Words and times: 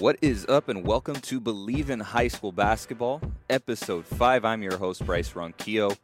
What 0.00 0.16
is 0.22 0.46
up, 0.46 0.70
and 0.70 0.86
welcome 0.86 1.16
to 1.16 1.40
Believe 1.40 1.90
in 1.90 2.00
High 2.00 2.28
School 2.28 2.52
Basketball, 2.52 3.20
episode 3.50 4.06
5. 4.06 4.46
I'm 4.46 4.62
your 4.62 4.78
host, 4.78 5.04
Bryce 5.04 5.30
Ronquillo. 5.34 5.94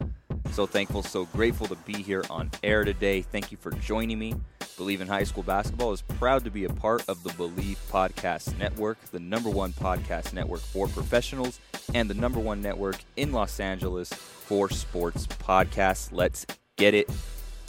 So 0.51 0.67
thankful, 0.67 1.03
so 1.03 1.25
grateful 1.25 1.67
to 1.69 1.77
be 1.77 1.95
here 1.95 2.23
on 2.29 2.51
air 2.63 2.85
today. 2.85 3.23
Thank 3.23 3.51
you 3.51 3.57
for 3.57 3.71
joining 3.71 4.19
me. 4.19 4.35
Believe 4.77 5.01
in 5.01 5.09
High 5.09 5.25
School 5.25 5.45
Basketball 5.45 5.95
is 5.95 6.03
proud 6.03 6.45
to 6.45 6.51
be 6.51 6.67
a 6.67 6.69
part 6.69 7.09
of 7.09 7.23
the 7.23 7.33
Believe 7.39 7.79
Podcast 7.91 8.59
Network, 8.59 9.03
the 9.13 9.19
number 9.19 9.49
one 9.49 9.73
podcast 9.73 10.35
network 10.35 10.61
for 10.61 10.89
professionals 10.89 11.59
and 11.95 12.11
the 12.11 12.15
number 12.15 12.39
one 12.39 12.61
network 12.61 12.97
in 13.17 13.33
Los 13.33 13.61
Angeles 13.61 14.13
for 14.13 14.69
sports 14.69 15.27
podcasts. 15.27 16.11
Let's 16.13 16.45
get 16.77 16.93
it. 16.93 17.09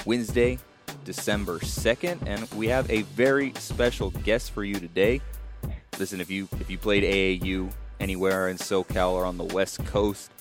Wednesday, 0.05 0.59
December 1.05 1.59
2nd, 1.59 2.28
and 2.28 2.52
we 2.55 2.67
have 2.67 2.92
a 2.92 3.03
very 3.03 3.53
special 3.55 4.09
guest 4.11 4.52
for 4.52 4.66
you 4.66 4.75
today. 4.75 5.22
Listen, 5.99 6.21
if 6.21 6.29
you 6.29 6.47
if 6.59 6.69
you 6.69 6.77
played 6.77 7.03
AAU 7.03 7.71
anywhere 7.99 8.49
in 8.49 8.57
SoCal 8.57 9.13
or 9.13 9.25
on 9.25 9.37
the 9.37 9.43
West 9.45 9.83
Coast, 9.85 10.31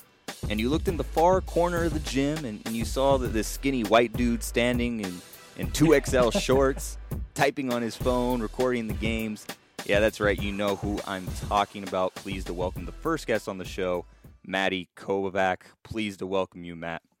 and 0.49 0.59
you 0.59 0.69
looked 0.69 0.87
in 0.87 0.97
the 0.97 1.03
far 1.03 1.41
corner 1.41 1.85
of 1.85 1.93
the 1.93 1.99
gym 1.99 2.45
and, 2.45 2.61
and 2.65 2.75
you 2.75 2.85
saw 2.85 3.17
that 3.17 3.29
this 3.29 3.47
skinny 3.47 3.83
white 3.83 4.13
dude 4.13 4.43
standing 4.43 4.99
in, 4.99 5.19
in 5.57 5.67
2XL 5.71 6.39
shorts, 6.41 6.99
typing 7.33 7.73
on 7.73 7.81
his 7.81 7.95
phone, 7.95 8.39
recording 8.39 8.87
the 8.87 8.93
games. 8.93 9.47
Yeah, 9.85 9.99
that's 9.99 10.19
right. 10.19 10.39
You 10.39 10.51
know 10.51 10.75
who 10.75 10.99
I'm 11.07 11.25
talking 11.47 11.83
about. 11.87 12.13
Pleased 12.13 12.47
to 12.47 12.53
welcome 12.53 12.85
the 12.85 12.91
first 12.91 13.25
guest 13.25 13.47
on 13.47 13.57
the 13.57 13.65
show, 13.65 14.05
Matty 14.45 14.89
Kovac. 14.95 15.61
Pleased 15.83 16.19
to 16.19 16.27
welcome 16.27 16.63
you, 16.63 16.75
Matt. 16.75 17.01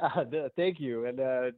Uh, 0.00 0.24
thank 0.56 0.80
you. 0.80 1.04
And 1.04 1.20
uh, 1.20 1.50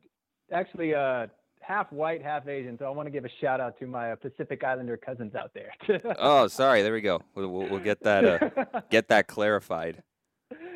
actually, 0.50 0.94
uh, 0.94 1.28
half 1.62 1.92
white, 1.92 2.22
half 2.22 2.46
Asian. 2.48 2.78
So 2.78 2.84
I 2.84 2.90
want 2.90 3.06
to 3.06 3.10
give 3.10 3.24
a 3.24 3.30
shout 3.40 3.60
out 3.60 3.78
to 3.80 3.86
my 3.86 4.12
uh, 4.12 4.16
Pacific 4.16 4.62
Islander 4.64 4.96
cousins 4.96 5.34
out 5.34 5.52
there. 5.54 5.72
oh, 6.18 6.48
sorry. 6.48 6.82
There 6.82 6.92
we 6.92 7.00
go. 7.00 7.22
We'll, 7.34 7.48
we'll, 7.48 7.68
we'll 7.68 7.80
get 7.80 8.02
that 8.02 8.24
uh, 8.24 8.80
get 8.90 9.08
that 9.08 9.26
clarified. 9.26 10.02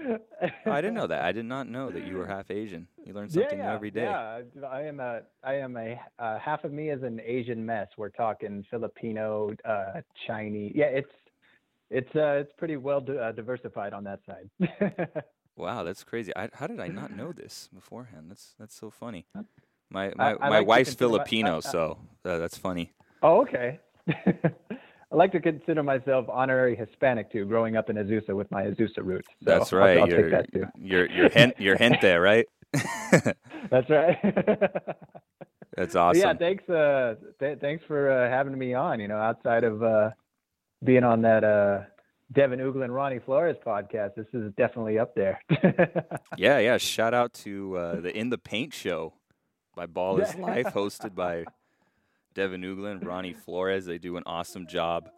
Oh, 0.09 0.71
I 0.71 0.81
didn't 0.81 0.95
know 0.95 1.07
that. 1.07 1.25
I 1.25 1.33
did 1.33 1.47
not 1.47 1.69
know 1.69 1.91
that 1.91 2.07
you 2.07 2.17
were 2.17 2.27
half 2.27 2.51
Asian. 2.51 2.87
You 3.05 3.13
learn 3.13 3.29
something 3.29 3.59
yeah, 3.59 3.65
yeah, 3.65 3.71
new 3.71 3.75
every 3.75 3.91
day. 3.91 4.05
Yeah, 4.05 4.43
I 4.69 4.83
am 4.83 5.01
a 5.01 5.23
I 5.43 5.55
am 5.55 5.77
a 5.77 6.01
uh, 6.19 6.39
half 6.39 6.65
of 6.65 6.73
me 6.73 6.91
is 6.91 7.03
an 7.03 7.21
Asian 7.25 7.65
mess. 7.65 7.89
We're 7.97 8.11
talking 8.11 8.65
Filipino, 8.71 9.53
uh, 9.65 10.01
Chinese. 10.27 10.73
Yeah, 10.75 10.87
it's 10.87 11.11
it's 11.91 12.15
uh, 12.15 12.41
it's 12.41 12.53
pretty 12.57 12.77
well 12.77 13.05
uh, 13.21 13.33
diversified 13.33 13.93
on 13.93 14.05
that 14.05 14.21
side. 14.27 15.25
wow, 15.57 15.83
that's 15.83 16.05
crazy. 16.05 16.33
I, 16.37 16.51
how 16.53 16.67
did 16.67 16.81
I 16.81 16.89
not 16.89 17.15
know 17.15 17.33
this 17.33 17.69
beforehand? 17.75 18.27
That's 18.29 18.55
that's 18.59 18.77
so 18.77 18.91
funny. 18.91 19.27
My 19.91 20.13
my, 20.17 20.33
I 20.35 20.49
my 20.49 20.59
like 20.59 20.67
wife's 20.67 20.91
consider 20.91 21.09
my- 21.11 21.17
Filipino, 21.19 21.55
I- 21.55 21.57
I- 21.57 21.61
so 21.61 21.99
uh, 22.25 22.39
that's 22.39 22.57
funny. 22.59 22.93
oh, 23.23 23.43
okay. 23.43 23.79
I 24.09 25.15
like 25.15 25.31
to 25.33 25.41
consider 25.41 25.83
myself 25.85 26.27
honorary 26.29 26.75
Hispanic 26.75 27.31
too, 27.31 27.45
growing 27.45 27.77
up 27.77 27.89
in 27.91 27.97
Azusa 27.97 28.35
with 28.35 28.51
my 28.51 28.65
Azusa 28.65 28.99
roots. 29.05 29.29
So 29.45 29.51
That's 29.51 29.73
I'll- 29.73 29.79
right. 29.79 29.99
I'll, 29.99 30.09
you're, 30.09 30.23
take 30.23 30.31
that 30.33 30.53
too. 30.53 30.67
you're 30.77 31.09
you're 31.11 31.29
hint 31.29 31.55
you're 31.59 31.77
hint 31.77 32.01
there, 32.01 32.21
right? 32.21 32.47
That's 33.71 33.89
right. 33.89 34.19
that's 34.23 34.85
But 35.77 35.97
awesome. 35.97 36.21
Yeah, 36.21 36.35
thanks. 36.35 36.69
Uh, 36.69 37.15
th- 37.39 37.59
thanks 37.61 37.85
for 37.87 38.11
uh, 38.11 38.29
having 38.31 38.57
me 38.59 38.75
on. 38.75 38.99
You 39.01 39.09
know, 39.09 39.19
outside 39.19 39.63
of 39.65 39.83
uh, 39.83 40.11
being 40.85 41.05
on 41.05 41.23
that 41.23 41.45
uh, 41.45 41.81
Devin 42.33 42.59
Ugel 42.61 42.83
and 42.85 42.95
Ronnie 42.95 43.21
Flores 43.21 43.57
podcast, 43.65 44.15
this 44.17 44.27
is 44.33 44.53
definitely 44.57 44.99
up 44.99 45.15
there. 45.15 45.41
Yeah, 46.37 46.59
yeah. 46.59 46.77
Shout 46.79 47.15
out 47.15 47.33
to 47.45 47.77
uh, 47.77 48.01
the 48.01 48.17
In 48.17 48.31
the 48.31 48.39
Paint 48.39 48.75
show 48.75 49.15
by 49.77 49.87
Ball 49.87 50.19
is. 50.21 50.35
Life, 50.35 50.67
hosted 50.75 51.15
by 51.15 51.45
Devin 52.35 52.63
Uglin, 52.63 53.05
Ronnie 53.05 53.35
Flores. 53.35 53.87
They 53.87 53.99
do 53.99 54.17
an 54.17 54.25
awesome 54.27 54.67
job 54.67 55.09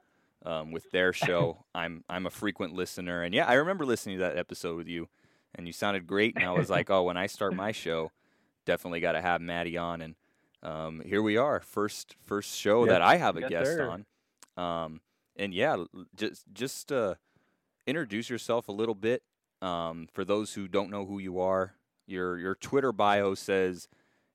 um, 0.44 0.70
with 0.70 0.90
their 0.90 1.12
show. 1.14 1.64
I'm 1.74 2.04
I'm 2.08 2.26
a 2.26 2.30
frequent 2.30 2.74
listener, 2.74 3.22
and 3.22 3.34
yeah, 3.34 3.46
I 3.46 3.54
remember 3.54 3.86
listening 3.86 4.18
to 4.18 4.24
that 4.24 4.36
episode 4.36 4.76
with 4.76 4.88
you, 4.88 5.08
and 5.54 5.66
you 5.66 5.72
sounded 5.72 6.06
great. 6.06 6.36
And 6.36 6.44
I 6.44 6.52
was 6.52 6.68
like, 6.68 6.90
oh, 6.90 7.04
when 7.04 7.16
I 7.16 7.26
start 7.26 7.54
my 7.54 7.72
show, 7.72 8.12
definitely 8.66 9.00
got 9.00 9.12
to 9.12 9.22
have 9.22 9.40
Maddie 9.40 9.78
on. 9.78 10.02
And 10.02 10.14
um, 10.62 11.00
here 11.06 11.22
we 11.22 11.36
are, 11.36 11.60
first 11.60 12.16
first 12.20 12.54
show 12.56 12.84
Yes- 12.84 12.92
that 12.92 13.02
I 13.02 13.16
have 13.16 13.36
a 13.36 13.40
yes, 13.40 13.50
guest 13.50 13.70
sir. 13.70 13.88
on. 13.88 14.04
Um, 14.62 15.00
and 15.36 15.54
yeah, 15.54 15.84
just 16.16 16.44
just 16.52 16.90
uh, 16.92 17.14
introduce 17.86 18.28
yourself 18.28 18.68
a 18.68 18.72
little 18.72 18.96
bit 18.96 19.22
um, 19.62 20.08
for 20.12 20.24
those 20.24 20.54
who 20.54 20.66
don't 20.68 20.90
know 20.90 21.06
who 21.06 21.18
you 21.20 21.40
are. 21.40 21.74
Your 22.06 22.38
your 22.38 22.54
Twitter 22.54 22.90
bio 22.92 23.34
says 23.34 23.86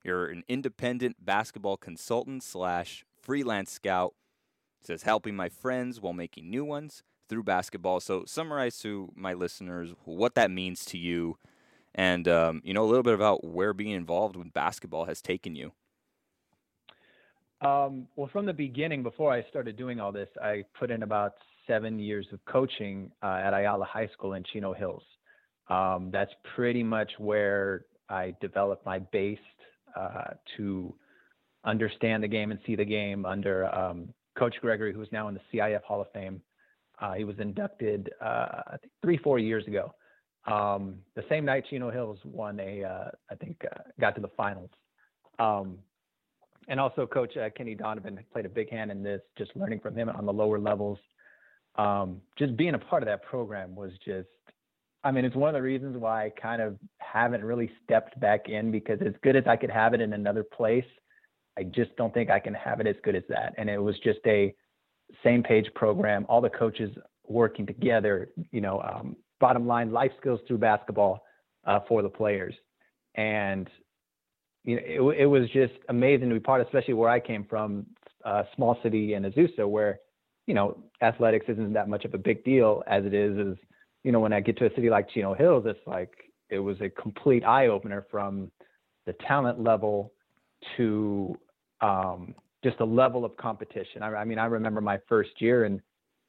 you're 0.04 0.26
an 0.26 0.44
independent 0.48 1.24
basketball 1.24 1.76
consultant 1.76 2.42
slash 2.42 3.04
freelance 3.20 3.70
scout. 3.70 4.14
It 4.80 4.86
says 4.86 5.02
helping 5.02 5.34
my 5.34 5.48
friends 5.48 6.00
while 6.00 6.12
making 6.12 6.50
new 6.50 6.64
ones 6.64 7.02
through 7.28 7.42
basketball. 7.42 8.00
So 8.00 8.24
summarize 8.26 8.78
to 8.80 9.10
my 9.16 9.32
listeners 9.32 9.94
what 10.04 10.34
that 10.34 10.50
means 10.50 10.84
to 10.86 10.98
you, 10.98 11.38
and 11.94 12.28
um, 12.28 12.60
you 12.64 12.74
know 12.74 12.84
a 12.84 12.86
little 12.86 13.02
bit 13.02 13.14
about 13.14 13.44
where 13.44 13.72
being 13.72 13.92
involved 13.92 14.36
with 14.36 14.52
basketball 14.52 15.06
has 15.06 15.22
taken 15.22 15.56
you. 15.56 15.72
Um, 17.62 18.08
well, 18.14 18.28
from 18.30 18.44
the 18.44 18.52
beginning, 18.52 19.02
before 19.02 19.32
I 19.32 19.42
started 19.48 19.76
doing 19.76 19.98
all 19.98 20.12
this, 20.12 20.28
I 20.42 20.64
put 20.78 20.90
in 20.90 21.02
about 21.02 21.32
seven 21.66 21.98
years 21.98 22.26
of 22.30 22.44
coaching 22.44 23.10
uh, 23.22 23.40
at 23.42 23.54
Ayala 23.54 23.86
High 23.86 24.08
School 24.08 24.34
in 24.34 24.44
Chino 24.52 24.74
Hills. 24.74 25.02
Um, 25.68 26.10
that's 26.12 26.32
pretty 26.54 26.82
much 26.82 27.10
where 27.16 27.86
I 28.10 28.34
developed 28.42 28.84
my 28.84 28.98
base 28.98 29.38
to 30.56 30.94
understand 31.64 32.22
the 32.22 32.28
game 32.28 32.50
and 32.50 32.60
see 32.66 32.76
the 32.76 32.84
game 32.84 33.24
under 33.24 33.74
um, 33.74 34.08
Coach 34.38 34.56
Gregory, 34.60 34.92
who's 34.92 35.08
now 35.12 35.28
in 35.28 35.34
the 35.34 35.40
CIF 35.52 35.82
Hall 35.82 36.00
of 36.00 36.10
Fame. 36.12 36.40
Uh, 37.00 37.14
he 37.14 37.24
was 37.24 37.38
inducted, 37.38 38.10
uh, 38.20 38.62
I 38.66 38.76
think, 38.80 38.92
three, 39.02 39.16
four 39.18 39.38
years 39.38 39.66
ago. 39.66 39.94
Um, 40.46 40.96
the 41.16 41.24
same 41.28 41.44
night 41.44 41.64
Chino 41.70 41.90
Hills 41.90 42.18
won 42.24 42.60
a, 42.60 42.84
uh, 42.84 43.10
I 43.30 43.34
think, 43.36 43.64
uh, 43.64 43.82
got 44.00 44.14
to 44.14 44.20
the 44.20 44.30
finals. 44.36 44.70
Um, 45.38 45.78
and 46.68 46.78
also 46.78 47.06
coach 47.06 47.36
uh, 47.36 47.50
Kenny 47.56 47.74
Donovan 47.74 48.18
played 48.32 48.46
a 48.46 48.48
big 48.48 48.70
hand 48.70 48.90
in 48.90 49.02
this, 49.02 49.20
just 49.36 49.50
learning 49.56 49.80
from 49.80 49.96
him 49.96 50.08
on 50.08 50.26
the 50.26 50.32
lower 50.32 50.58
levels. 50.58 50.98
Um, 51.76 52.20
just 52.38 52.56
being 52.56 52.74
a 52.74 52.78
part 52.78 53.02
of 53.02 53.06
that 53.06 53.22
program 53.22 53.74
was 53.74 53.92
just, 54.04 54.28
I 55.04 55.10
mean, 55.10 55.26
it's 55.26 55.36
one 55.36 55.50
of 55.50 55.54
the 55.54 55.62
reasons 55.62 55.98
why 55.98 56.26
I 56.26 56.30
kind 56.30 56.62
of 56.62 56.78
haven't 56.98 57.44
really 57.44 57.70
stepped 57.84 58.18
back 58.20 58.48
in 58.48 58.70
because 58.70 58.98
as 59.02 59.12
good 59.22 59.36
as 59.36 59.44
I 59.46 59.56
could 59.56 59.70
have 59.70 59.92
it 59.92 60.00
in 60.00 60.14
another 60.14 60.42
place, 60.42 60.86
I 61.58 61.64
just 61.64 61.94
don't 61.96 62.12
think 62.12 62.30
I 62.30 62.40
can 62.40 62.54
have 62.54 62.80
it 62.80 62.86
as 62.86 62.96
good 63.04 63.14
as 63.14 63.22
that. 63.28 63.54
And 63.58 63.68
it 63.68 63.78
was 63.78 63.96
just 64.02 64.20
a 64.26 64.54
same 65.22 65.42
page 65.42 65.66
program, 65.74 66.24
all 66.28 66.40
the 66.40 66.50
coaches 66.50 66.90
working 67.26 67.66
together, 67.66 68.30
you 68.50 68.62
know, 68.62 68.80
um, 68.80 69.16
bottom 69.40 69.66
line, 69.66 69.92
life 69.92 70.10
skills 70.18 70.40
through 70.48 70.58
basketball 70.58 71.22
uh, 71.66 71.80
for 71.86 72.02
the 72.02 72.08
players. 72.08 72.54
And 73.14 73.68
you 74.64 74.76
know, 74.76 75.10
it, 75.10 75.20
it 75.20 75.26
was 75.26 75.48
just 75.50 75.74
amazing 75.90 76.30
to 76.30 76.34
be 76.34 76.40
part, 76.40 76.62
especially 76.62 76.94
where 76.94 77.10
I 77.10 77.20
came 77.20 77.44
from, 77.44 77.86
a 78.24 78.44
small 78.56 78.78
city 78.82 79.14
in 79.14 79.24
Azusa, 79.24 79.68
where, 79.68 79.98
you 80.46 80.54
know, 80.54 80.78
athletics 81.02 81.44
isn't 81.48 81.74
that 81.74 81.88
much 81.88 82.06
of 82.06 82.14
a 82.14 82.18
big 82.18 82.42
deal 82.44 82.82
as 82.86 83.04
it 83.04 83.12
is, 83.12 83.36
is, 83.36 83.58
you 84.04 84.12
know, 84.12 84.20
when 84.20 84.32
I 84.32 84.40
get 84.40 84.56
to 84.58 84.66
a 84.66 84.74
city 84.74 84.90
like 84.90 85.10
Chino 85.10 85.34
Hills, 85.34 85.64
it's 85.66 85.80
like, 85.86 86.12
it 86.50 86.58
was 86.58 86.80
a 86.80 86.90
complete 86.90 87.42
eye 87.44 87.68
opener 87.68 88.06
from 88.10 88.50
the 89.06 89.14
talent 89.26 89.60
level 89.62 90.12
to 90.76 91.36
um, 91.80 92.34
just 92.62 92.78
the 92.78 92.86
level 92.86 93.24
of 93.24 93.36
competition. 93.36 94.02
I, 94.02 94.14
I, 94.14 94.24
mean, 94.24 94.38
I 94.38 94.44
remember 94.46 94.80
my 94.80 94.98
first 95.08 95.40
year 95.40 95.64
in 95.64 95.80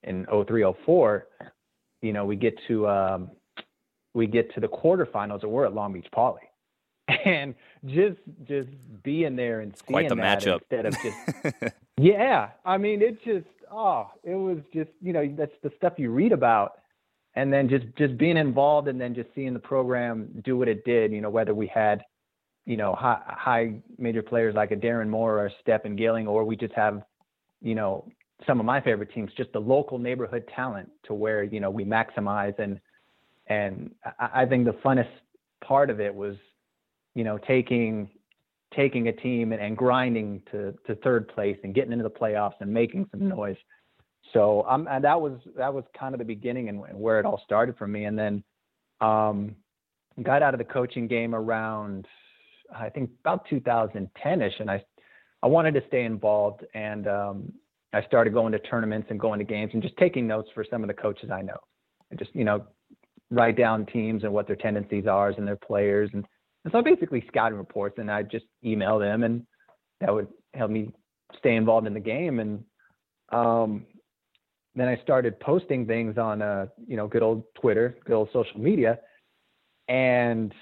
in 0.04 0.24
0304, 0.26 1.28
you 2.04 2.14
know, 2.14 2.26
we 2.26 2.36
get 2.36 2.54
to 2.68 2.88
um, 2.88 3.32
we 4.14 4.28
get 4.28 4.54
to 4.54 4.60
the 4.60 4.68
quarterfinals 4.68 5.42
and 5.42 5.52
we're 5.52 5.66
at 5.66 5.74
Long 5.74 5.94
Beach 5.94 6.08
Poly. 6.12 6.42
And 7.26 7.54
just 7.86 8.20
just 8.48 8.70
being 9.04 9.36
there 9.36 9.62
and 9.62 9.76
seeing 9.76 9.94
Quite 9.94 10.10
the 10.10 10.16
that 10.16 10.42
matchup. 10.42 10.60
instead 10.62 10.86
of 10.86 10.94
just 11.02 11.76
Yeah. 11.98 12.50
I 12.64 12.78
mean 12.78 13.02
it 13.02 13.24
just 13.24 13.48
oh, 13.72 14.10
it 14.24 14.36
was 14.36 14.58
just, 14.74 14.90
you 15.02 15.14
know, 15.14 15.34
that's 15.38 15.56
the 15.64 15.72
stuff 15.78 15.94
you 15.98 16.12
read 16.12 16.32
about 16.32 16.80
and 17.36 17.52
then 17.52 17.70
just 17.70 17.86
just 17.98 18.18
being 18.18 18.38
involved 18.38 18.88
and 18.88 19.00
then 19.00 19.14
just 19.14 19.30
seeing 19.36 19.54
the 19.54 19.60
program 19.60 20.30
do 20.44 20.58
what 20.58 20.68
it 20.68 20.86
did, 20.86 21.12
you 21.12 21.22
know, 21.22 21.30
whether 21.30 21.54
we 21.54 21.68
had 21.68 22.04
you 22.66 22.78
know, 22.78 22.96
high, 22.96 23.22
high 23.28 23.74
major 23.98 24.24
players 24.24 24.56
like 24.56 24.72
a 24.72 24.76
Darren 24.76 25.08
Moore 25.08 25.40
or 25.40 25.52
Stephen 25.62 25.96
Gilling, 25.96 26.28
or 26.28 26.44
we 26.44 26.56
just 26.56 26.74
have, 26.74 27.04
you 27.62 27.76
know, 27.76 28.08
some 28.46 28.60
of 28.60 28.66
my 28.66 28.82
favorite 28.82 29.14
teams, 29.14 29.32
just 29.38 29.54
the 29.54 29.62
local 29.62 29.98
neighborhood 29.98 30.50
talent 30.54 30.90
to 31.04 31.14
where, 31.14 31.44
you 31.44 31.60
know, 31.60 31.70
we 31.70 31.86
maximize 31.86 32.58
and, 32.60 32.80
and 33.48 33.92
I, 34.20 34.42
I 34.42 34.46
think 34.46 34.66
the 34.66 34.74
funnest 34.74 35.10
part 35.64 35.90
of 35.90 36.00
it 36.00 36.14
was, 36.14 36.36
you 37.14 37.24
know, 37.24 37.38
taking, 37.38 38.10
taking 38.76 39.08
a 39.08 39.14
team 39.14 39.54
and, 39.54 39.62
and 39.62 39.78
grinding 39.78 40.42
to, 40.52 40.74
to 40.88 40.96
third 40.96 41.28
place 41.28 41.58
and 41.64 41.74
getting 41.74 41.94
into 41.94 42.04
the 42.04 42.10
playoffs 42.10 42.56
and 42.60 42.74
making 42.74 43.08
some 43.12 43.30
noise. 43.30 43.58
So 44.34 44.66
um, 44.68 44.88
and 44.90 45.04
that 45.04 45.20
was, 45.20 45.40
that 45.58 45.74
was 45.74 45.84
kind 45.98 46.14
of 46.14 46.20
the 46.20 46.26
beginning 46.26 46.70
and, 46.70 46.84
and 46.86 47.00
where 47.00 47.20
it 47.20 47.26
all 47.26 47.42
started 47.44 47.78
for 47.78 47.88
me. 47.88 48.06
And 48.06 48.18
then, 48.18 48.44
um, 49.02 49.56
got 50.24 50.42
out 50.42 50.54
of 50.54 50.58
the 50.60 50.66
coaching 50.66 51.08
game 51.08 51.36
around 51.36 52.08
I 52.74 52.90
think 52.90 53.10
about 53.22 53.48
2010ish, 53.48 54.60
and 54.60 54.70
I 54.70 54.84
I 55.44 55.48
wanted 55.48 55.74
to 55.76 55.84
stay 55.88 56.04
involved, 56.04 56.66
and 56.74 57.08
um, 57.08 57.54
I 57.94 58.02
started 58.04 58.34
going 58.34 58.52
to 58.54 58.60
tournaments 58.60 59.08
and 59.12 59.20
going 59.20 59.40
to 59.40 59.46
games 59.46 59.72
and 59.74 59.82
just 59.82 59.96
taking 59.98 60.26
notes 60.26 60.50
for 60.56 60.66
some 60.70 60.84
of 60.84 60.88
the 60.88 60.94
coaches 60.94 61.30
I 61.32 61.42
know, 61.42 61.58
and 62.10 62.20
just 62.20 62.34
you 62.34 62.44
know 62.44 62.66
write 63.32 63.58
down 63.58 63.86
teams 63.86 64.24
and 64.24 64.32
what 64.32 64.48
their 64.48 64.56
tendencies 64.56 65.08
are 65.08 65.30
and 65.30 65.48
their 65.48 65.56
players, 65.56 66.10
and, 66.14 66.26
and 66.64 66.72
so 66.72 66.82
basically 66.82 67.24
scouting 67.28 67.58
reports, 67.58 67.98
and 68.00 68.10
I 68.10 68.24
just 68.24 68.46
email 68.64 69.00
them, 69.00 69.24
and 69.24 69.46
that 70.02 70.14
would 70.14 70.28
help 70.54 70.72
me 70.72 70.92
stay 71.38 71.56
involved 71.56 71.88
in 71.88 71.94
the 71.94 72.00
game, 72.00 72.40
and 72.40 72.64
um, 73.32 73.86
then 74.76 74.88
I 74.88 74.98
started 75.02 75.40
posting 75.40 75.86
things 75.86 76.18
on 76.18 76.42
uh, 76.42 76.68
you 76.88 76.98
know 76.98 77.08
good 77.08 77.24
old 77.24 77.44
Twitter, 77.56 77.98
good 78.06 78.16
old 78.16 78.30
social 78.34 78.60
media, 78.60 79.00
and 79.88 80.54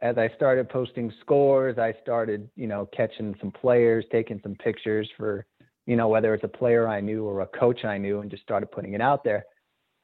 as 0.00 0.16
I 0.16 0.28
started 0.36 0.68
posting 0.68 1.12
scores, 1.20 1.76
I 1.78 1.94
started, 2.02 2.48
you 2.54 2.68
know, 2.68 2.88
catching 2.96 3.34
some 3.40 3.50
players, 3.50 4.04
taking 4.12 4.40
some 4.42 4.54
pictures 4.54 5.08
for, 5.16 5.44
you 5.86 5.96
know, 5.96 6.08
whether 6.08 6.34
it's 6.34 6.44
a 6.44 6.48
player 6.48 6.86
I 6.86 7.00
knew 7.00 7.24
or 7.24 7.40
a 7.40 7.46
coach 7.46 7.84
I 7.84 7.98
knew, 7.98 8.20
and 8.20 8.30
just 8.30 8.44
started 8.44 8.70
putting 8.70 8.94
it 8.94 9.00
out 9.00 9.24
there. 9.24 9.44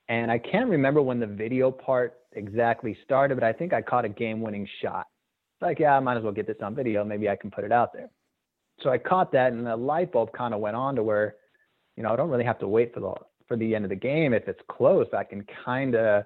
And 0.08 0.30
I 0.30 0.38
can't 0.38 0.68
remember 0.68 1.00
when 1.00 1.20
the 1.20 1.26
video 1.26 1.70
part 1.70 2.14
exactly 2.32 2.96
started, 3.04 3.36
but 3.36 3.44
I 3.44 3.52
think 3.52 3.72
I 3.72 3.82
caught 3.82 4.04
a 4.04 4.08
game 4.08 4.40
winning 4.40 4.68
shot. 4.82 5.06
It's 5.56 5.62
like, 5.62 5.78
yeah, 5.78 5.96
I 5.96 6.00
might 6.00 6.16
as 6.16 6.24
well 6.24 6.32
get 6.32 6.48
this 6.48 6.56
on 6.60 6.74
video. 6.74 7.04
Maybe 7.04 7.28
I 7.28 7.36
can 7.36 7.50
put 7.50 7.64
it 7.64 7.72
out 7.72 7.92
there. 7.92 8.10
So 8.82 8.90
I 8.90 8.98
caught 8.98 9.30
that, 9.32 9.52
and 9.52 9.64
the 9.64 9.76
light 9.76 10.10
bulb 10.12 10.32
kind 10.32 10.52
of 10.52 10.60
went 10.60 10.74
on 10.74 10.96
to 10.96 11.02
where, 11.04 11.36
you 11.96 12.02
know, 12.02 12.12
I 12.12 12.16
don't 12.16 12.28
really 12.28 12.44
have 12.44 12.58
to 12.58 12.68
wait 12.68 12.92
for 12.92 12.98
the 12.98 13.14
for 13.48 13.56
the 13.56 13.74
end 13.74 13.84
of 13.84 13.90
the 13.90 13.96
game. 13.96 14.32
If 14.32 14.48
it's 14.48 14.60
close, 14.68 15.06
I 15.12 15.24
can 15.24 15.44
kind 15.64 15.94
of 15.94 16.24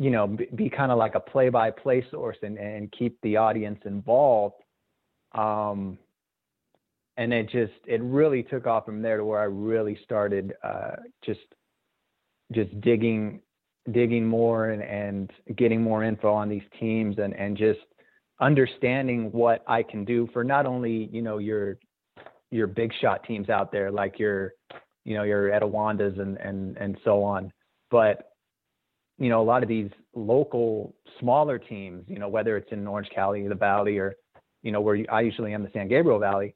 you 0.00 0.10
know, 0.10 0.26
be, 0.26 0.48
be 0.54 0.70
kind 0.70 0.90
of 0.90 0.98
like 0.98 1.14
a 1.14 1.20
play-by-play 1.20 2.06
source 2.10 2.38
and, 2.42 2.56
and 2.58 2.90
keep 2.90 3.20
the 3.22 3.36
audience 3.36 3.78
involved. 3.84 4.62
Um, 5.32 5.98
and 7.16 7.34
it 7.34 7.50
just 7.50 7.74
it 7.86 8.00
really 8.02 8.42
took 8.42 8.66
off 8.66 8.86
from 8.86 9.02
there 9.02 9.18
to 9.18 9.24
where 9.24 9.40
I 9.40 9.44
really 9.44 9.98
started 10.02 10.54
uh, 10.64 10.96
just 11.22 11.40
just 12.52 12.80
digging 12.80 13.40
digging 13.92 14.26
more 14.26 14.70
and, 14.70 14.82
and 14.82 15.30
getting 15.56 15.82
more 15.82 16.02
info 16.02 16.32
on 16.32 16.48
these 16.48 16.62
teams 16.80 17.18
and 17.18 17.34
and 17.34 17.56
just 17.56 17.80
understanding 18.40 19.30
what 19.32 19.62
I 19.66 19.82
can 19.82 20.06
do 20.06 20.28
for 20.32 20.42
not 20.42 20.64
only 20.64 21.10
you 21.12 21.20
know 21.20 21.38
your 21.38 21.78
your 22.50 22.66
big 22.66 22.90
shot 23.00 23.22
teams 23.24 23.50
out 23.50 23.70
there 23.70 23.90
like 23.90 24.18
your 24.18 24.54
you 25.04 25.14
know 25.14 25.22
your 25.22 25.50
Etiwandas 25.50 26.20
and 26.20 26.36
and 26.38 26.76
and 26.76 26.98
so 27.04 27.22
on, 27.22 27.52
but 27.90 28.30
you 29.20 29.28
know, 29.28 29.42
a 29.42 29.44
lot 29.44 29.62
of 29.62 29.68
these 29.68 29.90
local 30.14 30.94
smaller 31.20 31.58
teams, 31.58 32.04
you 32.08 32.18
know, 32.18 32.28
whether 32.28 32.56
it's 32.56 32.72
in 32.72 32.86
Orange 32.86 33.10
County, 33.14 33.46
the 33.46 33.54
Valley, 33.54 33.98
or 33.98 34.14
you 34.62 34.72
know, 34.72 34.80
where 34.80 34.98
I 35.12 35.20
usually 35.20 35.52
am, 35.52 35.62
the 35.62 35.70
San 35.72 35.88
Gabriel 35.88 36.18
Valley, 36.18 36.54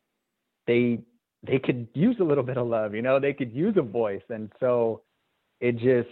they 0.66 1.00
they 1.46 1.58
could 1.58 1.88
use 1.94 2.16
a 2.20 2.24
little 2.24 2.42
bit 2.42 2.56
of 2.56 2.66
love, 2.66 2.94
you 2.94 3.02
know, 3.02 3.20
they 3.20 3.34
could 3.34 3.52
use 3.52 3.76
a 3.76 3.82
voice, 3.82 4.22
and 4.30 4.50
so 4.60 5.02
it 5.60 5.72
just, 5.72 6.08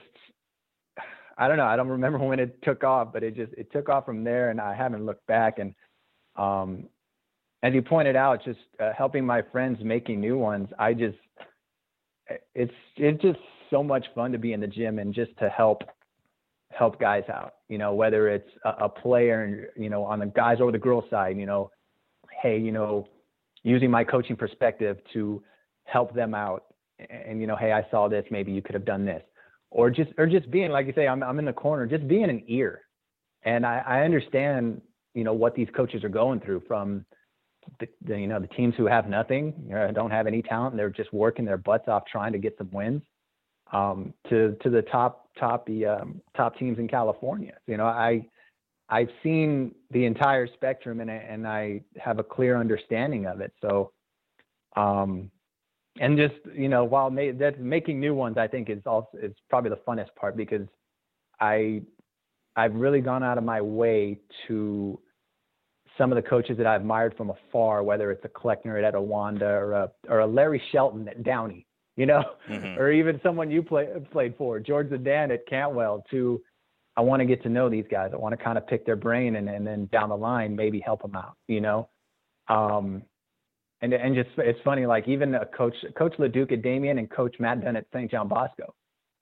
I 1.38 1.48
don't 1.48 1.56
know, 1.56 1.64
I 1.66 1.76
don't 1.76 1.88
remember 1.88 2.18
when 2.26 2.38
it 2.38 2.62
took 2.62 2.84
off, 2.84 3.12
but 3.12 3.22
it 3.22 3.34
just 3.34 3.52
it 3.54 3.72
took 3.72 3.88
off 3.88 4.04
from 4.04 4.22
there, 4.22 4.50
and 4.50 4.60
I 4.60 4.74
haven't 4.74 5.06
looked 5.06 5.26
back. 5.26 5.58
And 5.58 5.74
um, 6.36 6.88
as 7.62 7.72
you 7.72 7.80
pointed 7.80 8.14
out, 8.14 8.44
just 8.44 8.60
uh, 8.78 8.90
helping 8.96 9.24
my 9.24 9.40
friends 9.40 9.78
making 9.82 10.20
new 10.20 10.36
ones, 10.36 10.68
I 10.78 10.92
just, 10.92 11.18
it's 12.54 12.72
it's 12.96 13.22
just 13.22 13.38
so 13.70 13.82
much 13.82 14.06
fun 14.14 14.32
to 14.32 14.38
be 14.38 14.52
in 14.52 14.60
the 14.60 14.66
gym 14.66 14.98
and 14.98 15.14
just 15.14 15.36
to 15.38 15.48
help 15.48 15.82
help 16.70 17.00
guys 17.00 17.24
out. 17.32 17.54
You 17.68 17.78
know, 17.78 17.94
whether 17.94 18.28
it's 18.28 18.48
a, 18.64 18.84
a 18.84 18.88
player, 18.88 19.70
you 19.76 19.90
know, 19.90 20.04
on 20.04 20.20
the 20.20 20.26
guys 20.26 20.58
or 20.60 20.72
the 20.72 20.78
girls 20.78 21.04
side, 21.10 21.36
you 21.36 21.46
know, 21.46 21.70
hey, 22.42 22.58
you 22.58 22.72
know, 22.72 23.08
using 23.62 23.90
my 23.90 24.04
coaching 24.04 24.36
perspective 24.36 24.98
to 25.12 25.42
help 25.84 26.14
them 26.14 26.34
out, 26.34 26.64
and 27.10 27.40
you 27.40 27.46
know, 27.46 27.56
hey, 27.56 27.72
I 27.72 27.86
saw 27.90 28.08
this, 28.08 28.24
maybe 28.30 28.52
you 28.52 28.62
could 28.62 28.74
have 28.74 28.84
done 28.84 29.04
this, 29.04 29.22
or 29.70 29.90
just 29.90 30.10
or 30.18 30.26
just 30.26 30.50
being 30.50 30.70
like 30.70 30.86
you 30.86 30.92
say, 30.94 31.06
I'm 31.06 31.22
I'm 31.22 31.38
in 31.38 31.44
the 31.44 31.52
corner, 31.52 31.86
just 31.86 32.06
being 32.08 32.30
an 32.30 32.42
ear, 32.46 32.82
and 33.44 33.66
I, 33.66 33.82
I 33.86 34.00
understand, 34.02 34.80
you 35.14 35.24
know, 35.24 35.32
what 35.32 35.54
these 35.54 35.68
coaches 35.74 36.04
are 36.04 36.08
going 36.08 36.40
through 36.40 36.62
from. 36.66 37.04
The, 38.04 38.18
you 38.18 38.26
know 38.26 38.40
the 38.40 38.46
teams 38.48 38.74
who 38.76 38.86
have 38.86 39.08
nothing 39.08 39.70
don't 39.94 40.10
have 40.10 40.26
any 40.26 40.42
talent 40.42 40.76
they're 40.76 40.90
just 40.90 41.12
working 41.12 41.44
their 41.44 41.56
butts 41.56 41.88
off 41.88 42.04
trying 42.10 42.32
to 42.32 42.38
get 42.38 42.56
some 42.58 42.70
wins 42.70 43.02
um, 43.72 44.12
to 44.28 44.56
to 44.62 44.70
the 44.70 44.82
top 44.82 45.28
top 45.38 45.66
the 45.66 45.86
um, 45.86 46.20
top 46.36 46.56
teams 46.58 46.78
in 46.78 46.88
California. 46.88 47.54
You 47.66 47.76
know, 47.76 47.86
I 47.86 48.26
I've 48.88 49.08
seen 49.22 49.74
the 49.90 50.04
entire 50.04 50.46
spectrum 50.46 51.00
and 51.00 51.10
and 51.10 51.46
I 51.46 51.82
have 51.98 52.18
a 52.18 52.24
clear 52.24 52.56
understanding 52.58 53.26
of 53.26 53.40
it. 53.40 53.52
So, 53.60 53.92
um, 54.76 55.30
and 55.98 56.16
just 56.16 56.34
you 56.54 56.68
know, 56.68 56.84
while 56.84 57.10
ma- 57.10 57.32
making 57.58 57.98
new 58.00 58.14
ones, 58.14 58.36
I 58.38 58.46
think 58.46 58.68
is 58.70 58.82
also 58.86 59.08
is 59.20 59.32
probably 59.48 59.70
the 59.70 59.80
funnest 59.88 60.14
part 60.16 60.36
because 60.36 60.66
I 61.40 61.82
I've 62.54 62.74
really 62.74 63.00
gone 63.00 63.22
out 63.22 63.38
of 63.38 63.44
my 63.44 63.62
way 63.62 64.18
to 64.46 65.00
some 65.98 66.12
of 66.12 66.16
the 66.16 66.28
coaches 66.28 66.56
that 66.58 66.66
I 66.66 66.76
admired 66.76 67.14
from 67.16 67.30
afar, 67.30 67.82
whether 67.82 68.10
it's 68.10 68.24
a 68.24 68.28
Kleckner 68.28 68.82
at 68.82 68.94
Etiwanda 68.94 69.42
or 69.42 69.72
a 69.72 69.90
or 70.08 70.20
a 70.20 70.26
Larry 70.26 70.62
Shelton 70.70 71.08
at 71.08 71.22
Downey 71.22 71.66
you 71.96 72.06
know, 72.06 72.24
mm-hmm. 72.48 72.78
or 72.78 72.90
even 72.90 73.20
someone 73.22 73.50
you 73.50 73.62
play, 73.62 73.88
played 74.10 74.34
for, 74.36 74.58
George 74.58 74.88
Zidane 74.88 75.32
at 75.32 75.46
Cantwell. 75.46 76.04
To 76.10 76.40
I 76.96 77.00
want 77.00 77.20
to 77.20 77.26
get 77.26 77.42
to 77.42 77.48
know 77.48 77.68
these 77.68 77.84
guys. 77.90 78.10
I 78.12 78.16
want 78.16 78.38
to 78.38 78.42
kind 78.42 78.58
of 78.58 78.66
pick 78.66 78.86
their 78.86 78.96
brain 78.96 79.36
and 79.36 79.48
and 79.48 79.66
then 79.66 79.88
down 79.92 80.08
the 80.08 80.16
line 80.16 80.56
maybe 80.56 80.80
help 80.80 81.02
them 81.02 81.14
out. 81.14 81.36
You 81.48 81.60
know, 81.60 81.88
um, 82.48 83.02
and 83.82 83.92
and 83.92 84.14
just 84.14 84.30
it's 84.38 84.58
funny 84.64 84.86
like 84.86 85.06
even 85.06 85.34
a 85.34 85.46
coach 85.46 85.74
Coach 85.96 86.14
LeDuc 86.18 86.52
at 86.52 86.62
Damien 86.62 86.98
and 86.98 87.10
Coach 87.10 87.36
Matt 87.38 87.62
Dunn 87.62 87.76
at 87.76 87.86
St. 87.92 88.10
John 88.10 88.28
Bosco. 88.28 88.74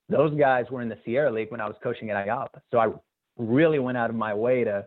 Those 0.09 0.37
guys 0.39 0.67
were 0.71 0.83
in 0.83 0.89
the 0.89 0.99
Sierra 1.05 1.31
League 1.31 1.51
when 1.51 1.61
I 1.61 1.67
was 1.67 1.77
coaching 1.83 2.11
at 2.11 2.25
Ayala. 2.25 2.49
So 2.73 2.79
I 2.79 2.89
really 3.37 3.79
went 3.79 3.97
out 3.97 4.11
of 4.11 4.17
my 4.17 4.35
way 4.35 4.65
to 4.65 4.85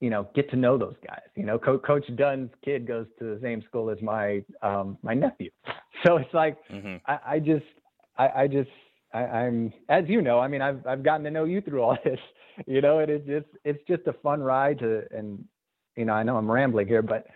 you 0.00 0.10
know, 0.10 0.28
get 0.34 0.50
to 0.50 0.56
know 0.56 0.76
those 0.76 0.96
guys. 1.06 1.22
You 1.36 1.44
know, 1.44 1.58
Co- 1.58 1.78
Coach 1.78 2.04
Dunn's 2.16 2.50
kid 2.64 2.86
goes 2.86 3.06
to 3.18 3.24
the 3.24 3.40
same 3.42 3.62
school 3.62 3.90
as 3.90 4.00
my 4.02 4.42
um, 4.62 4.98
my 5.02 5.14
nephew, 5.14 5.50
so 6.06 6.16
it's 6.16 6.34
like 6.34 6.56
mm-hmm. 6.70 6.96
I, 7.06 7.18
I, 7.34 7.38
just 7.38 7.64
I, 8.18 8.28
I 8.42 8.46
just 8.48 8.70
I, 9.12 9.46
am 9.46 9.72
as 9.88 10.04
you 10.08 10.22
know. 10.22 10.40
I 10.40 10.48
mean, 10.48 10.62
I've 10.62 10.86
I've 10.86 11.02
gotten 11.02 11.24
to 11.24 11.30
know 11.30 11.44
you 11.44 11.60
through 11.60 11.82
all 11.82 11.98
this. 12.04 12.20
You 12.66 12.80
know, 12.80 13.00
and 13.00 13.10
it's 13.10 13.26
just 13.26 13.46
it's 13.64 13.82
just 13.88 14.06
a 14.06 14.12
fun 14.12 14.40
ride 14.40 14.78
to 14.78 15.02
and 15.10 15.44
you 15.96 16.04
know 16.04 16.12
I 16.12 16.22
know 16.22 16.36
I'm 16.36 16.50
rambling 16.50 16.86
here, 16.86 17.02
but 17.02 17.26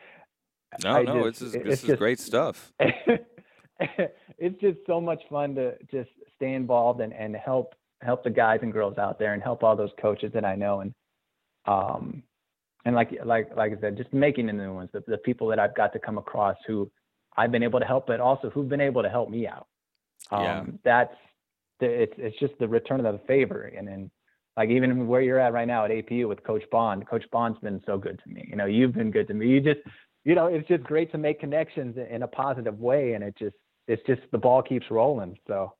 no, 0.84 0.90
I 0.90 1.02
no, 1.02 1.28
just, 1.30 1.42
it's, 1.42 1.54
it's, 1.54 1.64
this 1.64 1.82
is 1.82 1.88
just, 1.88 1.98
great 1.98 2.20
stuff. 2.20 2.72
it's 2.80 4.60
just 4.60 4.78
so 4.86 5.00
much 5.00 5.22
fun 5.30 5.54
to 5.54 5.74
just 5.90 6.10
stay 6.36 6.54
involved 6.54 7.00
and 7.00 7.12
and 7.12 7.34
help 7.34 7.74
help 8.00 8.22
the 8.22 8.30
guys 8.30 8.60
and 8.62 8.72
girls 8.72 8.98
out 8.98 9.18
there 9.18 9.34
and 9.34 9.42
help 9.42 9.64
all 9.64 9.74
those 9.74 9.90
coaches 10.00 10.30
that 10.34 10.44
I 10.44 10.54
know 10.54 10.80
and 10.80 10.94
um 11.66 12.22
and 12.88 12.96
like 12.96 13.10
like 13.22 13.54
like 13.54 13.72
I 13.76 13.80
said, 13.82 13.98
just 13.98 14.14
making 14.14 14.46
the 14.46 14.54
new 14.54 14.72
ones, 14.72 14.88
the, 14.94 15.04
the 15.06 15.18
people 15.18 15.46
that 15.48 15.58
I've 15.58 15.76
got 15.76 15.92
to 15.92 15.98
come 15.98 16.16
across 16.16 16.56
who 16.66 16.90
I've 17.36 17.52
been 17.52 17.62
able 17.62 17.80
to 17.80 17.84
help, 17.84 18.06
but 18.06 18.18
also 18.18 18.48
who've 18.48 18.68
been 18.68 18.80
able 18.80 19.02
to 19.02 19.10
help 19.10 19.28
me 19.28 19.46
out. 19.46 19.66
Um, 20.30 20.42
yeah. 20.42 20.64
That's 20.84 21.14
it's 21.80 22.14
it's 22.16 22.38
just 22.40 22.54
the 22.58 22.66
return 22.66 23.04
of 23.04 23.12
the 23.12 23.26
favor, 23.26 23.70
and 23.76 23.86
then 23.86 24.10
like 24.56 24.70
even 24.70 25.06
where 25.06 25.20
you're 25.20 25.38
at 25.38 25.52
right 25.52 25.68
now 25.68 25.84
at 25.84 25.90
APU 25.90 26.28
with 26.28 26.42
Coach 26.44 26.62
Bond. 26.72 27.06
Coach 27.06 27.24
Bond's 27.30 27.58
been 27.58 27.82
so 27.84 27.98
good 27.98 28.18
to 28.24 28.32
me. 28.32 28.46
You 28.48 28.56
know, 28.56 28.64
you've 28.64 28.94
been 28.94 29.10
good 29.10 29.28
to 29.28 29.34
me. 29.34 29.48
You 29.48 29.60
just, 29.60 29.80
you 30.24 30.34
know, 30.34 30.46
it's 30.46 30.66
just 30.66 30.82
great 30.82 31.12
to 31.12 31.18
make 31.18 31.40
connections 31.40 31.98
in 32.10 32.22
a 32.22 32.26
positive 32.26 32.80
way, 32.80 33.12
and 33.12 33.22
it 33.22 33.36
just, 33.38 33.54
it's 33.86 34.02
just 34.06 34.22
the 34.32 34.38
ball 34.38 34.62
keeps 34.62 34.86
rolling. 34.90 35.38
So. 35.46 35.74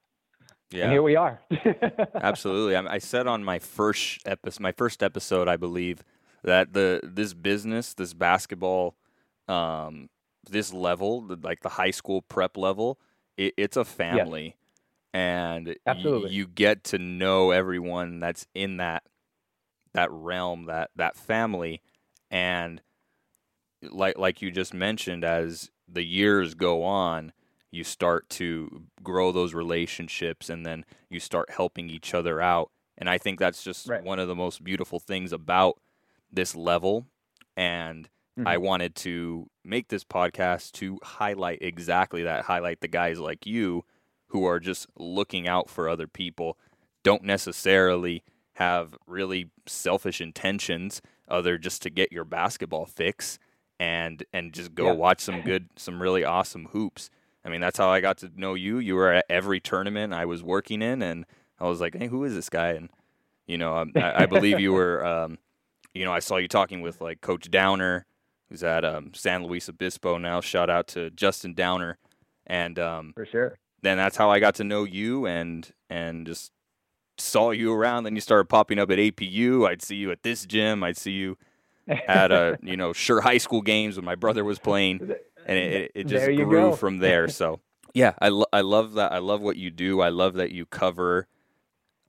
Yeah. 0.70 0.82
And 0.82 0.92
here 0.92 1.02
we 1.02 1.16
are. 1.16 1.40
Absolutely. 2.14 2.76
I, 2.76 2.96
I 2.96 2.98
said 2.98 3.26
on 3.26 3.42
my 3.42 3.58
first 3.58 4.20
episode, 4.26 4.62
my 4.62 4.72
first 4.72 5.02
episode, 5.02 5.48
I 5.48 5.56
believe 5.56 6.04
that 6.44 6.72
the 6.72 7.00
this 7.02 7.34
business, 7.34 7.94
this 7.94 8.14
basketball, 8.14 8.96
um, 9.48 10.08
this 10.48 10.72
level, 10.72 11.26
like 11.42 11.60
the 11.60 11.68
high 11.68 11.90
school 11.90 12.22
prep 12.22 12.56
level, 12.56 12.98
it, 13.36 13.54
it's 13.56 13.76
a 13.76 13.84
family. 13.84 14.56
And 15.14 15.76
Absolutely. 15.86 16.30
Y- 16.30 16.34
you 16.34 16.46
get 16.46 16.84
to 16.84 16.98
know 16.98 17.50
everyone 17.50 18.20
that's 18.20 18.46
in 18.54 18.76
that 18.76 19.04
that 19.94 20.10
realm, 20.10 20.66
that 20.66 20.90
that 20.96 21.16
family, 21.16 21.80
and 22.30 22.80
like 23.82 24.18
like 24.18 24.42
you 24.42 24.50
just 24.50 24.74
mentioned, 24.74 25.24
as 25.24 25.70
the 25.88 26.04
years 26.04 26.54
go 26.54 26.84
on, 26.84 27.32
you 27.70 27.84
start 27.84 28.28
to 28.30 28.84
grow 29.02 29.32
those 29.32 29.54
relationships, 29.54 30.50
and 30.50 30.64
then 30.64 30.84
you 31.08 31.20
start 31.20 31.50
helping 31.50 31.88
each 31.88 32.14
other 32.14 32.40
out. 32.40 32.70
And 32.98 33.08
I 33.08 33.18
think 33.18 33.38
that's 33.38 33.62
just 33.62 33.88
right. 33.88 34.02
one 34.02 34.18
of 34.18 34.28
the 34.28 34.34
most 34.34 34.62
beautiful 34.62 34.98
things 34.98 35.32
about 35.32 35.80
this 36.32 36.54
level. 36.54 37.06
And 37.56 38.08
mm-hmm. 38.38 38.46
I 38.46 38.56
wanted 38.58 38.94
to 38.96 39.48
make 39.64 39.88
this 39.88 40.04
podcast 40.04 40.72
to 40.72 40.98
highlight 41.02 41.58
exactly 41.60 42.22
that, 42.22 42.44
highlight 42.44 42.80
the 42.80 42.88
guys 42.88 43.18
like 43.18 43.46
you 43.46 43.84
who 44.28 44.44
are 44.44 44.60
just 44.60 44.86
looking 44.96 45.48
out 45.48 45.70
for 45.70 45.88
other 45.88 46.06
people, 46.06 46.58
don't 47.02 47.22
necessarily 47.22 48.22
have 48.54 48.96
really 49.06 49.50
selfish 49.66 50.20
intentions 50.20 51.00
other 51.28 51.58
just 51.58 51.82
to 51.82 51.90
get 51.90 52.10
your 52.10 52.24
basketball 52.24 52.86
fix 52.86 53.38
and 53.78 54.24
and 54.32 54.52
just 54.52 54.74
go 54.74 54.86
yeah. 54.86 54.92
watch 54.92 55.20
some 55.20 55.42
good 55.42 55.68
some 55.76 56.02
really 56.02 56.24
awesome 56.24 56.66
hoops. 56.72 57.10
I 57.44 57.50
mean, 57.50 57.60
that's 57.60 57.78
how 57.78 57.88
I 57.88 58.00
got 58.00 58.18
to 58.18 58.32
know 58.34 58.54
you. 58.54 58.78
You 58.78 58.96
were 58.96 59.12
at 59.12 59.24
every 59.30 59.60
tournament 59.60 60.12
I 60.12 60.24
was 60.24 60.42
working 60.42 60.82
in, 60.82 61.02
and 61.02 61.24
I 61.60 61.68
was 61.68 61.80
like, 61.80 61.94
"Hey, 61.94 62.08
who 62.08 62.24
is 62.24 62.34
this 62.34 62.50
guy?" 62.50 62.70
And 62.70 62.90
you 63.46 63.56
know, 63.56 63.76
um, 63.76 63.92
I, 63.94 64.24
I, 64.24 64.26
believe 64.26 64.60
you 64.60 64.72
were. 64.74 65.04
Um, 65.04 65.38
you 65.98 66.04
know, 66.04 66.12
I 66.12 66.20
saw 66.20 66.36
you 66.36 66.48
talking 66.48 66.80
with 66.80 67.00
like 67.00 67.20
Coach 67.20 67.50
Downer, 67.50 68.06
who's 68.48 68.62
at 68.62 68.84
um, 68.84 69.12
San 69.14 69.44
Luis 69.44 69.68
Obispo 69.68 70.18
now. 70.18 70.40
Shout 70.40 70.70
out 70.70 70.86
to 70.88 71.10
Justin 71.10 71.54
Downer, 71.54 71.98
and 72.46 72.78
um, 72.78 73.12
for 73.14 73.26
sure 73.26 73.58
then 73.82 73.96
that's 73.96 74.16
how 74.16 74.30
I 74.30 74.40
got 74.40 74.56
to 74.56 74.64
know 74.64 74.84
you 74.84 75.26
and 75.26 75.70
and 75.88 76.26
just 76.26 76.52
saw 77.16 77.50
you 77.50 77.72
around. 77.72 78.04
Then 78.04 78.14
you 78.14 78.20
started 78.20 78.48
popping 78.48 78.78
up 78.78 78.90
at 78.90 78.98
APU. 78.98 79.66
I'd 79.66 79.82
see 79.82 79.96
you 79.96 80.10
at 80.10 80.22
this 80.22 80.46
gym. 80.46 80.82
I'd 80.82 80.96
see 80.96 81.12
you 81.12 81.36
at 81.86 82.32
a 82.32 82.58
you 82.62 82.76
know 82.76 82.92
sure 82.92 83.20
high 83.20 83.38
school 83.38 83.62
games 83.62 83.96
when 83.96 84.04
my 84.04 84.14
brother 84.14 84.44
was 84.44 84.58
playing, 84.58 85.00
and 85.46 85.58
it, 85.58 85.92
it 85.94 86.04
just 86.04 86.26
grew 86.26 86.46
go. 86.46 86.76
from 86.76 86.98
there. 86.98 87.28
So 87.38 87.60
yeah, 87.94 88.14
I 88.18 88.28
lo- 88.28 88.46
I 88.52 88.60
love 88.60 88.94
that. 88.94 89.12
I 89.12 89.18
love 89.18 89.40
what 89.40 89.56
you 89.56 89.70
do. 89.70 90.00
I 90.00 90.08
love 90.08 90.34
that 90.34 90.50
you 90.50 90.66
cover 90.66 91.26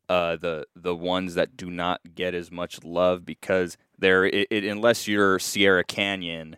uh, 0.09 0.35
the 0.35 0.65
the 0.75 0.95
ones 0.95 1.35
that 1.35 1.55
do 1.55 1.69
not 1.69 2.01
get 2.15 2.33
as 2.33 2.51
much 2.51 2.83
love 2.83 3.25
because 3.25 3.77
they're 3.97 4.25
it, 4.25 4.47
it, 4.49 4.63
unless 4.63 5.07
you're 5.07 5.39
Sierra 5.39 5.83
Canyon 5.83 6.57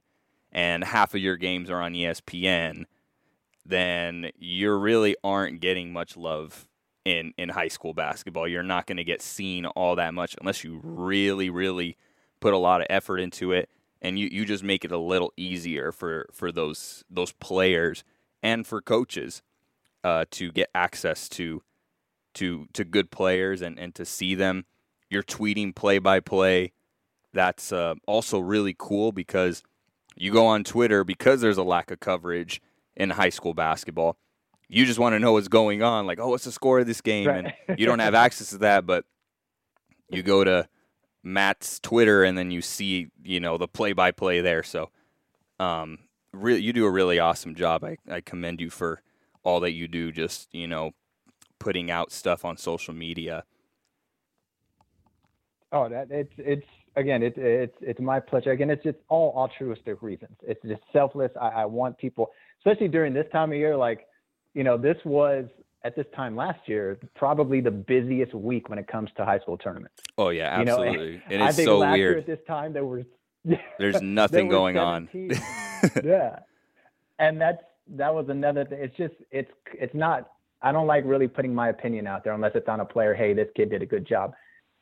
and 0.52 0.84
half 0.84 1.14
of 1.14 1.22
your 1.22 1.38
games 1.38 1.70
are 1.70 1.82
on 1.82 1.94
ESPN 1.94 2.86
then 3.66 4.32
you 4.38 4.74
really 4.74 5.16
aren't 5.24 5.62
getting 5.62 5.94
much 5.94 6.18
love 6.18 6.68
in 7.06 7.34
in 7.38 7.50
high 7.50 7.68
school 7.68 7.94
basketball. 7.94 8.48
You're 8.48 8.64
not 8.64 8.88
going 8.88 8.98
to 8.98 9.04
get 9.04 9.22
seen 9.22 9.66
all 9.66 9.96
that 9.96 10.14
much 10.14 10.36
unless 10.40 10.64
you 10.64 10.80
really 10.84 11.50
really 11.50 11.98
put 12.40 12.54
a 12.54 12.58
lot 12.58 12.82
of 12.82 12.88
effort 12.90 13.20
into 13.20 13.52
it 13.52 13.70
and 14.02 14.18
you, 14.18 14.28
you 14.32 14.46
just 14.46 14.64
make 14.64 14.84
it 14.84 14.92
a 14.92 14.98
little 14.98 15.32
easier 15.38 15.92
for 15.92 16.28
for 16.32 16.52
those 16.52 17.04
those 17.10 17.34
players 17.34 18.04
and 18.42 18.66
for 18.66 18.82
coaches 18.82 19.42
uh, 20.04 20.26
to 20.32 20.52
get 20.52 20.70
access 20.74 21.30
to 21.30 21.62
to 22.36 22.68
to 22.74 22.84
good 22.84 23.12
players 23.12 23.62
and, 23.62 23.80
and 23.80 23.94
to 23.96 24.06
see 24.06 24.36
them. 24.36 24.66
You're 25.10 25.24
tweeting 25.24 25.76
play 25.76 26.00
by 26.00 26.20
play. 26.20 26.72
That's 27.34 27.72
uh, 27.72 27.96
also 28.08 28.40
really 28.40 28.76
cool 28.78 29.12
because 29.12 29.64
you 30.16 30.32
go 30.32 30.46
on 30.46 30.64
Twitter 30.64 31.04
because 31.04 31.42
there's 31.42 31.58
a 31.58 31.64
lack 31.64 31.92
of 31.92 32.00
coverage 32.00 32.62
in 32.96 33.12
high 33.12 33.30
school 33.30 33.54
basketball. 33.54 34.18
You 34.68 34.86
just 34.86 35.00
want 35.00 35.14
to 35.14 35.20
know 35.20 35.34
what's 35.34 35.50
going 35.50 35.84
on, 35.84 36.08
like, 36.08 36.20
oh, 36.20 36.30
what's 36.30 36.46
the 36.46 36.52
score 36.52 36.80
of 36.80 36.88
this 36.88 37.02
game? 37.02 37.28
Right. 37.28 37.54
And 37.68 37.80
you 37.80 37.86
don't 37.86 38.00
have 38.00 38.16
access 38.16 38.52
to 38.52 38.60
that, 38.60 38.86
but 38.86 39.06
you 40.10 40.24
go 40.24 40.44
to 40.44 40.68
Matt's 41.24 41.80
Twitter 41.80 42.24
and 42.24 42.38
then 42.38 42.52
you 42.52 42.62
see, 42.62 43.10
you 43.24 43.40
know, 43.40 43.58
the 43.58 43.68
play 43.68 43.94
by 43.94 44.12
play 44.12 44.40
there. 44.40 44.64
So, 44.64 44.90
um, 45.60 46.00
really, 46.32 46.62
you 46.62 46.72
do 46.72 46.86
a 46.86 46.92
really 46.92 47.20
awesome 47.20 47.56
job. 47.56 47.84
I, 47.84 47.98
I 48.10 48.22
commend 48.22 48.62
you 48.62 48.70
for 48.70 49.02
all 49.44 49.60
that 49.62 49.72
you 49.72 49.88
do, 49.88 50.12
just, 50.12 50.48
you 50.54 50.68
know, 50.68 50.92
putting 51.62 51.92
out 51.92 52.12
stuff 52.12 52.44
on 52.44 52.58
social 52.58 52.94
media. 52.94 53.44
Oh, 55.72 55.88
that 55.88 56.08
it's 56.12 56.34
it's 56.38 56.68
again, 56.96 57.24
it's 57.24 57.38
it's 57.40 57.78
it's 57.82 58.00
my 58.00 58.20
pleasure. 58.20 58.52
Again, 58.52 58.70
it's 58.70 58.84
just 58.84 58.98
all 59.10 59.34
altruistic 59.36 60.02
reasons. 60.02 60.36
It's 60.42 60.62
just 60.64 60.82
selfless. 60.92 61.32
I, 61.40 61.50
I 61.50 61.66
want 61.66 61.98
people 61.98 62.32
especially 62.60 62.88
during 62.88 63.14
this 63.14 63.26
time 63.32 63.52
of 63.52 63.58
year, 63.58 63.76
like, 63.76 64.08
you 64.54 64.64
know, 64.64 64.78
this 64.78 64.98
was 65.06 65.46
at 65.84 65.96
this 65.96 66.06
time 66.16 66.36
last 66.36 66.60
year 66.68 67.00
probably 67.16 67.60
the 67.60 67.72
busiest 67.72 68.34
week 68.34 68.70
when 68.70 68.78
it 68.78 68.88
comes 68.88 69.10
to 69.18 69.26
high 69.26 69.40
school 69.40 69.58
tournaments. 69.58 69.96
Oh 70.18 70.30
yeah, 70.30 70.60
absolutely. 70.60 71.14
You 71.14 71.14
know, 71.14 71.22
it 71.30 71.42
is 71.42 71.42
I 71.42 71.52
think 71.52 71.66
so 71.66 71.78
last 71.80 71.94
weird. 71.94 72.12
Year 72.12 72.18
at 72.20 72.28
this 72.28 72.46
time 72.48 72.74
there 72.74 72.86
was 72.86 73.06
there's 73.80 74.02
nothing 74.02 74.50
there 74.50 74.58
going 74.58 74.78
on. 74.78 75.10
yeah, 76.04 76.40
and 77.18 77.42
that's 77.42 77.64
that 77.96 78.14
was 78.14 78.28
another 78.30 78.66
thing. 78.66 78.80
It's 78.82 78.98
just 78.98 79.16
it's 79.32 79.52
it's 79.74 79.94
not. 79.94 80.30
I 80.64 80.72
don't 80.72 80.88
like 80.88 81.04
really 81.06 81.28
putting 81.28 81.54
my 81.54 81.70
opinion 81.70 82.08
out 82.08 82.24
there 82.24 82.34
unless 82.34 82.52
it's 82.56 82.68
on 82.68 82.80
a 82.80 82.86
player. 82.86 83.14
Hey, 83.14 83.34
this 83.34 83.48
kid 83.56 83.70
did 83.70 83.82
a 83.82 83.86
good 83.86 84.08
job. 84.08 84.34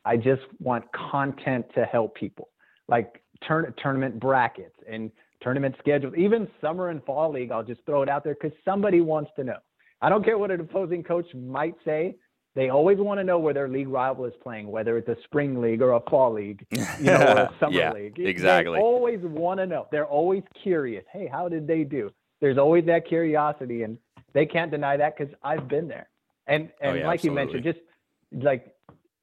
I 0.06 0.18
just 0.18 0.42
want 0.60 0.86
content 1.12 1.66
to 1.76 1.86
help 1.86 2.16
people, 2.16 2.50
like 2.88 3.22
turn 3.48 3.74
tournament 3.82 4.20
brackets 4.20 4.76
and 4.90 5.12
tournament 5.42 5.76
schedules, 5.80 6.14
even 6.18 6.48
summer 6.62 6.90
and 6.90 7.04
fall 7.04 7.32
league. 7.32 7.52
I'll 7.52 7.64
just 7.64 7.82
throw 7.86 8.02
it 8.02 8.10
out 8.10 8.24
there 8.24 8.36
because 8.40 8.58
somebody 8.66 9.02
wants 9.02 9.32
to 9.36 9.44
know. 9.44 9.58
I 10.02 10.10
don't 10.10 10.24
care 10.24 10.38
what 10.38 10.52
an 10.52 10.62
opposing 10.62 11.04
coach 11.04 11.28
might 11.34 11.76
say. 11.86 12.16
They 12.56 12.70
always 12.70 12.98
want 12.98 13.20
to 13.20 13.24
know 13.24 13.38
where 13.38 13.54
their 13.54 13.68
league 13.68 13.88
rival 13.88 14.26
is 14.26 14.34
playing, 14.42 14.70
whether 14.70 14.98
it's 14.98 15.08
a 15.08 15.16
spring 15.24 15.62
league 15.62 15.82
or 15.82 15.94
a 15.94 16.02
fall 16.10 16.34
league, 16.34 16.66
you 16.72 17.06
know, 17.06 17.16
or 17.16 17.38
a 17.38 17.54
summer 17.60 17.78
yeah, 17.78 17.94
league. 17.94 18.20
Exactly. 18.20 18.78
They 18.78 18.82
always 18.82 19.20
want 19.22 19.60
to 19.60 19.68
know. 19.68 19.88
They're 19.92 20.08
always 20.08 20.44
curious. 20.64 21.06
Hey, 21.14 21.30
how 21.32 21.48
did 21.48 21.68
they 21.68 21.84
do? 21.84 22.12
There's 22.42 22.58
always 22.58 22.86
that 22.86 23.08
curiosity, 23.08 23.84
and 23.84 23.98
they 24.34 24.46
can't 24.46 24.72
deny 24.72 24.98
that 24.98 25.18
because 25.18 25.34
I've 25.44 25.68
been 25.68 25.88
there. 25.88 26.10
And 26.48 26.70
and 26.82 26.92
oh, 26.92 26.94
yeah, 26.96 27.08
like 27.08 27.20
absolutely. 27.20 27.42
you 27.42 27.48
mentioned, 27.48 27.64
just 27.64 28.44
like 28.44 28.76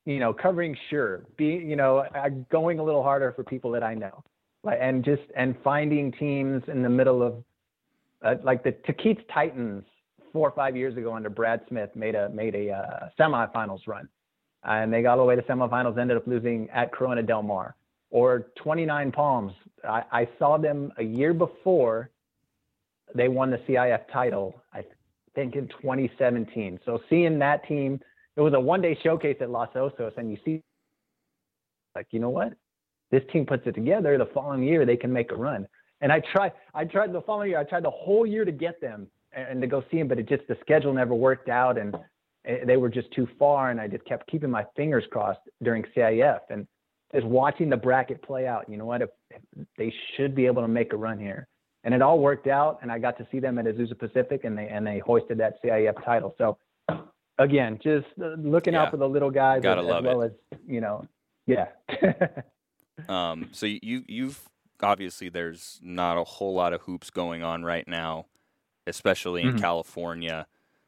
you 0.05 0.19
know, 0.19 0.33
covering 0.33 0.77
sure, 0.89 1.25
being 1.37 1.69
you 1.69 1.77
know, 1.77 2.05
going 2.51 2.79
a 2.79 2.85
little 2.85 3.03
harder 3.03 3.33
for 3.33 3.43
people 3.43 3.71
that 3.73 3.83
I 3.83 3.95
know 3.95 4.23
like 4.67 4.79
and 4.83 5.05
just 5.05 5.23
and 5.35 5.55
finding 5.65 6.13
teams 6.13 6.63
in 6.67 6.83
the 6.83 6.89
middle 6.89 7.23
of 7.23 7.43
uh, 8.23 8.35
like 8.43 8.63
the 8.65 8.73
Tahquitz 8.73 9.21
Titans 9.33 9.85
four 10.33 10.49
or 10.49 10.53
five 10.53 10.77
years 10.77 10.97
ago 10.97 11.15
under 11.15 11.31
Brad 11.31 11.63
Smith 11.69 11.91
made 11.95 12.15
a 12.15 12.29
made 12.29 12.55
a 12.55 12.71
uh, 12.71 13.09
semifinals 13.19 13.87
run, 13.87 14.09
and 14.65 14.93
they 14.93 15.01
got 15.01 15.13
all 15.13 15.25
the 15.25 15.29
way 15.29 15.37
to 15.37 15.43
semifinals, 15.43 15.99
ended 15.99 16.17
up 16.17 16.27
losing 16.27 16.69
at 16.71 16.93
Corona 16.93 17.23
Del 17.23 17.43
Mar. 17.43 17.77
Or 18.11 18.47
29 18.57 19.13
Palms, 19.13 19.53
I, 19.87 20.05
I 20.13 20.29
saw 20.39 20.59
them 20.59 20.93
a 20.97 21.03
year 21.03 21.35
before 21.35 22.11
they 23.15 23.29
won 23.29 23.51
the 23.51 23.59
CIF 23.59 24.03
title. 24.13 24.61
I 24.73 24.85
think 25.37 25.55
in 25.55 25.69
2017. 25.69 26.81
So 26.85 27.01
seeing 27.09 27.39
that 27.39 27.67
team, 27.69 28.01
it 28.35 28.41
was 28.41 28.55
a 28.55 28.61
one-day 28.61 28.99
showcase 29.05 29.37
at 29.41 29.51
Los 29.51 29.69
Osos, 29.75 30.17
and 30.17 30.31
you 30.31 30.39
see, 30.45 30.63
like, 31.95 32.09
you 32.11 32.19
know 32.19 32.31
what? 32.31 32.53
this 33.11 33.23
team 33.33 33.47
puts 33.47 33.67
it 33.67 33.75
together, 33.75 34.19
the 34.19 34.27
following 34.27 34.63
year 34.63 34.85
they 34.85 34.97
can 34.97 35.13
make 35.13 35.33
a 35.33 35.37
run. 35.37 35.67
And 36.01 36.13
I 36.13 36.21
tried, 36.33 36.53
I 36.75 36.85
tried 36.85 37.13
the 37.13 37.23
following 37.23 37.51
year, 37.51 37.59
I 37.59 37.65
tried 37.65 37.85
the 37.85 37.91
whole 37.91 38.27
year 38.27 38.45
to 38.45 38.53
get 38.53 38.81
them 38.81 39.07
and, 39.33 39.61
to 39.61 39.67
go 39.67 39.83
see 39.91 39.99
them, 39.99 40.09
but 40.09 40.19
it 40.19 40.29
just 40.29 40.47
the 40.49 40.57
schedule 40.61 40.93
never 40.93 41.15
worked 41.15 41.49
out, 41.49 41.79
and 41.79 41.95
eh, 42.45 42.65
they 42.67 42.77
were 42.77 42.89
just 42.89 43.11
too 43.13 43.29
far. 43.39 43.71
And 43.71 43.81
I 43.81 43.89
just 43.89 44.05
kept 44.05 44.31
keeping 44.31 44.51
my 44.51 44.65
fingers 44.77 45.05
crossed 45.11 45.41
during 45.63 45.85
CIF 45.97 46.41
and 46.51 46.67
just 47.15 47.27
watching 47.27 47.71
the 47.71 47.77
bracket 47.77 48.23
play 48.23 48.47
out. 48.47 48.69
You 48.69 48.77
know 48.77 48.87
what? 48.87 49.03
If, 49.03 49.11
if 49.31 49.67
they 49.79 49.93
should 50.17 50.35
be 50.35 50.47
able 50.47 50.63
to 50.63 50.69
make 50.69 50.93
a 50.93 50.97
run 50.97 51.19
here, 51.19 51.49
and 51.87 51.95
it 51.95 52.03
all 52.03 52.19
worked 52.19 52.49
out. 52.49 52.81
And 52.83 52.93
I 52.93 52.99
got 52.99 53.17
to 53.19 53.27
see 53.33 53.39
them 53.39 53.57
at 53.59 53.65
Azusa 53.65 53.99
Pacific, 53.99 54.45
and 54.45 54.59
they 54.59 54.69
and 54.69 54.87
they 54.87 54.99
hoisted 54.99 55.39
that 55.39 55.63
CIF 55.63 56.05
title. 56.05 56.35
So 56.37 56.59
again, 57.39 57.79
just 57.83 58.07
uh, 58.21 58.35
looking 58.37 58.75
yeah. 58.75 58.83
out 58.83 58.91
for 58.91 58.99
the 58.99 59.09
little 59.09 59.31
guys 59.31 59.63
Gotta 59.63 59.81
as, 59.81 59.87
love 59.87 60.05
as 60.05 60.05
well 60.05 60.23
it. 60.23 60.39
as 60.53 60.59
you 60.67 60.83
know, 60.83 61.07
yeah. 61.47 61.69
Um, 63.11 63.51
so 63.53 63.67
you 63.67 64.05
you've 64.09 64.41
obviously 64.83 65.29
there's 65.29 65.79
not 65.83 66.17
a 66.17 66.25
whole 66.25 66.55
lot 66.55 66.73
of 66.73 66.81
hoops 66.81 67.11
going 67.11 67.43
on 67.43 67.63
right 67.63 67.87
now, 67.87 68.25
especially 68.87 69.43
in 69.43 69.49
mm-hmm. 69.49 69.59
California, 69.59 70.47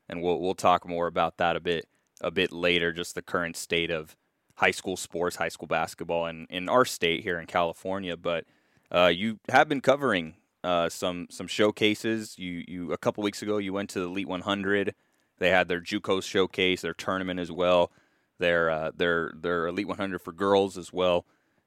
and 0.09 0.23
we'll 0.23 0.41
we'll 0.41 0.55
talk 0.55 0.89
more 0.89 1.07
about 1.07 1.37
that 1.37 1.55
a 1.55 1.61
bit 1.61 1.87
a 2.23 2.31
bit 2.31 2.51
later. 2.51 2.95
Just 2.95 3.15
the 3.15 3.21
current 3.21 3.57
state 3.57 3.91
of 3.91 4.17
high 4.55 4.71
school 4.71 4.97
sports, 4.97 5.37
high 5.37 5.51
school 5.51 5.69
basketball, 5.69 6.25
in 6.25 6.47
in 6.49 6.71
our 6.71 6.87
state 6.87 7.23
here 7.23 7.39
in 7.39 7.47
California. 7.47 8.17
But 8.17 8.47
uh, 8.91 9.13
you 9.15 9.39
have 9.51 9.69
been 9.69 9.83
covering 9.83 10.35
uh, 10.65 10.89
some 10.89 11.27
some 11.31 11.47
showcases. 11.47 12.39
You 12.39 12.65
you 12.67 12.93
a 12.93 12.99
couple 12.99 13.23
weeks 13.23 13.43
ago 13.43 13.59
you 13.59 13.73
went 13.73 13.91
to 13.91 14.01
the 14.01 14.07
Elite 14.07 14.29
100. 14.29 14.95
They 15.39 15.51
had 15.51 15.69
their 15.69 15.81
JUCO 15.81 16.23
showcase, 16.23 16.83
their 16.83 16.95
tournament 16.95 17.39
as 17.39 17.53
well, 17.53 17.93
their 18.39 18.71
uh, 18.71 18.91
their 18.95 19.33
their 19.35 19.69
Elite 19.69 19.89
100 19.89 20.21
for 20.21 20.33
girls 20.33 20.77
as 20.77 20.93
well. 20.93 21.25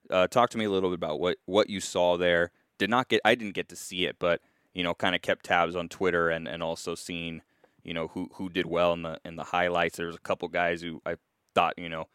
Uh, 0.09 0.27
talk 0.27 0.49
to 0.49 0.57
me 0.57 0.65
a 0.65 0.69
little 0.69 0.89
bit 0.89 0.95
about 0.95 1.19
what 1.19 1.37
what 1.45 1.69
you 1.69 1.79
saw 1.79 2.17
there. 2.17 2.51
Did 2.77 2.89
not 2.89 3.07
get 3.07 3.21
I 3.23 3.35
didn't 3.35 3.55
get 3.55 3.69
to 3.69 3.75
see 3.75 4.05
it, 4.05 4.17
but 4.19 4.41
you 4.73 4.83
know, 4.83 4.93
kind 4.93 5.15
of 5.15 5.21
kept 5.21 5.45
tabs 5.45 5.75
on 5.75 5.89
Twitter 5.89 6.29
and 6.29 6.47
and 6.47 6.61
also 6.61 6.95
seen 6.95 7.41
you 7.83 7.93
know 7.93 8.09
who 8.09 8.29
who 8.33 8.49
did 8.49 8.65
well 8.65 8.93
in 8.93 9.03
the 9.03 9.19
in 9.23 9.35
the 9.35 9.45
highlights. 9.45 9.97
There's 9.97 10.15
a 10.15 10.19
couple 10.19 10.47
guys 10.49 10.81
who 10.81 11.01
I 11.05 11.15
thought 11.53 11.75
you 11.77 11.89
know 11.89 12.07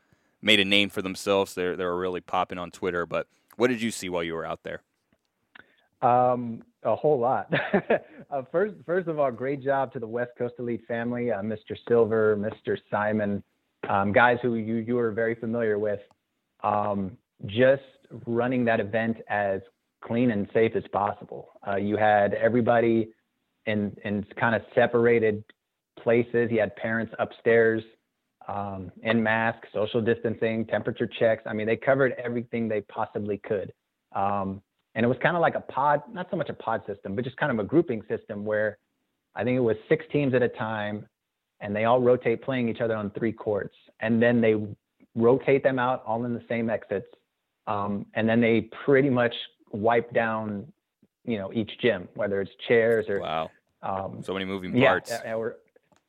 made 0.42 0.60
a 0.60 0.64
name 0.64 0.90
for 0.90 1.02
themselves. 1.02 1.54
They 1.54 1.74
they 1.74 1.84
were 1.84 1.98
really 1.98 2.20
popping 2.20 2.58
on 2.58 2.70
Twitter. 2.70 3.06
But 3.06 3.28
what 3.56 3.68
did 3.68 3.80
you 3.80 3.90
see 3.90 4.08
while 4.08 4.24
you 4.24 4.34
were 4.34 4.46
out 4.46 4.62
there? 4.62 4.82
Um, 6.02 6.62
a 6.82 6.94
whole 6.94 7.18
lot. 7.18 7.52
uh, 8.30 8.42
first, 8.52 8.74
first 8.84 9.08
of 9.08 9.18
all, 9.18 9.30
great 9.30 9.62
job 9.62 9.92
to 9.94 9.98
the 9.98 10.06
West 10.06 10.32
Coast 10.38 10.54
Elite 10.58 10.82
family, 10.86 11.32
uh, 11.32 11.40
Mr. 11.40 11.76
Silver, 11.88 12.36
Mr. 12.36 12.76
Simon, 12.90 13.42
um, 13.88 14.12
guys 14.12 14.38
who 14.42 14.54
you 14.54 14.76
you 14.76 14.98
are 14.98 15.10
very 15.10 15.34
familiar 15.34 15.78
with. 15.78 16.00
Um, 16.62 17.16
just 17.46 17.82
running 18.26 18.64
that 18.64 18.80
event 18.80 19.18
as 19.28 19.60
clean 20.02 20.30
and 20.30 20.48
safe 20.54 20.72
as 20.76 20.84
possible. 20.92 21.48
Uh, 21.66 21.76
you 21.76 21.96
had 21.96 22.34
everybody 22.34 23.08
in 23.66 23.96
in 24.04 24.24
kind 24.38 24.54
of 24.54 24.62
separated 24.74 25.42
places. 26.02 26.50
You 26.50 26.60
had 26.60 26.74
parents 26.76 27.12
upstairs 27.18 27.82
um, 28.48 28.92
in 29.02 29.22
masks, 29.22 29.68
social 29.74 30.00
distancing, 30.00 30.66
temperature 30.66 31.08
checks. 31.18 31.42
I 31.46 31.52
mean, 31.52 31.66
they 31.66 31.76
covered 31.76 32.12
everything 32.22 32.68
they 32.68 32.82
possibly 32.82 33.38
could. 33.38 33.72
Um, 34.14 34.62
and 34.96 35.04
it 35.04 35.08
was 35.08 35.18
kind 35.22 35.36
of 35.36 35.42
like 35.42 35.54
a 35.54 35.60
pod, 35.60 36.02
not 36.10 36.26
so 36.30 36.36
much 36.38 36.48
a 36.48 36.54
pod 36.54 36.82
system, 36.86 37.14
but 37.14 37.22
just 37.22 37.36
kind 37.36 37.52
of 37.52 37.58
a 37.58 37.64
grouping 37.64 38.02
system 38.08 38.46
where 38.46 38.78
I 39.34 39.44
think 39.44 39.58
it 39.58 39.60
was 39.60 39.76
six 39.90 40.06
teams 40.10 40.32
at 40.32 40.42
a 40.42 40.48
time 40.48 41.06
and 41.60 41.76
they 41.76 41.84
all 41.84 42.00
rotate 42.00 42.42
playing 42.42 42.70
each 42.70 42.80
other 42.80 42.96
on 42.96 43.10
three 43.10 43.32
courts. 43.32 43.76
And 44.00 44.22
then 44.22 44.40
they 44.40 44.56
rotate 45.14 45.62
them 45.62 45.78
out 45.78 46.02
all 46.06 46.24
in 46.24 46.32
the 46.32 46.42
same 46.48 46.70
exits. 46.70 47.06
Um, 47.66 48.06
and 48.14 48.26
then 48.26 48.40
they 48.40 48.70
pretty 48.84 49.10
much 49.10 49.34
wipe 49.70 50.14
down, 50.14 50.72
you 51.26 51.36
know, 51.36 51.52
each 51.52 51.72
gym, 51.82 52.08
whether 52.14 52.40
it's 52.40 52.52
chairs 52.66 53.04
or 53.10 53.20
wow, 53.20 53.50
um, 53.82 54.22
so 54.24 54.32
many 54.32 54.46
moving 54.46 54.72
parts. 54.80 55.10
Yeah, 55.10 55.34
or 55.34 55.56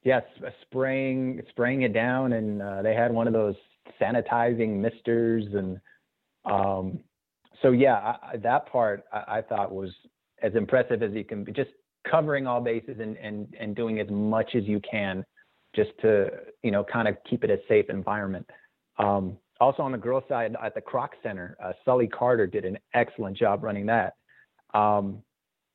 yes, 0.03 0.23
spraying 0.61 1.41
spraying 1.49 1.81
it 1.81 1.93
down, 1.93 2.33
and 2.33 2.61
uh, 2.61 2.81
they 2.83 2.93
had 2.93 3.11
one 3.11 3.27
of 3.27 3.33
those 3.33 3.55
sanitizing 3.99 4.77
misters, 4.77 5.45
and 5.53 5.79
um, 6.45 6.99
so 7.61 7.71
yeah, 7.71 8.15
I, 8.21 8.37
that 8.37 8.71
part 8.71 9.05
I, 9.11 9.37
I, 9.37 9.41
thought 9.41 9.71
was 9.71 9.91
as 10.41 10.53
impressive 10.55 11.01
as 11.01 11.11
you 11.13 11.23
can 11.23 11.43
be, 11.43 11.51
just 11.51 11.71
covering 12.09 12.47
all 12.47 12.61
bases 12.61 12.97
and 12.99 13.17
and 13.17 13.53
and 13.59 13.75
doing 13.75 13.99
as 13.99 14.07
much 14.09 14.55
as 14.55 14.63
you 14.63 14.79
can, 14.89 15.25
just 15.75 15.91
to 16.01 16.29
you 16.63 16.71
know 16.71 16.83
kind 16.83 17.07
of 17.07 17.17
keep 17.29 17.43
it 17.43 17.49
a 17.49 17.57
safe 17.67 17.89
environment. 17.89 18.49
Um, 18.97 19.37
also 19.59 19.81
on 19.81 19.91
the 19.91 19.97
girls' 19.97 20.23
side 20.29 20.55
at 20.61 20.75
the 20.75 20.81
Kroc 20.81 21.09
Center, 21.23 21.57
uh, 21.63 21.73
Sully 21.83 22.07
Carter 22.07 22.47
did 22.47 22.65
an 22.65 22.77
excellent 22.93 23.37
job 23.37 23.63
running 23.63 23.85
that. 23.87 24.15
Um, 24.73 25.23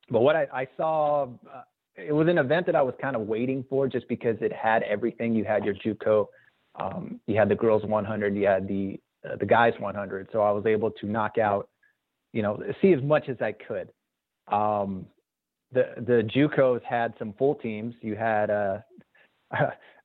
but 0.09 0.21
what 0.21 0.35
I, 0.35 0.47
I 0.53 0.67
saw, 0.77 1.23
uh, 1.23 1.61
it 1.95 2.13
was 2.13 2.27
an 2.27 2.37
event 2.37 2.65
that 2.65 2.75
I 2.75 2.81
was 2.81 2.93
kind 3.01 3.15
of 3.15 3.23
waiting 3.23 3.65
for 3.69 3.87
just 3.87 4.07
because 4.07 4.37
it 4.41 4.51
had 4.53 4.83
everything. 4.83 5.35
You 5.35 5.43
had 5.43 5.65
your 5.65 5.75
JUCO, 5.75 6.27
um, 6.79 7.19
you 7.27 7.37
had 7.37 7.49
the 7.49 7.55
girls 7.55 7.83
100, 7.83 8.35
you 8.35 8.45
had 8.45 8.67
the 8.67 8.99
uh, 9.25 9.35
the 9.37 9.45
guys 9.45 9.73
100. 9.79 10.29
So 10.31 10.41
I 10.41 10.51
was 10.51 10.65
able 10.65 10.91
to 10.91 11.05
knock 11.05 11.37
out, 11.37 11.69
you 12.33 12.41
know, 12.41 12.61
see 12.81 12.91
as 12.93 13.01
much 13.01 13.29
as 13.29 13.37
I 13.41 13.53
could. 13.53 13.89
Um, 14.51 15.05
the 15.71 15.93
the 15.97 16.29
JUCOs 16.35 16.83
had 16.83 17.13
some 17.17 17.33
full 17.33 17.55
teams. 17.55 17.95
You 18.01 18.15
had 18.15 18.49
uh, 18.49 18.79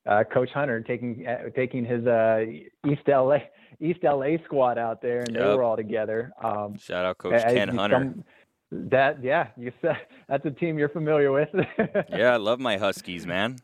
uh, 0.05 0.23
Coach 0.31 0.49
Hunter 0.53 0.81
taking 0.81 1.27
uh, 1.27 1.49
taking 1.55 1.85
his 1.85 2.05
uh, 2.05 2.45
East 2.87 3.01
LA 3.07 3.39
East 3.81 3.99
LA 4.03 4.37
squad 4.45 4.77
out 4.77 5.01
there, 5.01 5.19
and 5.19 5.35
yep. 5.35 5.43
they 5.43 5.55
were 5.55 5.63
all 5.63 5.75
together. 5.75 6.31
Um, 6.41 6.77
Shout 6.77 7.05
out 7.05 7.17
Coach 7.17 7.41
Ken 7.41 7.67
Hunter. 7.69 7.97
Some, 7.97 8.23
that 8.71 9.23
yeah, 9.23 9.47
you 9.57 9.71
said 9.81 9.97
that's 10.29 10.45
a 10.45 10.51
team 10.51 10.77
you're 10.77 10.89
familiar 10.89 11.31
with. 11.31 11.49
yeah, 12.09 12.33
I 12.33 12.37
love 12.37 12.59
my 12.59 12.77
Huskies, 12.77 13.25
man. 13.25 13.57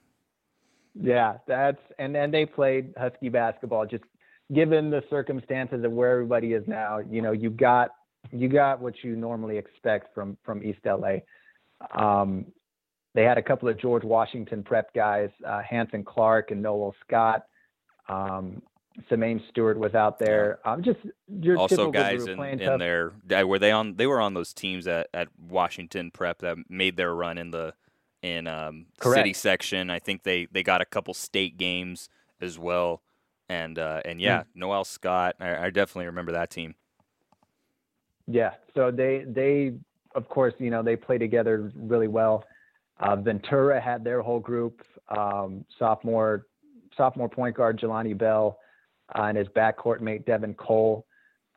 Yeah, 0.99 1.37
that's 1.47 1.81
and 1.99 2.15
then 2.15 2.31
they 2.31 2.45
played 2.45 2.93
Husky 2.97 3.29
basketball. 3.29 3.85
Just 3.85 4.03
given 4.53 4.89
the 4.89 5.03
circumstances 5.09 5.83
of 5.83 5.91
where 5.91 6.11
everybody 6.11 6.53
is 6.53 6.63
now, 6.67 6.99
you 6.99 7.21
know, 7.21 7.31
you 7.31 7.49
got 7.49 7.89
you 8.39 8.47
got 8.47 8.81
what 8.81 9.03
you 9.03 9.15
normally 9.15 9.57
expect 9.57 10.13
from 10.13 10.37
from 10.43 10.63
East 10.63 10.79
LA. 10.85 11.17
Um, 11.93 12.45
they 13.13 13.23
had 13.23 13.37
a 13.37 13.41
couple 13.41 13.69
of 13.69 13.79
George 13.79 14.03
Washington 14.03 14.63
prep 14.63 14.93
guys, 14.93 15.29
uh, 15.45 15.61
Hanson 15.61 16.03
Clark 16.03 16.51
and 16.51 16.61
Noel 16.61 16.93
Scott. 17.05 17.45
Um, 18.09 18.61
Stewart 19.49 19.77
was 19.77 19.93
out 19.93 20.19
there. 20.19 20.59
Um, 20.65 20.83
just 20.83 20.99
your 21.27 21.57
also 21.57 21.91
guys 21.91 22.25
in, 22.27 22.39
in 22.39 22.79
there. 22.79 23.13
Were 23.45 23.59
they 23.59 23.71
on? 23.71 23.95
They 23.95 24.07
were 24.07 24.21
on 24.21 24.33
those 24.33 24.53
teams 24.53 24.87
at, 24.87 25.07
at 25.13 25.27
Washington 25.37 26.11
Prep 26.11 26.39
that 26.39 26.57
made 26.69 26.97
their 26.97 27.13
run 27.13 27.37
in 27.37 27.51
the 27.51 27.73
in 28.21 28.47
um, 28.47 28.87
city 29.01 29.33
section. 29.33 29.89
I 29.89 29.99
think 29.99 30.23
they, 30.23 30.47
they 30.51 30.63
got 30.63 30.81
a 30.81 30.85
couple 30.85 31.13
state 31.13 31.57
games 31.57 32.09
as 32.41 32.57
well. 32.57 33.01
And 33.47 33.77
uh, 33.77 34.01
and 34.03 34.19
yeah, 34.19 34.39
mm. 34.39 34.45
Noel 34.55 34.83
Scott. 34.83 35.35
I, 35.39 35.65
I 35.65 35.69
definitely 35.69 36.07
remember 36.07 36.31
that 36.31 36.49
team. 36.49 36.75
Yeah. 38.27 38.51
So 38.73 38.91
they 38.91 39.25
they 39.27 39.73
of 40.15 40.27
course 40.29 40.53
you 40.59 40.69
know 40.69 40.83
they 40.83 40.95
play 40.95 41.17
together 41.17 41.71
really 41.75 42.07
well. 42.07 42.43
Uh, 42.99 43.15
Ventura 43.15 43.79
had 43.81 44.03
their 44.03 44.21
whole 44.21 44.39
group. 44.39 44.81
Um, 45.15 45.65
sophomore 45.77 46.47
sophomore 46.97 47.29
point 47.29 47.55
guard 47.55 47.79
Jelani 47.79 48.17
Bell 48.17 48.57
uh, 49.13 49.23
and 49.23 49.37
his 49.37 49.47
backcourt 49.49 50.01
mate 50.01 50.25
Devin 50.25 50.55
Cole. 50.55 51.05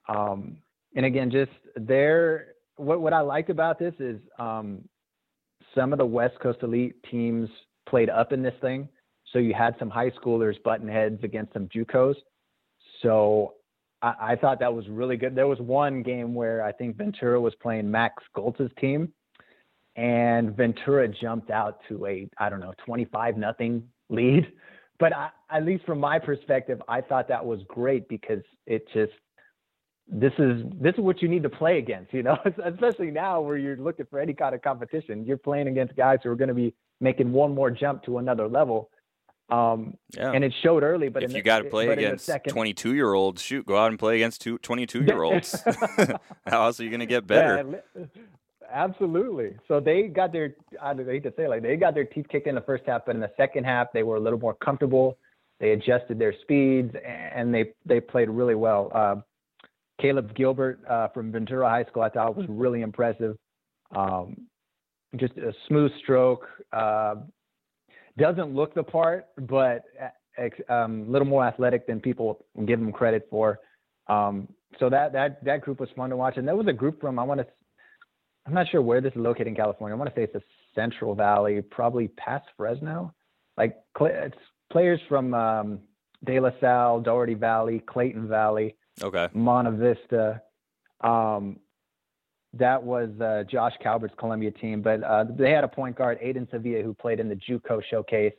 Um, 0.08 0.58
and 0.94 1.06
again, 1.06 1.30
just 1.30 1.52
there, 1.76 2.54
what, 2.76 3.00
what 3.00 3.12
I 3.12 3.20
liked 3.20 3.50
about 3.50 3.78
this 3.78 3.94
is 3.98 4.18
um, 4.38 4.82
some 5.74 5.92
of 5.92 5.98
the 5.98 6.06
West 6.06 6.38
Coast 6.40 6.58
elite 6.62 6.96
teams 7.10 7.48
played 7.88 8.10
up 8.10 8.32
in 8.32 8.42
this 8.42 8.54
thing. 8.60 8.88
So 9.32 9.38
you 9.38 9.54
had 9.54 9.76
some 9.78 9.90
high 9.90 10.10
schoolers 10.10 10.60
button 10.62 10.88
heads 10.88 11.22
against 11.22 11.52
some 11.52 11.68
JUCOs. 11.68 12.14
So 13.02 13.54
I, 14.02 14.14
I, 14.20 14.36
thought 14.36 14.60
that 14.60 14.72
was 14.72 14.88
really 14.88 15.16
good. 15.16 15.34
There 15.34 15.46
was 15.46 15.58
one 15.58 16.02
game 16.02 16.34
where 16.34 16.62
I 16.62 16.72
think 16.72 16.96
Ventura 16.96 17.40
was 17.40 17.54
playing 17.56 17.90
Max 17.90 18.22
Goltz's 18.36 18.70
team, 18.80 19.12
and 19.96 20.56
Ventura 20.56 21.08
jumped 21.08 21.50
out 21.50 21.80
to 21.88 22.06
a 22.06 22.28
I 22.38 22.48
don't 22.48 22.60
know 22.60 22.74
25 22.86 23.36
nothing 23.36 23.88
lead 24.08 24.52
but 24.98 25.14
I, 25.14 25.30
at 25.50 25.64
least 25.64 25.84
from 25.84 26.00
my 26.00 26.18
perspective, 26.18 26.82
I 26.88 27.00
thought 27.00 27.28
that 27.28 27.44
was 27.44 27.60
great 27.68 28.08
because 28.08 28.42
it 28.66 28.86
just 28.92 29.12
this 30.10 30.32
is 30.38 30.62
this 30.80 30.94
is 30.94 31.00
what 31.00 31.20
you 31.20 31.28
need 31.28 31.42
to 31.42 31.50
play 31.50 31.78
against, 31.78 32.12
you 32.12 32.22
know, 32.22 32.38
especially 32.64 33.10
now 33.10 33.40
where 33.40 33.56
you're 33.56 33.76
looking 33.76 34.06
for 34.10 34.18
any 34.18 34.32
kind 34.32 34.54
of 34.54 34.62
competition. 34.62 35.24
You're 35.24 35.36
playing 35.36 35.68
against 35.68 35.96
guys 35.96 36.18
who 36.22 36.30
are 36.30 36.36
going 36.36 36.48
to 36.48 36.54
be 36.54 36.74
making 37.00 37.30
one 37.30 37.54
more 37.54 37.70
jump 37.70 38.02
to 38.04 38.18
another 38.18 38.48
level. 38.48 38.90
Um, 39.50 39.96
yeah. 40.14 40.32
and 40.32 40.44
it 40.44 40.52
showed 40.62 40.82
early, 40.82 41.08
but 41.08 41.22
if 41.22 41.32
you 41.32 41.40
got 41.42 41.60
to 41.60 41.70
play 41.70 41.88
against 41.88 42.30
22 42.48 42.94
year 42.94 43.14
olds, 43.14 43.40
shoot, 43.40 43.64
go 43.64 43.78
out 43.78 43.88
and 43.90 43.98
play 43.98 44.16
against 44.16 44.46
22 44.62 45.04
year 45.04 45.22
olds. 45.22 45.62
How 46.46 46.64
else 46.64 46.80
are 46.80 46.84
you 46.84 46.90
going 46.90 47.00
to 47.00 47.06
get 47.06 47.26
better? 47.26 47.82
Yeah, 47.96 48.04
Absolutely. 48.70 49.56
So 49.66 49.80
they 49.80 50.08
got 50.08 50.32
their 50.32 50.54
I 50.82 50.94
hate 50.94 51.22
to 51.22 51.32
say 51.36 51.48
like 51.48 51.62
they 51.62 51.76
got 51.76 51.94
their 51.94 52.04
teeth 52.04 52.26
kicked 52.28 52.46
in 52.46 52.54
the 52.54 52.60
first 52.60 52.84
half, 52.86 53.06
but 53.06 53.14
in 53.14 53.20
the 53.20 53.30
second 53.36 53.64
half 53.64 53.88
they 53.92 54.02
were 54.02 54.16
a 54.16 54.20
little 54.20 54.38
more 54.38 54.54
comfortable. 54.54 55.16
They 55.58 55.70
adjusted 55.70 56.18
their 56.18 56.34
speeds 56.42 56.94
and 57.04 57.52
they 57.54 57.72
they 57.86 58.00
played 58.00 58.28
really 58.28 58.54
well. 58.54 58.90
Uh, 58.94 59.16
Caleb 60.00 60.34
Gilbert 60.34 60.80
uh, 60.88 61.08
from 61.08 61.32
Ventura 61.32 61.68
High 61.68 61.84
School 61.84 62.02
I 62.02 62.10
thought 62.10 62.36
was 62.36 62.46
really 62.48 62.82
impressive. 62.82 63.36
Um, 63.96 64.36
just 65.16 65.36
a 65.38 65.54
smooth 65.66 65.90
stroke. 66.02 66.46
Uh, 66.72 67.16
doesn't 68.18 68.54
look 68.54 68.74
the 68.74 68.82
part, 68.82 69.26
but 69.38 69.84
a 70.38 70.74
um, 70.74 71.10
little 71.10 71.26
more 71.26 71.44
athletic 71.44 71.86
than 71.86 72.00
people 72.00 72.44
give 72.66 72.78
him 72.78 72.92
credit 72.92 73.26
for. 73.30 73.60
Um, 74.08 74.48
so 74.78 74.88
that 74.90 75.12
that 75.12 75.44
that 75.44 75.62
group 75.62 75.80
was 75.80 75.88
fun 75.96 76.10
to 76.10 76.16
watch, 76.16 76.36
and 76.36 76.46
there 76.46 76.56
was 76.56 76.66
a 76.66 76.72
group 76.72 77.00
from 77.00 77.18
I 77.18 77.22
want 77.22 77.40
to 77.40 77.46
I'm 78.46 78.54
not 78.54 78.66
sure 78.70 78.80
where 78.80 79.00
this 79.00 79.12
is 79.12 79.18
located 79.18 79.48
in 79.48 79.54
California. 79.54 79.94
I 79.94 79.98
want 79.98 80.08
to 80.10 80.16
say 80.18 80.24
it's 80.24 80.32
the 80.32 80.42
Central 80.74 81.14
Valley, 81.14 81.60
probably 81.60 82.08
past 82.08 82.46
Fresno. 82.56 83.14
Like 83.58 83.76
it's 84.00 84.36
players 84.72 85.00
from 85.08 85.34
um, 85.34 85.80
De 86.24 86.40
La 86.40 86.50
Salle, 86.60 87.00
Dougherty 87.00 87.34
Valley, 87.34 87.82
Clayton 87.86 88.26
Valley, 88.26 88.76
okay, 89.02 89.28
Monte 89.34 89.76
Vista. 89.76 90.40
Um, 91.02 91.58
that 92.54 92.82
was 92.82 93.10
uh, 93.20 93.44
Josh 93.50 93.74
Calvert's 93.82 94.14
Columbia 94.18 94.50
team, 94.50 94.80
but 94.82 95.02
uh, 95.02 95.24
they 95.36 95.50
had 95.50 95.64
a 95.64 95.68
point 95.68 95.96
guard, 95.96 96.18
Aiden 96.20 96.50
Sevilla, 96.50 96.82
who 96.82 96.94
played 96.94 97.20
in 97.20 97.28
the 97.28 97.36
JUCO 97.36 97.82
showcase. 97.90 98.32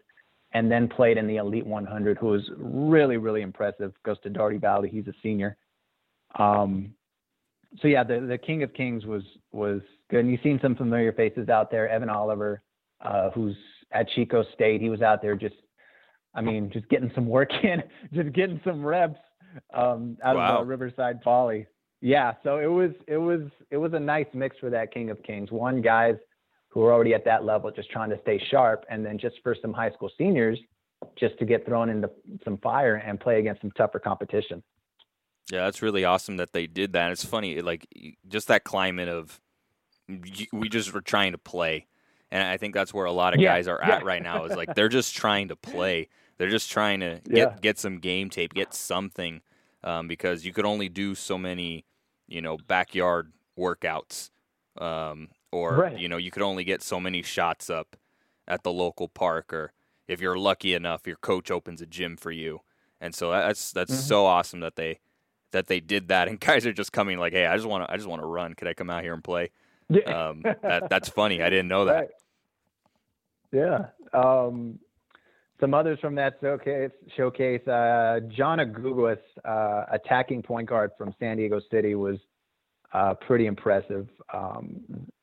and 0.53 0.71
then 0.71 0.87
played 0.87 1.17
in 1.17 1.27
the 1.27 1.37
Elite 1.37 1.65
100, 1.65 2.17
who 2.17 2.27
was 2.27 2.49
really, 2.57 3.17
really 3.17 3.41
impressive. 3.41 3.93
Goes 4.03 4.19
to 4.21 4.29
Dougherty 4.29 4.57
Valley. 4.57 4.89
He's 4.89 5.07
a 5.07 5.13
senior. 5.21 5.57
Um, 6.39 6.93
so 7.81 7.87
yeah, 7.87 8.03
the 8.03 8.19
the 8.19 8.37
King 8.37 8.63
of 8.63 8.73
Kings 8.73 9.05
was 9.05 9.23
was 9.51 9.81
good. 10.09 10.21
And 10.21 10.31
you've 10.31 10.41
seen 10.41 10.59
some 10.61 10.75
familiar 10.75 11.13
faces 11.13 11.49
out 11.49 11.69
there. 11.69 11.87
Evan 11.87 12.09
Oliver, 12.09 12.61
uh, 13.01 13.29
who's 13.31 13.55
at 13.91 14.09
Chico 14.09 14.43
State. 14.53 14.81
He 14.81 14.89
was 14.89 15.01
out 15.01 15.21
there 15.21 15.35
just, 15.35 15.55
I 16.33 16.41
mean, 16.41 16.69
just 16.71 16.87
getting 16.89 17.11
some 17.15 17.27
work 17.27 17.49
in, 17.63 17.83
just 18.13 18.33
getting 18.33 18.59
some 18.63 18.83
reps 18.83 19.19
um, 19.73 20.17
out 20.23 20.35
wow. 20.35 20.61
of 20.61 20.67
Riverside 20.67 21.21
Poly. 21.21 21.67
Yeah, 22.01 22.33
so 22.43 22.59
it 22.59 22.67
was 22.67 22.91
it 23.07 23.17
was 23.17 23.41
it 23.71 23.77
was 23.77 23.93
a 23.93 23.99
nice 23.99 24.27
mix 24.33 24.57
for 24.59 24.69
that 24.69 24.93
King 24.93 25.09
of 25.09 25.21
Kings. 25.23 25.51
One 25.51 25.81
guys 25.81 26.15
who 26.69 26.83
are 26.83 26.93
already 26.93 27.13
at 27.13 27.25
that 27.25 27.43
level, 27.43 27.71
just 27.71 27.91
trying 27.91 28.09
to 28.11 28.19
stay 28.21 28.41
sharp, 28.49 28.85
and 28.89 29.05
then 29.05 29.17
just 29.17 29.35
for 29.43 29.55
some 29.61 29.73
high 29.73 29.91
school 29.91 30.09
seniors, 30.17 30.59
just 31.17 31.37
to 31.39 31.45
get 31.45 31.65
thrown 31.65 31.89
into 31.89 32.09
some 32.43 32.57
fire 32.59 32.95
and 32.95 33.19
play 33.19 33.39
against 33.39 33.61
some 33.61 33.71
tougher 33.71 33.99
competition. 33.99 34.63
Yeah, 35.51 35.65
that's 35.65 35.81
really 35.81 36.05
awesome 36.05 36.37
that 36.37 36.53
they 36.53 36.67
did 36.67 36.93
that. 36.93 37.11
It's 37.11 37.25
funny, 37.25 37.61
like 37.61 37.87
just 38.27 38.47
that 38.49 38.63
climate 38.63 39.09
of 39.09 39.41
we 40.53 40.69
just 40.69 40.93
were 40.93 41.01
trying 41.01 41.33
to 41.33 41.37
play, 41.37 41.87
and 42.31 42.43
I 42.43 42.57
think 42.57 42.73
that's 42.73 42.93
where 42.93 43.05
a 43.05 43.11
lot 43.11 43.33
of 43.33 43.41
yeah, 43.41 43.55
guys 43.55 43.67
are 43.67 43.79
yeah. 43.81 43.95
at 43.95 44.05
right 44.05 44.21
now. 44.21 44.45
Is 44.45 44.55
like 44.55 44.75
they're 44.75 44.89
just 44.89 45.15
trying 45.15 45.49
to 45.49 45.55
play. 45.55 46.07
They're 46.37 46.49
just 46.49 46.71
trying 46.71 46.99
to 47.01 47.19
get 47.25 47.35
yeah. 47.35 47.55
get 47.61 47.79
some 47.79 47.99
game 47.99 48.29
tape, 48.29 48.53
get 48.53 48.73
something, 48.73 49.41
um, 49.83 50.07
because 50.07 50.45
you 50.45 50.53
could 50.53 50.65
only 50.65 50.87
do 50.87 51.15
so 51.15 51.37
many, 51.37 51.85
you 52.29 52.41
know, 52.41 52.57
backyard 52.57 53.31
workouts, 53.57 54.29
um, 54.77 55.29
or 55.51 55.75
right. 55.75 55.99
you 55.99 56.07
know, 56.07 56.17
you 56.17 56.31
could 56.31 56.43
only 56.43 56.63
get 56.63 56.81
so 56.81 56.99
many 56.99 57.21
shots 57.21 57.69
up 57.69 57.95
at 58.47 58.63
the 58.63 58.71
local 58.71 59.07
park, 59.07 59.51
or 59.51 59.73
if 60.07 60.21
you're 60.21 60.37
lucky 60.37 60.73
enough, 60.73 61.05
your 61.05 61.17
coach 61.17 61.51
opens 61.51 61.81
a 61.81 61.85
gym 61.85 62.15
for 62.15 62.31
you. 62.31 62.61
And 63.01 63.13
so 63.13 63.31
that's 63.31 63.71
that's 63.71 63.91
mm-hmm. 63.91 64.01
so 64.01 64.25
awesome 64.25 64.59
that 64.61 64.75
they 64.75 64.99
that 65.51 65.67
they 65.67 65.79
did 65.79 66.07
that, 66.09 66.27
and 66.29 66.39
guys 66.39 66.65
are 66.65 66.73
just 66.73 66.91
coming 66.91 67.17
like, 67.17 67.33
"Hey, 67.33 67.45
I 67.45 67.55
just 67.55 67.67
want 67.67 67.85
to, 67.85 67.91
I 67.91 67.97
just 67.97 68.07
want 68.07 68.21
to 68.21 68.27
run. 68.27 68.53
Could 68.53 68.67
I 68.67 68.73
come 68.73 68.89
out 68.89 69.03
here 69.03 69.13
and 69.13 69.23
play?" 69.23 69.51
Um, 70.05 70.43
that, 70.43 70.87
that's 70.89 71.09
funny. 71.09 71.41
I 71.41 71.49
didn't 71.49 71.67
know 71.67 71.85
that. 71.85 71.93
Right. 71.93 72.09
Yeah. 73.51 73.85
Um, 74.13 74.79
some 75.59 75.73
others 75.73 75.99
from 75.99 76.15
that 76.15 76.37
showcase. 76.41 76.91
Showcase. 77.15 77.67
Uh, 77.67 78.19
John 78.29 78.59
Aguguas, 78.59 79.19
uh, 79.45 79.85
attacking 79.91 80.41
point 80.41 80.69
guard 80.69 80.91
from 80.97 81.13
San 81.19 81.37
Diego 81.37 81.59
City, 81.71 81.95
was 81.95 82.17
uh, 82.93 83.13
pretty 83.13 83.45
impressive. 83.45 84.07
Um, 84.33 84.81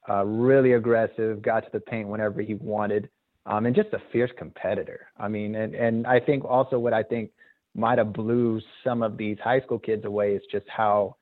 uh, 0.08 0.24
really 0.24 0.72
aggressive. 0.72 1.42
Got 1.42 1.60
to 1.60 1.70
the 1.72 1.80
paint 1.80 2.08
whenever 2.08 2.40
he 2.42 2.54
wanted, 2.54 3.08
um, 3.46 3.66
and 3.66 3.74
just 3.74 3.88
a 3.92 3.98
fierce 4.12 4.30
competitor. 4.38 5.08
I 5.18 5.28
mean, 5.28 5.54
and 5.54 5.74
and 5.74 6.06
I 6.06 6.20
think 6.20 6.44
also 6.44 6.78
what 6.78 6.92
I 6.92 7.02
think 7.02 7.30
might 7.74 7.98
have 7.98 8.12
blew 8.12 8.60
some 8.84 9.02
of 9.02 9.16
these 9.16 9.36
high 9.42 9.60
school 9.60 9.78
kids 9.78 10.04
away 10.04 10.34
is 10.34 10.42
just 10.50 10.66
how 10.68 11.16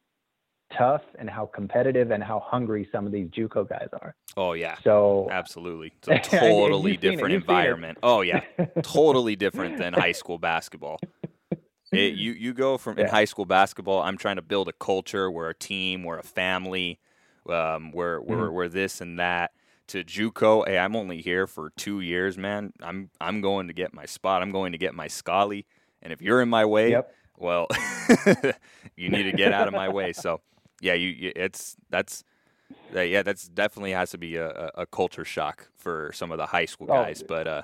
tough 0.76 1.02
and 1.18 1.28
how 1.28 1.46
competitive 1.46 2.10
and 2.10 2.22
how 2.22 2.40
hungry 2.40 2.88
some 2.92 3.06
of 3.06 3.12
these 3.12 3.28
JUCO 3.28 3.68
guys 3.68 3.88
are. 4.00 4.14
Oh 4.36 4.52
yeah. 4.52 4.76
So 4.82 5.28
absolutely, 5.30 5.92
it's 6.08 6.28
a 6.28 6.38
totally 6.38 6.96
different 6.96 7.34
environment. 7.34 7.98
Oh 8.02 8.20
yeah, 8.20 8.40
totally 8.82 9.36
different 9.36 9.78
than 9.78 9.92
high 9.92 10.12
school 10.12 10.38
basketball. 10.38 10.98
It, 11.92 12.14
you 12.14 12.32
you 12.32 12.54
go 12.54 12.78
from 12.78 12.98
yeah. 12.98 13.04
in 13.04 13.10
high 13.10 13.24
school 13.24 13.46
basketball. 13.46 14.02
I'm 14.02 14.16
trying 14.16 14.36
to 14.36 14.42
build 14.42 14.68
a 14.68 14.72
culture. 14.72 15.30
We're 15.30 15.50
a 15.50 15.54
team. 15.54 16.04
We're 16.04 16.18
a 16.18 16.24
family. 16.24 17.00
Um, 17.48 17.92
we're 17.92 18.20
we're 18.20 18.36
mm-hmm. 18.36 18.54
we're 18.54 18.68
this 18.68 19.00
and 19.00 19.18
that. 19.18 19.52
To 19.88 20.02
JUCO, 20.02 20.66
hey, 20.66 20.78
I'm 20.78 20.96
only 20.96 21.20
here 21.20 21.46
for 21.46 21.68
two 21.76 22.00
years, 22.00 22.38
man. 22.38 22.72
I'm 22.80 23.10
I'm 23.20 23.42
going 23.42 23.68
to 23.68 23.74
get 23.74 23.92
my 23.92 24.06
spot. 24.06 24.40
I'm 24.40 24.50
going 24.50 24.72
to 24.72 24.78
get 24.78 24.94
my 24.94 25.08
Scully. 25.08 25.66
And 26.00 26.12
if 26.12 26.22
you're 26.22 26.40
in 26.40 26.48
my 26.48 26.64
way, 26.64 26.90
yep. 26.90 27.14
well, 27.36 27.66
you 28.96 29.08
need 29.08 29.24
to 29.24 29.32
get 29.32 29.52
out 29.52 29.68
of 29.68 29.74
my 29.74 29.88
way. 29.88 30.12
So, 30.12 30.40
yeah, 30.80 30.94
you, 30.94 31.08
you 31.08 31.32
it's 31.36 31.76
that's 31.90 32.24
yeah, 32.92 33.22
that's 33.22 33.48
definitely 33.48 33.92
has 33.92 34.10
to 34.12 34.18
be 34.18 34.36
a, 34.36 34.70
a, 34.74 34.86
culture 34.86 35.24
shock 35.24 35.68
for 35.76 36.10
some 36.14 36.30
of 36.30 36.38
the 36.38 36.46
high 36.46 36.64
school 36.64 36.86
oh, 36.90 36.94
guys. 36.94 37.22
Oh. 37.22 37.26
But 37.28 37.46
uh, 37.46 37.62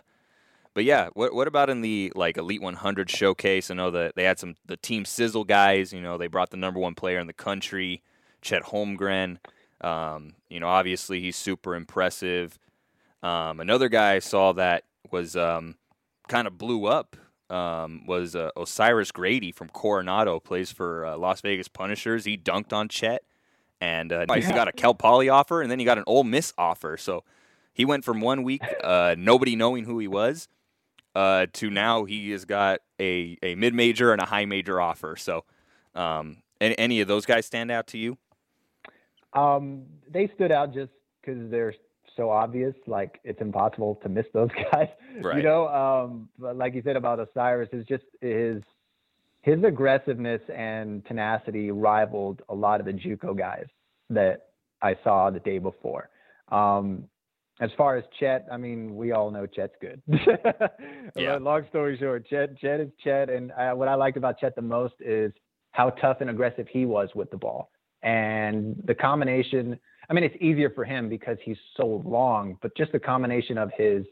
but 0.75 0.85
yeah, 0.85 1.09
what 1.14 1.35
what 1.35 1.49
about 1.49 1.70
in 1.70 1.81
the 1.81 2.12
like 2.14 2.37
Elite 2.37 2.62
100 2.62 3.11
showcase? 3.11 3.70
I 3.70 3.75
know 3.75 3.90
that 3.90 4.14
they 4.16 4.25
had 4.25 4.38
some 4.38 4.55
the 4.66 4.77
Team 4.77 5.05
Sizzle 5.05 5.44
guys. 5.44 5.92
You 5.92 6.01
know, 6.01 6.18
they 6.18 6.27
brought 6.27 6.51
the 6.51 6.57
number 6.57 6.81
one 6.81 6.94
player 6.94 7.18
in 7.18 7.27
the 7.27 7.33
country, 7.33 8.03
Chet 8.42 8.64
Holmgren. 8.64 9.38
Um, 9.81 10.35
you 10.49 10.61
know, 10.61 10.68
obviously 10.68 11.20
he's 11.20 11.37
super 11.37 11.75
impressive. 11.75 12.59
Um, 13.23 13.61
another 13.61 13.88
guy 13.88 14.14
I 14.14 14.18
saw 14.18 14.53
that 14.53 14.85
was 15.11 15.37
um, 15.37 15.77
kind 16.29 16.46
of 16.46 16.59
blew 16.59 16.87
up 16.87 17.16
um, 17.51 18.07
was 18.07 18.37
uh, 18.37 18.51
Osiris 18.57 19.13
Grady 19.13 19.53
from 19.53 19.69
Coronado, 19.69 20.41
plays 20.41 20.71
for 20.73 21.05
uh, 21.05 21.17
Las 21.17 21.41
Vegas 21.41 21.69
Punishers. 21.69 22.25
He 22.25 22.37
dunked 22.37 22.73
on 22.73 22.89
Chet, 22.89 23.23
and 23.81 24.13
uh, 24.13 24.27
he 24.35 24.41
got 24.43 24.69
a 24.69 24.73
Cal 24.73 24.95
Poly 24.95 25.29
offer, 25.29 25.63
and 25.63 25.71
then 25.71 25.79
he 25.79 25.85
got 25.85 25.99
an 25.99 26.05
Ole 26.07 26.25
Miss 26.25 26.53
offer. 26.57 26.97
So 26.97 27.25
he 27.73 27.85
went 27.85 28.05
from 28.05 28.21
one 28.21 28.43
week 28.43 28.63
uh, 28.85 29.15
nobody 29.19 29.57
knowing 29.57 29.85
who 29.85 29.99
he 29.99 30.09
was 30.09 30.49
uh, 31.15 31.47
to 31.55 31.71
now 31.71 32.05
he 32.05 32.31
has 32.31 32.45
got 32.45 32.81
a, 33.01 33.37
a 33.43 33.55
mid 33.55 33.75
major 33.75 34.13
and 34.13 34.23
a 34.23 34.27
high 34.27 34.45
major 34.45 34.81
offer. 34.81 35.17
So, 35.17 35.45
um, 35.95 36.39
any, 36.61 36.79
any 36.79 37.01
of 37.01 37.09
those 37.09 37.27
guys 37.27 37.47
stand 37.47 37.71
out 37.71 37.87
to 37.89 37.99
you? 37.99 38.19
Um, 39.33 39.85
they 40.09 40.29
stood 40.35 40.53
out 40.53 40.75
just 40.75 40.93
because 41.21 41.51
they're 41.51 41.75
so 42.16 42.31
obvious, 42.31 42.75
like 42.87 43.20
it's 43.25 43.40
impossible 43.40 43.99
to 44.03 44.09
miss 44.09 44.27
those 44.33 44.51
guys. 44.73 44.88
Right. 45.23 45.38
You 45.38 45.42
know, 45.42 45.68
um, 45.68 46.29
but 46.38 46.57
like 46.57 46.75
you 46.75 46.83
said 46.85 46.96
about 46.96 47.20
Osiris, 47.20 47.68
is 47.73 47.87
just 47.87 48.05
his 48.20 48.62
his 49.42 49.62
aggressiveness 49.64 50.42
and 50.55 51.05
tenacity 51.07 51.70
rivaled 51.70 52.42
a 52.49 52.55
lot 52.55 52.81
of 52.81 52.87
the 52.87 52.92
JUCO 52.92 53.37
guys 53.37 53.66
that 54.11 54.49
I 54.83 54.96
saw 55.03 55.31
the 55.31 55.40
day 55.40 55.59
before. 55.59 56.11
Um, 56.51 57.05
as 57.61 57.70
far 57.77 57.96
as 57.96 58.05
Chet, 58.18 58.46
I 58.51 58.57
mean, 58.57 58.96
we 58.96 59.12
all 59.12 59.31
know 59.31 59.46
Chet's 59.46 59.75
good. 59.81 60.03
yeah. 61.16 61.37
Long 61.37 61.66
story 61.68 61.96
short, 61.99 62.27
Chet, 62.29 62.59
Chet 62.59 62.81
is 62.81 62.88
Chet, 63.05 63.29
and 63.29 63.53
I, 63.53 63.73
what 63.75 63.88
I 63.88 63.94
liked 63.94 64.16
about 64.16 64.38
Chet 64.38 64.57
the 64.57 64.62
most 64.62 64.94
is 65.01 65.33
how 65.73 65.90
tough 65.90 66.18
and 66.20 66.31
aggressive 66.31 66.66
he 66.70 66.87
was 66.87 67.11
with 67.14 67.31
the 67.31 67.37
ball, 67.37 67.70
and 68.03 68.77
the 68.87 68.94
combination 68.94 69.79
I 70.11 70.12
mean, 70.12 70.25
it's 70.25 70.37
easier 70.40 70.70
for 70.70 70.85
him 70.85 71.09
because 71.09 71.38
he's 71.44 71.57
so 71.77 72.03
long, 72.05 72.59
but 72.61 72.77
just 72.77 72.90
the 72.90 72.99
combination 72.99 73.57
of 73.57 73.70
his 73.77 74.05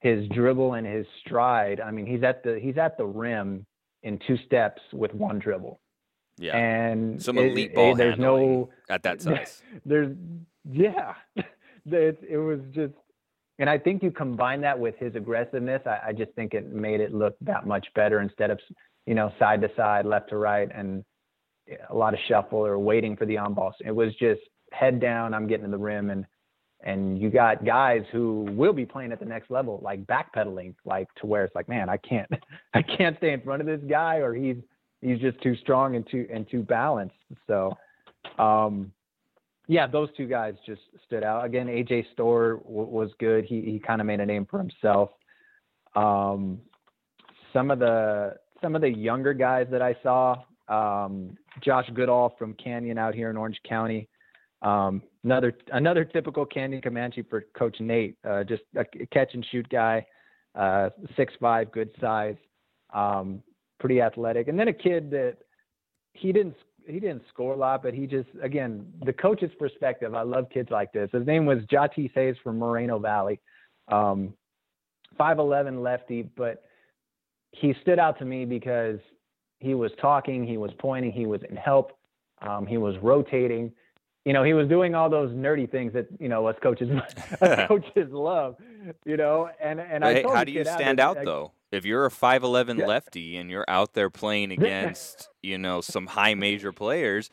his 0.00 0.28
dribble 0.28 0.74
and 0.74 0.86
his 0.86 1.06
stride. 1.24 1.80
I 1.80 1.90
mean, 1.90 2.04
he's 2.04 2.24
at 2.24 2.42
the 2.42 2.58
he's 2.60 2.76
at 2.76 2.98
the 2.98 3.06
rim 3.06 3.64
in 4.02 4.18
two 4.26 4.36
steps 4.44 4.82
with 4.92 5.14
one 5.14 5.38
dribble. 5.38 5.80
Yeah, 6.36 6.56
and 6.56 7.22
some 7.22 7.38
elite 7.38 7.70
it, 7.70 7.74
ball 7.74 7.92
it, 7.92 7.96
there's 7.96 8.18
no 8.18 8.70
at 8.90 9.04
that 9.04 9.22
size. 9.22 9.62
There's 9.84 10.14
yeah, 10.68 11.14
it, 11.36 12.18
it 12.28 12.38
was 12.38 12.60
just, 12.74 12.94
and 13.60 13.70
I 13.70 13.78
think 13.78 14.02
you 14.02 14.10
combine 14.10 14.60
that 14.62 14.78
with 14.78 14.96
his 14.98 15.14
aggressiveness. 15.14 15.80
I, 15.86 16.08
I 16.08 16.12
just 16.12 16.32
think 16.32 16.54
it 16.54 16.72
made 16.72 17.00
it 17.00 17.14
look 17.14 17.36
that 17.42 17.66
much 17.66 17.86
better 17.94 18.20
instead 18.20 18.50
of 18.50 18.58
you 19.06 19.14
know 19.14 19.32
side 19.38 19.60
to 19.62 19.70
side, 19.76 20.06
left 20.06 20.30
to 20.30 20.36
right, 20.36 20.68
and 20.74 21.04
a 21.88 21.94
lot 21.94 22.14
of 22.14 22.20
shuffle 22.28 22.66
or 22.66 22.78
waiting 22.80 23.16
for 23.16 23.26
the 23.26 23.38
on 23.38 23.54
ball. 23.54 23.72
It 23.84 23.94
was 23.94 24.12
just 24.16 24.40
head 24.78 25.00
down, 25.00 25.34
I'm 25.34 25.46
getting 25.46 25.64
to 25.64 25.70
the 25.70 25.78
rim, 25.78 26.10
and 26.10 26.26
and 26.82 27.20
you 27.20 27.30
got 27.30 27.64
guys 27.64 28.02
who 28.12 28.46
will 28.50 28.72
be 28.72 28.84
playing 28.84 29.10
at 29.10 29.18
the 29.18 29.26
next 29.26 29.50
level, 29.50 29.80
like 29.82 30.04
backpedaling, 30.04 30.74
like 30.84 31.08
to 31.16 31.26
where 31.26 31.44
it's 31.44 31.54
like, 31.54 31.68
man, 31.68 31.88
I 31.88 31.96
can't, 31.96 32.30
I 32.74 32.82
can't 32.82 33.16
stay 33.16 33.32
in 33.32 33.40
front 33.40 33.60
of 33.60 33.66
this 33.66 33.80
guy, 33.88 34.16
or 34.16 34.34
he's 34.34 34.56
he's 35.00 35.18
just 35.18 35.40
too 35.42 35.56
strong 35.56 35.96
and 35.96 36.06
too 36.08 36.26
and 36.32 36.48
too 36.48 36.62
balanced. 36.62 37.14
So, 37.46 37.76
um, 38.38 38.92
yeah, 39.68 39.86
those 39.86 40.10
two 40.16 40.26
guys 40.26 40.54
just 40.64 40.82
stood 41.06 41.24
out. 41.24 41.44
Again, 41.44 41.66
AJ 41.66 42.06
Storr 42.12 42.60
w- 42.64 42.88
was 42.88 43.10
good. 43.18 43.44
He 43.44 43.62
he 43.62 43.78
kind 43.78 44.00
of 44.00 44.06
made 44.06 44.20
a 44.20 44.26
name 44.26 44.46
for 44.48 44.58
himself. 44.58 45.10
Um, 45.94 46.60
some 47.52 47.70
of 47.70 47.78
the 47.78 48.36
some 48.62 48.74
of 48.74 48.82
the 48.82 48.90
younger 48.90 49.32
guys 49.32 49.66
that 49.70 49.82
I 49.82 49.96
saw, 50.02 50.36
um, 50.68 51.36
Josh 51.62 51.88
Goodall 51.94 52.34
from 52.38 52.54
Canyon 52.54 52.98
out 52.98 53.14
here 53.14 53.30
in 53.30 53.36
Orange 53.36 53.60
County. 53.68 54.08
Um, 54.62 55.02
another 55.24 55.56
another 55.72 56.04
typical 56.04 56.46
Canyon 56.46 56.80
Comanche 56.80 57.22
for 57.28 57.44
Coach 57.56 57.76
Nate, 57.80 58.16
uh, 58.28 58.42
just 58.44 58.62
a 58.76 58.84
catch 59.06 59.34
and 59.34 59.44
shoot 59.50 59.68
guy, 59.68 60.04
uh, 60.54 60.90
six 61.16 61.34
five, 61.40 61.70
good 61.72 61.90
size, 62.00 62.36
um, 62.94 63.42
pretty 63.78 64.00
athletic, 64.00 64.48
and 64.48 64.58
then 64.58 64.68
a 64.68 64.72
kid 64.72 65.10
that 65.10 65.36
he 66.14 66.32
didn't 66.32 66.56
he 66.86 67.00
didn't 67.00 67.22
score 67.28 67.52
a 67.52 67.56
lot, 67.56 67.82
but 67.82 67.92
he 67.92 68.06
just 68.06 68.28
again 68.42 68.86
the 69.04 69.12
coach's 69.12 69.50
perspective. 69.58 70.14
I 70.14 70.22
love 70.22 70.48
kids 70.48 70.70
like 70.70 70.92
this. 70.92 71.10
His 71.12 71.26
name 71.26 71.44
was 71.44 71.58
Jati 71.70 72.10
Hayes 72.14 72.36
from 72.42 72.58
Moreno 72.58 72.98
Valley, 72.98 73.38
um, 73.88 74.32
five 75.18 75.38
eleven 75.38 75.82
lefty, 75.82 76.22
but 76.22 76.62
he 77.52 77.74
stood 77.82 77.98
out 77.98 78.18
to 78.18 78.24
me 78.24 78.44
because 78.44 78.98
he 79.58 79.74
was 79.74 79.90
talking, 80.00 80.46
he 80.46 80.58
was 80.58 80.70
pointing, 80.78 81.12
he 81.12 81.26
was 81.26 81.40
in 81.48 81.56
help, 81.56 81.92
um, 82.42 82.66
he 82.66 82.76
was 82.76 82.94
rotating 83.02 83.72
you 84.26 84.32
know, 84.32 84.42
he 84.42 84.52
was 84.52 84.68
doing 84.68 84.94
all 84.94 85.08
those 85.08 85.30
nerdy 85.30 85.70
things 85.70 85.92
that 85.94 86.08
you 86.18 86.28
know 86.28 86.46
us 86.46 86.56
coaches 86.62 86.90
us 87.40 87.66
coaches 87.68 88.10
love. 88.10 88.56
You 89.04 89.16
know, 89.16 89.48
and 89.62 89.80
and 89.80 90.04
I 90.04 90.14
hey, 90.14 90.22
how 90.22 90.44
do 90.44 90.52
you 90.52 90.64
stand 90.64 91.00
out, 91.00 91.18
out 91.18 91.24
though? 91.24 91.52
if 91.72 91.84
you're 91.84 92.06
a 92.06 92.10
5'11 92.10 92.78
yeah. 92.78 92.86
lefty 92.86 93.36
and 93.36 93.50
you're 93.50 93.64
out 93.68 93.94
there 93.94 94.10
playing 94.10 94.52
against, 94.52 95.28
you 95.42 95.58
know, 95.58 95.80
some 95.80 96.06
high 96.06 96.34
major 96.34 96.72
players, 96.72 97.30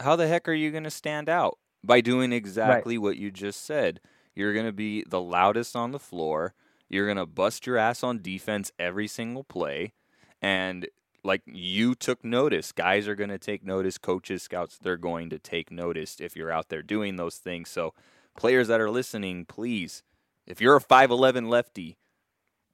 how 0.00 0.16
the 0.16 0.26
heck 0.26 0.48
are 0.48 0.54
you 0.54 0.70
going 0.70 0.84
to 0.84 0.90
stand 0.90 1.28
out? 1.28 1.58
By 1.82 2.00
doing 2.00 2.32
exactly 2.32 2.96
right. 2.96 3.02
what 3.02 3.16
you 3.18 3.30
just 3.30 3.64
said. 3.64 4.00
You're 4.34 4.54
going 4.54 4.66
to 4.66 4.72
be 4.72 5.04
the 5.06 5.20
loudest 5.20 5.76
on 5.76 5.92
the 5.92 5.98
floor. 5.98 6.54
You're 6.88 7.06
going 7.06 7.18
to 7.18 7.26
bust 7.26 7.66
your 7.66 7.76
ass 7.76 8.02
on 8.02 8.22
defense 8.22 8.72
every 8.78 9.06
single 9.06 9.44
play. 9.44 9.92
And 10.40 10.88
like 11.24 11.42
you 11.46 11.94
took 11.94 12.24
notice, 12.24 12.70
guys 12.70 13.08
are 13.08 13.14
going 13.14 13.30
to 13.30 13.38
take 13.38 13.64
notice, 13.64 13.98
coaches, 13.98 14.42
scouts, 14.42 14.78
they're 14.80 14.96
going 14.96 15.30
to 15.30 15.38
take 15.38 15.70
notice 15.70 16.20
if 16.20 16.36
you're 16.36 16.52
out 16.52 16.68
there 16.68 16.82
doing 16.82 17.16
those 17.16 17.36
things. 17.36 17.70
So, 17.70 17.94
players 18.36 18.68
that 18.68 18.80
are 18.80 18.90
listening, 18.90 19.46
please, 19.46 20.02
if 20.46 20.60
you're 20.60 20.76
a 20.76 20.80
5'11 20.80 21.48
lefty, 21.48 21.96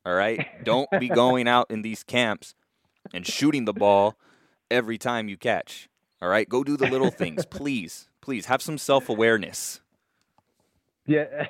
all 0.05 0.15
right? 0.15 0.65
Don't 0.65 0.89
be 0.99 1.09
going 1.25 1.47
out 1.47 1.71
in 1.71 1.83
these 1.83 2.03
camps 2.03 2.55
and 3.15 3.27
shooting 3.27 3.65
the 3.65 3.73
ball 3.73 4.17
every 4.71 4.99
time 4.99 5.29
you 5.29 5.37
catch. 5.37 5.89
All 6.21 6.29
right? 6.29 6.49
Go 6.49 6.65
do 6.65 6.77
the 6.77 6.91
little 6.91 7.11
things, 7.11 7.45
please. 7.51 8.09
Please 8.21 8.47
have 8.47 8.63
some 8.63 8.79
self-awareness. 8.79 9.81
Yeah. 11.07 11.47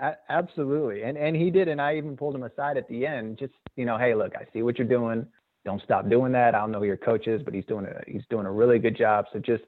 Absolutely. 0.30 1.02
And 1.02 1.18
and 1.18 1.36
he 1.36 1.50
did 1.50 1.68
and 1.68 1.78
I 1.78 1.96
even 1.96 2.16
pulled 2.16 2.34
him 2.34 2.42
aside 2.42 2.78
at 2.78 2.88
the 2.88 3.06
end 3.06 3.36
just, 3.38 3.52
you 3.76 3.84
know, 3.84 3.98
hey, 3.98 4.14
look, 4.14 4.32
I 4.34 4.46
see 4.50 4.62
what 4.62 4.78
you're 4.78 4.88
doing. 4.88 5.26
Don't 5.64 5.82
stop 5.82 6.08
doing 6.08 6.32
that. 6.32 6.54
I 6.54 6.58
don't 6.58 6.72
know 6.72 6.78
who 6.78 6.86
your 6.86 6.96
coach 6.96 7.26
is, 7.26 7.42
but 7.42 7.52
he's 7.52 7.66
doing 7.66 7.86
a 7.86 8.00
he's 8.10 8.22
doing 8.30 8.46
a 8.46 8.50
really 8.50 8.78
good 8.78 8.96
job. 8.96 9.26
So 9.32 9.38
just 9.38 9.64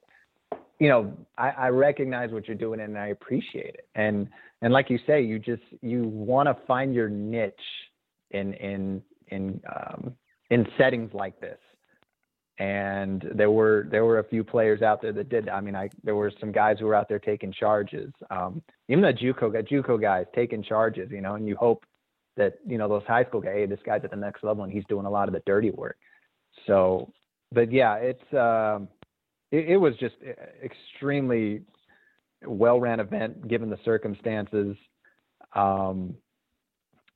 you 0.79 0.89
know, 0.89 1.13
I, 1.39 1.51
I 1.51 1.69
recognize 1.69 2.33
what 2.33 2.49
you're 2.49 2.57
doing 2.57 2.81
and 2.81 2.99
I 2.99 3.09
appreciate 3.09 3.75
it. 3.75 3.89
And 3.95 4.29
and 4.63 4.73
like 4.73 4.91
you 4.91 4.99
say, 5.07 5.23
you 5.23 5.39
just 5.39 5.63
you 5.81 6.05
want 6.05 6.49
to 6.49 6.57
find 6.67 6.95
your 6.95 7.09
niche 7.09 7.55
in 8.31 8.55
in 8.55 9.03
in 9.29 9.61
um, 9.75 10.15
in 10.51 10.67
settings 10.79 11.13
like 11.13 11.41
this. 11.41 11.59
And 12.59 13.25
there 13.35 13.51
were 13.51 13.87
there 13.91 14.05
were 14.05 14.19
a 14.19 14.25
few 14.25 14.45
players 14.45 14.83
out 14.83 15.03
there 15.03 15.13
that 15.13 15.29
did. 15.29 15.49
I 15.49 15.61
mean, 15.61 15.77
I 15.77 15.89
there 16.05 16.17
were 16.17 16.33
some 16.41 16.53
guys 16.53 16.79
who 16.79 16.87
were 16.87 16.95
out 16.95 17.09
there 17.09 17.19
taking 17.19 17.53
charges. 17.53 18.13
Um, 18.31 18.63
even 18.89 19.03
the 19.03 19.13
JUCO 19.13 19.53
got 19.53 19.65
JUCO 19.65 20.01
guys 20.01 20.27
taking 20.35 20.63
charges, 20.63 21.11
you 21.11 21.21
know, 21.21 21.35
and 21.35 21.47
you 21.47 21.57
hope 21.57 21.85
that 22.37 22.55
you 22.67 22.79
know 22.79 22.89
those 22.89 23.03
high 23.07 23.25
school 23.25 23.41
guys, 23.41 23.53
hey, 23.55 23.67
this 23.67 23.81
guy's 23.85 24.03
at 24.05 24.11
the 24.11 24.17
next 24.17 24.43
level 24.43 24.65
and 24.65 24.73
he's 24.73 24.85
doing 24.89 25.07
a 25.07 25.11
lot 25.11 25.29
of 25.29 25.35
the 25.35 25.43
dirty 25.47 25.71
work. 25.71 25.97
So, 26.67 27.13
but 27.53 27.73
yeah, 27.73 27.97
it's 27.97 28.35
um, 28.35 28.89
it, 29.51 29.71
it 29.71 29.77
was 29.77 29.95
just 29.97 30.15
uh, 30.27 30.33
extremely 30.65 31.63
well 32.45 32.81
ran 32.81 33.01
event 33.01 33.49
given 33.49 33.71
the 33.71 33.79
circumstances. 33.85 34.77
Um, 35.55 36.17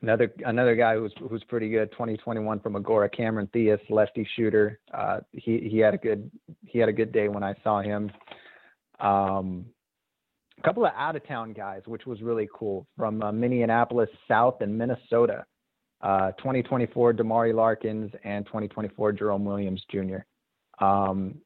Another 0.02 0.30
another 0.44 0.76
guy 0.76 0.94
who's 0.94 1.12
who's 1.30 1.42
pretty 1.44 1.70
good, 1.70 1.90
2021 1.92 2.60
from 2.60 2.74
Agoura 2.74 3.10
Cameron 3.10 3.48
Theus, 3.54 3.80
lefty 3.88 4.28
shooter. 4.36 4.78
Uh, 4.92 5.20
he 5.32 5.68
he 5.70 5.78
had 5.78 5.94
a 5.94 5.98
good 5.98 6.30
he 6.66 6.78
had 6.78 6.90
a 6.90 6.92
good 6.92 7.12
day 7.12 7.28
when 7.28 7.42
I 7.42 7.54
saw 7.64 7.80
him. 7.80 8.12
Um, 9.00 9.64
couple 10.66 10.84
of 10.84 10.92
out 10.96 11.14
of 11.14 11.26
town 11.26 11.52
guys, 11.52 11.82
which 11.86 12.06
was 12.06 12.20
really 12.22 12.48
cool, 12.52 12.86
from 12.96 13.22
uh, 13.22 13.30
Minneapolis 13.30 14.10
South 14.26 14.60
and 14.60 14.76
Minnesota. 14.76 15.44
Uh, 16.02 16.32
2024 16.32 17.14
Damari 17.14 17.54
Larkins 17.54 18.10
and 18.22 18.44
2024 18.46 19.12
Jerome 19.12 19.44
Williams 19.46 19.82
Jr. 19.90 20.18
Um, 20.84 21.36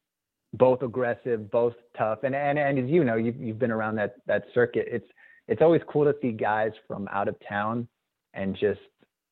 both 0.55 0.83
aggressive, 0.83 1.51
both 1.53 1.75
tough, 1.97 2.25
and 2.25 2.35
and 2.35 2.59
and 2.59 2.79
as 2.79 2.91
you 2.91 3.05
know, 3.05 3.15
you've 3.15 3.37
you've 3.37 3.59
been 3.59 3.71
around 3.71 3.95
that 3.97 4.17
that 4.27 4.45
circuit. 4.53 4.87
It's 4.91 5.07
it's 5.47 5.63
always 5.63 5.83
cool 5.89 6.05
to 6.05 6.15
see 6.21 6.33
guys 6.33 6.73
from 6.89 7.07
out 7.13 7.29
of 7.29 7.37
town 7.49 7.87
and 8.35 8.57
just 8.57 8.81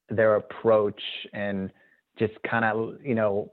their 0.09 0.37
approach 0.37 1.01
and 1.33 1.72
just 2.18 2.35
kind 2.48 2.64
of 2.64 2.94
you 3.03 3.16
know 3.16 3.53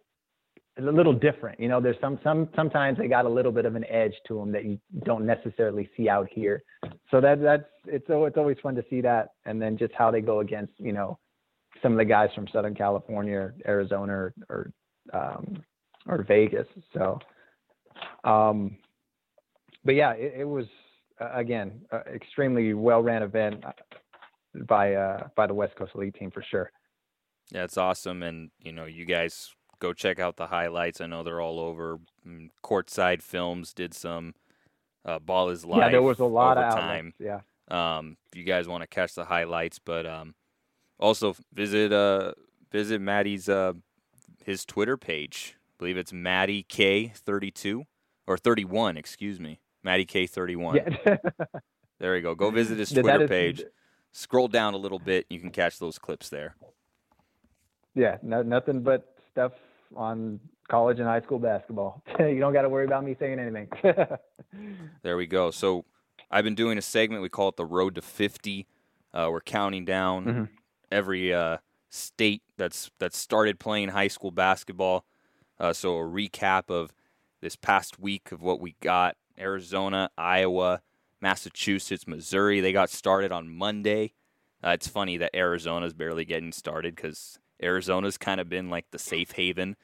a 0.78 0.82
little 0.82 1.14
different 1.14 1.60
you 1.60 1.68
know 1.70 1.80
there's 1.80 2.00
some 2.02 2.20
some 2.24 2.50
sometimes 2.56 2.98
they 2.98 3.08
got 3.08 3.26
a 3.26 3.30
little 3.30 3.52
bit 3.52 3.66
of 3.66 3.76
an 3.76 3.86
edge 3.90 4.14
to 4.28 4.36
them 4.36 4.52
that 4.52 4.66
you 4.66 4.80
don't 5.04 5.26
necessarily 5.26 5.90
see 5.96 6.10
out 6.10 6.28
here 6.30 6.64
so 7.12 7.22
that 7.22 7.42
that's 7.42 7.64
it's 7.86 8.06
it's 8.10 8.38
always 8.38 8.58
fun 8.62 8.76
to 8.76 8.84
see 8.90 9.02
that 9.02 9.30
and 9.46 9.62
then 9.62 9.78
just 9.78 9.94
how 9.98 10.12
they 10.12 10.22
go 10.22 10.40
against 10.40 10.74
you 10.78 10.92
know 10.92 11.18
some 11.82 11.92
of 11.92 11.98
the 11.98 12.06
guys 12.06 12.30
from 12.36 12.48
southern 12.52 12.76
california 12.76 13.38
or 13.38 13.56
arizona 13.68 14.14
or 14.14 14.34
or, 14.50 14.72
um, 15.14 15.64
or 16.08 16.24
vegas 16.24 16.68
so 16.94 17.20
um 18.24 18.78
but 19.86 19.96
yeah 19.96 20.12
it, 20.12 20.34
it 20.40 20.46
was 20.46 20.66
again 21.20 21.80
uh, 21.94 22.02
extremely 22.14 22.74
well 22.74 23.02
ran 23.02 23.24
event 23.24 23.64
by 24.68 24.94
uh, 24.94 25.28
by 25.36 25.48
the 25.48 25.54
West 25.54 25.76
Coast 25.76 25.92
Elite 25.96 26.16
team 26.16 26.32
for 26.32 26.44
sure. 26.50 26.72
Yeah, 27.52 27.64
it's 27.64 27.78
awesome, 27.78 28.24
and 28.24 28.50
you 28.60 28.72
know, 28.72 28.86
you 28.86 29.06
guys 29.06 29.54
go 29.86 29.94
check 29.94 30.20
out 30.20 30.38
the 30.38 30.48
highlights. 30.48 31.02
I 31.02 31.08
know 31.08 31.24
they're 31.24 31.42
all 31.42 31.60
over. 31.60 32.00
Mm, 32.28 32.50
Courtside 32.64 33.22
Films 33.22 33.74
did 33.74 33.94
some. 33.94 34.34
Uh, 35.04 35.20
Ball 35.20 35.50
is 35.50 35.66
Life. 35.66 35.80
Yeah, 35.80 35.90
there 35.90 36.02
was 36.02 36.20
a 36.20 36.26
lot 36.26 36.58
of 36.58 36.74
time. 36.74 37.14
Yeah. 37.20 37.42
Um, 37.70 38.18
if 38.28 38.38
you 38.38 38.44
guys 38.44 38.68
want 38.68 38.82
to 38.82 38.88
catch 38.88 39.14
the 39.14 39.26
highlights, 39.26 39.80
but 39.80 40.06
um, 40.06 40.36
also 41.00 41.36
visit 41.54 41.92
uh 41.92 42.34
visit 42.72 43.02
Maddie's 43.02 43.50
uh 43.50 43.74
his 44.44 44.66
Twitter 44.66 44.98
page. 44.98 45.56
I 45.56 45.74
believe 45.80 45.98
it's 45.98 46.14
Maddie 46.14 46.64
K 46.64 47.12
thirty 47.16 47.52
two 47.52 47.86
or 48.28 48.38
thirty 48.38 48.66
one. 48.66 48.98
Excuse 48.98 49.40
me, 49.40 49.60
Maddie 49.84 50.06
K 50.06 50.28
thirty 50.28 50.56
one. 50.56 50.76
Yeah. 50.76 51.18
there 52.00 52.14
we 52.14 52.22
go. 52.22 52.36
Go 52.36 52.52
visit 52.52 52.78
his 52.78 52.92
Twitter 52.92 53.24
is, 53.24 53.30
page 53.30 53.64
scroll 54.16 54.48
down 54.48 54.74
a 54.74 54.78
little 54.78 54.98
bit, 54.98 55.26
you 55.30 55.40
can 55.40 55.52
catch 55.52 55.78
those 55.78 56.00
clips 56.00 56.30
there. 56.30 56.56
Yeah, 57.94 58.18
no, 58.24 58.42
nothing 58.42 58.82
but 58.82 59.14
stuff 59.32 59.52
on 59.96 60.40
college 60.68 61.00
and 61.00 61.08
high 61.08 61.22
school 61.22 61.40
basketball. 61.40 62.02
you 62.20 62.40
don't 62.40 62.54
got 62.54 62.64
to 62.64 62.70
worry 62.70 62.86
about 62.86 63.04
me 63.04 63.16
saying 63.20 63.40
anything. 63.40 63.70
there 65.04 65.18
we 65.18 65.28
go. 65.28 65.52
So 65.52 65.86
I've 66.32 66.44
been 66.44 66.56
doing 66.56 66.78
a 66.78 66.82
segment. 66.82 67.22
We 67.22 67.30
call 67.30 67.50
it 67.50 67.56
the 67.56 67.66
Road 67.66 67.96
to 67.96 68.02
50. 68.02 68.68
Uh, 69.14 69.30
we're 69.32 69.42
counting 69.42 69.86
down 69.86 70.26
mm-hmm. 70.26 70.44
every 70.92 71.34
uh, 71.34 71.58
state 71.90 72.44
that's 72.58 72.92
that's 73.00 73.18
started 73.18 73.60
playing 73.60 73.90
high 73.90 74.10
school 74.10 74.32
basketball. 74.32 75.06
Uh, 75.60 75.72
so 75.72 75.98
a 75.98 76.04
recap 76.04 76.70
of 76.70 76.94
this 77.42 77.56
past 77.56 78.00
week 78.00 78.32
of 78.32 78.42
what 78.42 78.60
we 78.60 78.76
got: 78.82 79.16
Arizona, 79.40 80.10
Iowa, 80.18 80.82
Massachusetts, 81.22 82.08
Missouri. 82.08 82.60
They 82.60 82.74
got 82.74 82.90
started 82.90 83.32
on 83.32 83.48
Monday. 83.48 84.14
Uh, 84.64 84.72
it's 84.72 84.88
funny 84.88 85.18
that 85.18 85.36
Arizona's 85.36 85.94
barely 85.94 86.26
getting 86.26 86.52
started 86.52 86.96
because 86.96 87.40
Arizona's 87.62 88.18
kind 88.18 88.40
of 88.40 88.50
been 88.50 88.70
like 88.70 88.86
the 88.92 89.00
safe 89.00 89.32
haven 89.32 89.76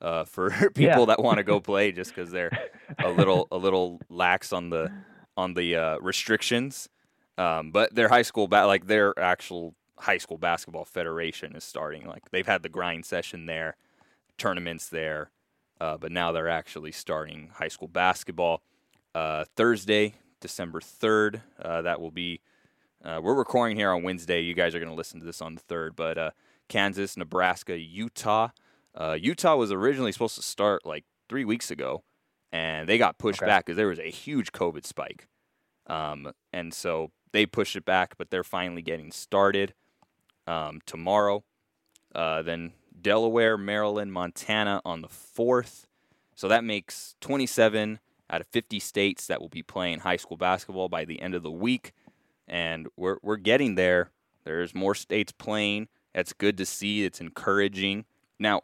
uh, 0.00 0.24
for 0.24 0.50
people 0.50 1.00
yeah. 1.00 1.04
that 1.06 1.22
want 1.22 1.38
to 1.38 1.44
go 1.44 1.60
play, 1.72 1.92
just 1.92 2.14
because 2.14 2.30
they're 2.30 2.56
a 2.98 3.10
little 3.10 3.48
a 3.50 3.56
little 3.56 4.00
lax 4.08 4.52
on 4.52 4.70
the 4.70 4.90
on 5.36 5.54
the 5.54 5.76
uh, 5.76 5.98
restrictions. 5.98 6.88
Um, 7.36 7.70
but 7.70 7.94
their 7.94 8.08
high 8.08 8.22
school, 8.22 8.48
ba- 8.48 8.66
like 8.66 8.88
their 8.88 9.16
actual 9.18 9.74
high 9.96 10.18
school 10.18 10.38
basketball 10.38 10.84
federation, 10.84 11.54
is 11.54 11.64
starting. 11.64 12.06
Like 12.06 12.30
they've 12.30 12.46
had 12.46 12.62
the 12.62 12.68
grind 12.68 13.06
session 13.06 13.46
there, 13.46 13.76
tournaments 14.36 14.88
there, 14.88 15.30
uh, 15.80 15.96
but 15.96 16.10
now 16.10 16.32
they're 16.32 16.48
actually 16.48 16.92
starting 16.92 17.50
high 17.54 17.68
school 17.68 17.88
basketball. 17.88 18.62
Uh, 19.14 19.44
Thursday, 19.56 20.14
December 20.40 20.80
3rd. 20.80 21.42
Uh, 21.60 21.82
that 21.82 22.00
will 22.00 22.10
be, 22.10 22.40
uh, 23.04 23.20
we're 23.22 23.34
recording 23.34 23.76
here 23.76 23.90
on 23.90 24.02
Wednesday. 24.02 24.40
You 24.40 24.54
guys 24.54 24.74
are 24.74 24.78
going 24.78 24.90
to 24.90 24.94
listen 24.94 25.20
to 25.20 25.26
this 25.26 25.40
on 25.40 25.54
the 25.54 25.60
3rd, 25.62 25.96
but 25.96 26.18
uh, 26.18 26.30
Kansas, 26.68 27.16
Nebraska, 27.16 27.78
Utah. 27.78 28.48
Uh, 28.94 29.16
Utah 29.20 29.56
was 29.56 29.72
originally 29.72 30.12
supposed 30.12 30.36
to 30.36 30.42
start 30.42 30.84
like 30.84 31.04
three 31.28 31.44
weeks 31.44 31.70
ago, 31.70 32.02
and 32.52 32.88
they 32.88 32.98
got 32.98 33.18
pushed 33.18 33.42
okay. 33.42 33.48
back 33.48 33.66
because 33.66 33.76
there 33.76 33.88
was 33.88 33.98
a 33.98 34.10
huge 34.10 34.52
COVID 34.52 34.84
spike. 34.84 35.28
Um, 35.86 36.32
and 36.52 36.72
so 36.74 37.10
they 37.32 37.46
pushed 37.46 37.76
it 37.76 37.84
back, 37.84 38.16
but 38.18 38.30
they're 38.30 38.44
finally 38.44 38.82
getting 38.82 39.12
started 39.12 39.74
um, 40.46 40.80
tomorrow. 40.86 41.44
Uh, 42.14 42.42
then 42.42 42.72
Delaware, 43.00 43.56
Maryland, 43.56 44.12
Montana 44.12 44.80
on 44.84 45.02
the 45.02 45.08
4th. 45.08 45.84
So 46.34 46.48
that 46.48 46.64
makes 46.64 47.16
27 47.20 48.00
out 48.30 48.40
of 48.40 48.46
50 48.48 48.78
states 48.80 49.26
that 49.26 49.40
will 49.40 49.48
be 49.48 49.62
playing 49.62 50.00
high 50.00 50.16
school 50.16 50.36
basketball 50.36 50.88
by 50.88 51.04
the 51.04 51.20
end 51.20 51.34
of 51.34 51.42
the 51.42 51.50
week. 51.50 51.92
And 52.46 52.88
we're, 52.96 53.18
we're 53.22 53.36
getting 53.36 53.74
there. 53.74 54.10
There's 54.44 54.74
more 54.74 54.94
states 54.94 55.32
playing. 55.32 55.88
That's 56.18 56.32
good 56.32 56.56
to 56.58 56.66
see. 56.66 57.04
It's 57.04 57.20
encouraging. 57.20 58.04
Now, 58.40 58.62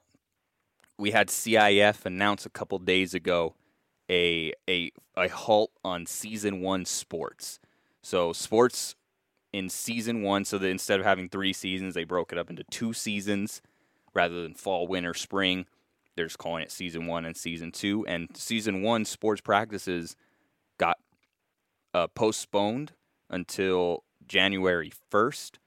we 0.98 1.12
had 1.12 1.28
CIF 1.28 2.04
announce 2.04 2.44
a 2.44 2.50
couple 2.50 2.80
days 2.80 3.14
ago 3.14 3.54
a, 4.10 4.52
a, 4.68 4.90
a 5.16 5.28
halt 5.28 5.70
on 5.84 6.04
season 6.04 6.62
one 6.62 6.84
sports. 6.84 7.60
So, 8.02 8.32
sports 8.32 8.96
in 9.52 9.68
season 9.68 10.22
one, 10.22 10.44
so 10.44 10.58
that 10.58 10.66
instead 10.66 10.98
of 10.98 11.06
having 11.06 11.28
three 11.28 11.52
seasons, 11.52 11.94
they 11.94 12.02
broke 12.02 12.32
it 12.32 12.38
up 12.38 12.50
into 12.50 12.64
two 12.72 12.92
seasons 12.92 13.62
rather 14.14 14.42
than 14.42 14.54
fall, 14.54 14.88
winter, 14.88 15.14
spring. 15.14 15.66
They're 16.16 16.26
just 16.26 16.38
calling 16.38 16.64
it 16.64 16.72
season 16.72 17.06
one 17.06 17.24
and 17.24 17.36
season 17.36 17.70
two. 17.70 18.04
And 18.08 18.36
season 18.36 18.82
one 18.82 19.04
sports 19.04 19.40
practices 19.40 20.16
got 20.76 20.98
uh, 21.94 22.08
postponed 22.08 22.94
until 23.30 24.02
January 24.26 24.90
1st. 25.12 25.58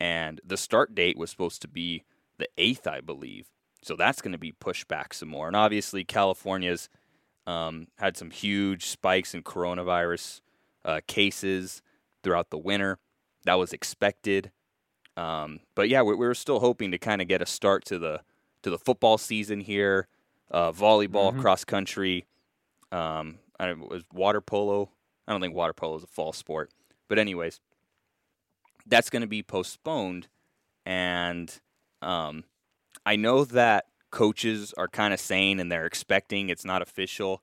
And 0.00 0.40
the 0.44 0.56
start 0.56 0.94
date 0.94 1.16
was 1.16 1.30
supposed 1.30 1.62
to 1.62 1.68
be 1.68 2.04
the 2.38 2.48
8th, 2.58 2.86
I 2.86 3.00
believe. 3.00 3.46
So 3.82 3.96
that's 3.96 4.22
going 4.22 4.32
to 4.32 4.38
be 4.38 4.52
pushed 4.52 4.88
back 4.88 5.14
some 5.14 5.28
more. 5.28 5.46
And 5.46 5.56
obviously, 5.56 6.04
California's 6.04 6.88
um, 7.46 7.88
had 7.98 8.16
some 8.16 8.30
huge 8.30 8.86
spikes 8.86 9.34
in 9.34 9.42
coronavirus 9.42 10.40
uh, 10.84 11.00
cases 11.06 11.82
throughout 12.22 12.50
the 12.50 12.58
winter. 12.58 12.98
That 13.44 13.54
was 13.54 13.72
expected. 13.72 14.50
Um, 15.16 15.60
but 15.74 15.88
yeah, 15.88 16.02
we, 16.02 16.14
we, 16.14 16.26
were 16.26 16.34
still 16.34 16.60
hoping 16.60 16.90
to 16.90 16.98
kind 16.98 17.22
of 17.22 17.28
get 17.28 17.42
a 17.42 17.46
start 17.46 17.84
to 17.86 17.98
the 17.98 18.22
to 18.62 18.70
the 18.70 18.78
football 18.78 19.18
season 19.18 19.60
here. 19.60 20.08
Uh, 20.50 20.72
volleyball, 20.72 21.30
mm-hmm. 21.30 21.40
cross 21.40 21.64
country, 21.64 22.26
um, 22.92 23.38
I 23.58 23.66
don't, 23.66 23.80
know, 23.80 23.86
was 23.90 24.04
water 24.12 24.40
polo. 24.40 24.90
I 25.26 25.32
don't 25.32 25.40
think 25.40 25.54
water 25.54 25.72
polo 25.72 25.96
is 25.96 26.04
a 26.04 26.08
fall 26.08 26.32
sport, 26.32 26.70
but 27.08 27.18
anyways, 27.18 27.60
that's 28.86 29.10
going 29.10 29.22
to 29.22 29.28
be 29.28 29.42
postponed, 29.42 30.28
and 30.84 31.60
um, 32.02 32.44
I 33.06 33.16
know 33.16 33.44
that 33.44 33.86
coaches 34.10 34.72
are 34.78 34.86
kind 34.86 35.12
of 35.12 35.18
saying 35.18 35.58
and 35.58 35.72
they're 35.72 35.86
expecting 35.86 36.48
it's 36.48 36.64
not 36.64 36.80
official 36.82 37.42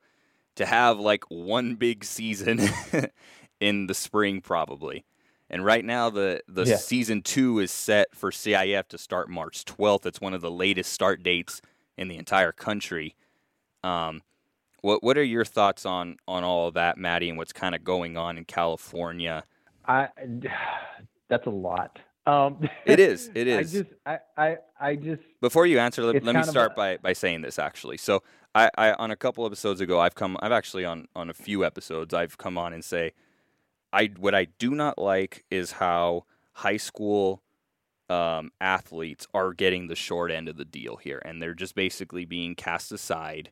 to 0.56 0.66
have 0.66 1.00
like 1.00 1.26
one 1.30 1.76
big 1.76 2.06
season 2.06 2.62
in 3.60 3.88
the 3.88 3.94
spring 3.94 4.40
probably. 4.40 5.04
And 5.50 5.66
right 5.66 5.84
now 5.84 6.10
the 6.10 6.42
the 6.48 6.64
yeah. 6.64 6.78
season 6.78 7.22
2 7.24 7.60
is 7.60 7.72
set 7.72 8.16
for 8.16 8.32
CIF 8.32 8.88
to 8.88 8.98
start 8.98 9.30
March 9.30 9.66
12th. 9.66 10.06
It's 10.06 10.22
one 10.22 10.34
of 10.34 10.42
the 10.42 10.52
latest 10.52 10.94
start 10.94 11.24
dates 11.24 11.62
in 11.98 12.08
the 12.08 12.18
entire 12.18 12.54
country. 12.54 13.16
Um, 13.84 14.22
what 14.82 15.04
what 15.04 15.18
are 15.18 15.24
your 15.24 15.46
thoughts 15.46 15.86
on 15.86 16.18
on 16.28 16.44
all 16.44 16.70
of 16.70 16.74
that, 16.76 16.98
Maddie, 16.98 17.30
and 17.30 17.38
what's 17.38 17.54
kind 17.54 17.76
of 17.76 17.84
going 17.84 18.16
on 18.16 18.38
in 18.38 18.46
California? 18.46 19.44
I 19.86 20.08
that's 21.32 21.48
a 21.48 21.52
lot. 21.52 21.98
Um, 22.28 22.70
it 22.86 23.00
is. 23.12 23.32
It 23.34 23.48
is. 23.48 23.58
I 23.58 23.80
just, 23.80 23.92
I, 24.06 24.20
I, 24.38 24.58
I 24.80 24.96
just. 24.96 25.22
Before 25.40 25.66
you 25.66 25.80
answer, 25.80 26.04
let, 26.04 26.24
let 26.24 26.36
me 26.36 26.44
start 26.44 26.74
a, 26.74 26.76
by, 26.76 26.98
by 26.98 27.14
saying 27.14 27.42
this 27.42 27.58
actually. 27.58 27.98
So, 27.98 28.22
I, 28.54 28.70
I, 28.78 28.94
on 28.94 29.12
a 29.12 29.16
couple 29.16 29.46
episodes 29.46 29.80
ago, 29.80 30.00
I've 30.00 30.14
come, 30.14 30.38
I've 30.42 30.52
actually 30.52 30.84
on, 30.84 31.08
on 31.16 31.30
a 31.30 31.34
few 31.34 31.64
episodes, 31.64 32.14
I've 32.14 32.38
come 32.38 32.58
on 32.58 32.74
and 32.74 32.84
say, 32.84 33.14
I, 33.94 34.12
what 34.20 34.36
I 34.36 34.48
do 34.60 34.72
not 34.72 35.00
like 35.00 35.46
is 35.50 35.72
how 35.72 36.26
high 36.52 36.78
school 36.78 37.42
um, 38.10 38.52
athletes 38.60 39.26
are 39.34 39.54
getting 39.54 39.88
the 39.88 39.96
short 39.96 40.32
end 40.32 40.50
of 40.50 40.58
the 40.58 40.66
deal 40.66 40.98
here, 40.98 41.22
and 41.24 41.42
they're 41.42 41.54
just 41.54 41.76
basically 41.76 42.26
being 42.26 42.56
cast 42.56 42.92
aside, 42.92 43.52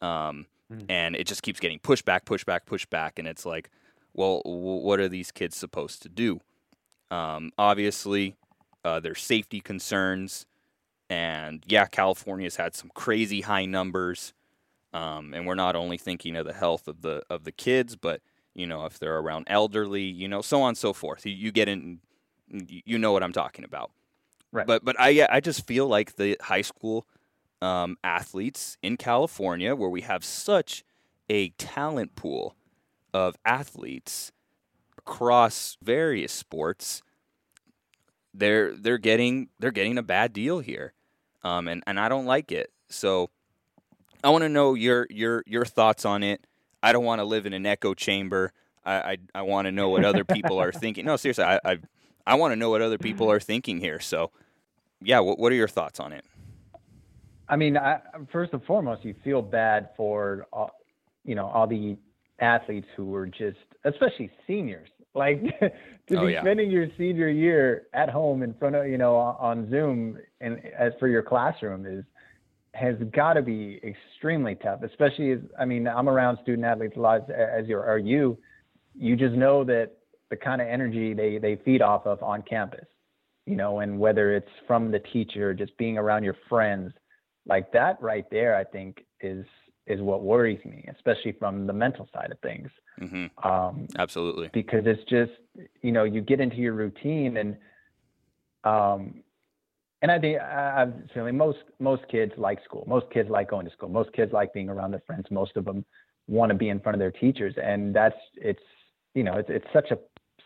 um, 0.00 0.46
mm. 0.72 0.84
and 0.88 1.16
it 1.16 1.26
just 1.26 1.42
keeps 1.42 1.58
getting 1.58 1.80
pushed 1.80 2.04
back, 2.04 2.24
pushed 2.24 2.46
back, 2.46 2.64
pushed 2.64 2.90
back, 2.90 3.18
and 3.18 3.26
it's 3.26 3.44
like, 3.44 3.70
well, 4.14 4.40
w- 4.44 4.84
what 4.84 5.00
are 5.00 5.08
these 5.08 5.32
kids 5.32 5.56
supposed 5.56 6.00
to 6.02 6.08
do? 6.08 6.40
Um, 7.10 7.52
obviously, 7.58 8.36
uh, 8.84 9.00
there's 9.00 9.22
safety 9.22 9.60
concerns, 9.60 10.46
and 11.08 11.62
yeah, 11.66 11.86
California's 11.86 12.56
had 12.56 12.74
some 12.74 12.90
crazy 12.94 13.40
high 13.40 13.64
numbers. 13.64 14.34
Um, 14.92 15.34
and 15.34 15.46
we're 15.46 15.54
not 15.54 15.76
only 15.76 15.98
thinking 15.98 16.36
of 16.36 16.46
the 16.46 16.52
health 16.52 16.88
of 16.88 17.02
the 17.02 17.22
of 17.28 17.44
the 17.44 17.52
kids, 17.52 17.96
but 17.96 18.20
you 18.54 18.66
know 18.66 18.84
if 18.86 18.98
they're 18.98 19.18
around 19.18 19.46
elderly, 19.48 20.02
you 20.02 20.28
know, 20.28 20.42
so 20.42 20.62
on 20.62 20.70
and 20.70 20.78
so 20.78 20.92
forth. 20.92 21.26
You, 21.26 21.32
you 21.32 21.52
get 21.52 21.68
in, 21.68 22.00
you 22.48 22.98
know 22.98 23.12
what 23.12 23.22
I'm 23.22 23.32
talking 23.32 23.64
about. 23.64 23.90
Right. 24.50 24.66
But 24.66 24.84
but 24.84 24.96
I 24.98 25.26
I 25.30 25.40
just 25.40 25.66
feel 25.66 25.86
like 25.86 26.16
the 26.16 26.36
high 26.40 26.62
school 26.62 27.06
um, 27.60 27.98
athletes 28.02 28.78
in 28.82 28.96
California, 28.96 29.74
where 29.74 29.90
we 29.90 30.02
have 30.02 30.24
such 30.24 30.84
a 31.28 31.50
talent 31.50 32.16
pool 32.16 32.56
of 33.12 33.36
athletes 33.44 34.32
across 35.08 35.78
various 35.82 36.32
sports, 36.32 37.02
they're 38.34 38.76
they're 38.76 38.98
getting 38.98 39.48
they're 39.58 39.70
getting 39.70 39.96
a 39.96 40.02
bad 40.02 40.32
deal 40.32 40.60
here, 40.60 40.92
um, 41.42 41.66
and 41.66 41.82
and 41.86 41.98
I 41.98 42.08
don't 42.08 42.26
like 42.26 42.52
it. 42.52 42.70
So 42.88 43.30
I 44.22 44.30
want 44.30 44.42
to 44.42 44.48
know 44.48 44.74
your 44.74 45.06
your 45.10 45.42
your 45.46 45.64
thoughts 45.64 46.04
on 46.04 46.22
it. 46.22 46.46
I 46.82 46.92
don't 46.92 47.04
want 47.04 47.20
to 47.20 47.24
live 47.24 47.46
in 47.46 47.52
an 47.52 47.64
echo 47.64 47.94
chamber. 47.94 48.52
I 48.84 48.92
I, 48.94 49.18
I 49.36 49.42
want 49.42 49.66
to 49.66 49.72
know 49.72 49.88
what 49.88 50.04
other 50.04 50.24
people 50.24 50.58
are 50.58 50.72
thinking. 50.84 51.06
No, 51.06 51.16
seriously, 51.16 51.44
I 51.44 51.58
I, 51.64 51.78
I 52.26 52.34
want 52.34 52.52
to 52.52 52.56
know 52.56 52.70
what 52.70 52.82
other 52.82 52.98
people 52.98 53.30
are 53.30 53.40
thinking 53.40 53.80
here. 53.80 54.00
So, 54.00 54.30
yeah, 55.00 55.20
what 55.20 55.38
what 55.38 55.50
are 55.52 55.56
your 55.56 55.68
thoughts 55.68 55.98
on 55.98 56.12
it? 56.12 56.24
I 57.48 57.56
mean, 57.56 57.78
I, 57.78 58.00
first 58.30 58.52
and 58.52 58.62
foremost, 58.64 59.06
you 59.06 59.14
feel 59.24 59.40
bad 59.40 59.88
for 59.96 60.46
all, 60.52 60.70
you 61.24 61.34
know 61.34 61.46
all 61.46 61.66
the 61.66 61.96
athletes 62.40 62.86
who 62.96 63.06
were 63.06 63.26
just, 63.26 63.56
especially 63.84 64.30
seniors, 64.46 64.88
like 65.18 65.42
to 65.60 66.16
oh, 66.16 66.26
be 66.26 66.32
yeah. 66.32 66.40
spending 66.40 66.70
your 66.70 66.86
senior 66.96 67.28
year 67.28 67.86
at 67.92 68.08
home 68.08 68.42
in 68.42 68.54
front 68.54 68.76
of 68.76 68.86
you 68.86 68.98
know 68.98 69.16
on 69.16 69.68
Zoom 69.70 70.18
and 70.40 70.60
as 70.78 70.92
for 70.98 71.08
your 71.08 71.22
classroom 71.22 71.86
is 71.86 72.04
has 72.74 72.94
got 73.12 73.34
to 73.34 73.42
be 73.42 73.80
extremely 73.82 74.54
tough. 74.54 74.82
Especially 74.82 75.32
as 75.32 75.40
I 75.58 75.64
mean 75.64 75.86
I'm 75.86 76.08
around 76.08 76.38
student 76.42 76.64
athletes 76.64 76.96
a 76.96 77.00
lot 77.00 77.30
as 77.30 77.66
you 77.66 77.76
are 77.76 77.98
you. 77.98 78.38
You 78.94 79.16
just 79.16 79.34
know 79.34 79.64
that 79.64 79.92
the 80.30 80.36
kind 80.36 80.60
of 80.60 80.68
energy 80.68 81.14
they 81.14 81.38
they 81.38 81.56
feed 81.64 81.82
off 81.82 82.06
of 82.06 82.22
on 82.22 82.42
campus, 82.42 82.86
you 83.46 83.56
know, 83.56 83.80
and 83.80 83.98
whether 83.98 84.34
it's 84.34 84.50
from 84.66 84.90
the 84.90 85.00
teacher, 85.00 85.54
just 85.54 85.76
being 85.78 85.98
around 85.98 86.24
your 86.24 86.36
friends, 86.48 86.92
like 87.46 87.72
that 87.72 88.00
right 88.00 88.26
there, 88.30 88.54
I 88.56 88.64
think 88.64 89.04
is 89.20 89.44
is 89.88 90.00
what 90.00 90.22
worries 90.22 90.64
me, 90.64 90.84
especially 90.94 91.32
from 91.32 91.66
the 91.66 91.72
mental 91.72 92.08
side 92.12 92.30
of 92.30 92.38
things. 92.40 92.68
Mm-hmm. 93.00 93.48
Um, 93.48 93.88
Absolutely. 93.98 94.50
Because 94.52 94.84
it's 94.86 95.02
just, 95.08 95.32
you 95.82 95.92
know, 95.92 96.04
you 96.04 96.20
get 96.20 96.40
into 96.40 96.56
your 96.56 96.74
routine 96.74 97.36
and, 97.38 97.56
um, 98.64 99.22
and 100.00 100.12
I 100.12 100.18
think 100.18 100.40
I've 100.40 100.92
certainly 101.08 101.32
most 101.32 101.58
most 101.80 102.02
kids 102.08 102.32
like 102.36 102.62
school. 102.64 102.84
Most 102.86 103.06
kids 103.12 103.28
like 103.28 103.50
going 103.50 103.66
to 103.66 103.72
school. 103.72 103.88
Most 103.88 104.12
kids 104.12 104.32
like 104.32 104.52
being 104.52 104.68
around 104.68 104.92
their 104.92 105.02
friends. 105.06 105.26
Most 105.30 105.56
of 105.56 105.64
them 105.64 105.84
want 106.28 106.50
to 106.50 106.54
be 106.54 106.68
in 106.68 106.78
front 106.78 106.94
of 106.94 107.00
their 107.00 107.10
teachers, 107.10 107.54
and 107.60 107.94
that's 107.94 108.14
it's 108.36 108.62
you 109.14 109.24
know 109.24 109.34
it's 109.34 109.50
it's 109.50 109.66
such 109.72 109.90
a 109.90 109.98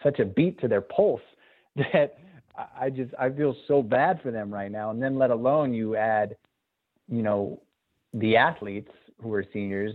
such 0.02 0.20
a 0.20 0.24
beat 0.24 0.59
to 0.61 0.68
their 0.68 0.81
pulse 0.81 1.20
that 1.76 2.18
I 2.81 2.90
just 2.90 3.12
I 3.18 3.31
feel 3.31 3.55
so 3.68 3.83
bad 3.83 4.20
for 4.22 4.31
them 4.31 4.52
right 4.52 4.70
now. 4.70 4.90
And 4.90 5.02
then 5.02 5.18
let 5.18 5.31
alone 5.31 5.74
you 5.74 5.96
add, 5.96 6.37
you 7.09 7.22
know, 7.22 7.61
the 8.14 8.37
athletes 8.37 8.90
who 9.23 9.33
are 9.33 9.45
seniors 9.53 9.93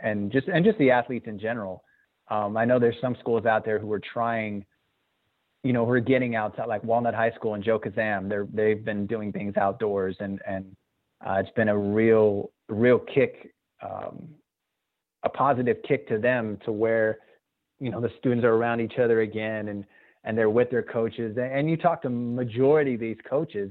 and 0.00 0.30
just 0.32 0.48
and 0.48 0.64
just 0.64 0.78
the 0.78 0.90
athletes 0.90 1.26
in 1.26 1.38
general. 1.38 1.82
Um, 2.28 2.56
I 2.56 2.64
know 2.64 2.78
there's 2.78 3.00
some 3.00 3.16
schools 3.20 3.46
out 3.46 3.64
there 3.64 3.78
who 3.78 3.92
are 3.92 4.00
trying, 4.00 4.64
you 5.62 5.72
know, 5.72 5.84
who 5.84 5.92
are 5.92 6.00
getting 6.00 6.34
outside, 6.34 6.66
like 6.66 6.82
Walnut 6.82 7.14
High 7.14 7.30
School 7.32 7.54
and 7.54 7.62
Joe 7.62 7.78
Kazam. 7.78 8.28
They're 8.28 8.48
they've 8.52 8.84
been 8.84 9.06
doing 9.06 9.32
things 9.32 9.56
outdoors, 9.56 10.16
and 10.20 10.40
and 10.46 10.64
uh, 11.24 11.34
it's 11.34 11.50
been 11.56 11.68
a 11.68 11.78
real 11.78 12.50
real 12.68 12.98
kick, 12.98 13.54
um, 13.82 14.28
a 15.22 15.28
positive 15.28 15.76
kick 15.86 16.08
to 16.08 16.18
them 16.18 16.58
to 16.64 16.72
where, 16.72 17.18
you 17.78 17.90
know, 17.90 18.00
the 18.00 18.10
students 18.18 18.44
are 18.44 18.54
around 18.54 18.80
each 18.80 18.98
other 18.98 19.20
again, 19.20 19.68
and 19.68 19.84
and 20.24 20.36
they're 20.36 20.50
with 20.50 20.70
their 20.70 20.82
coaches. 20.82 21.36
And 21.40 21.70
you 21.70 21.76
talk 21.76 22.02
to 22.02 22.10
majority 22.10 22.94
of 22.94 23.00
these 23.00 23.18
coaches, 23.28 23.70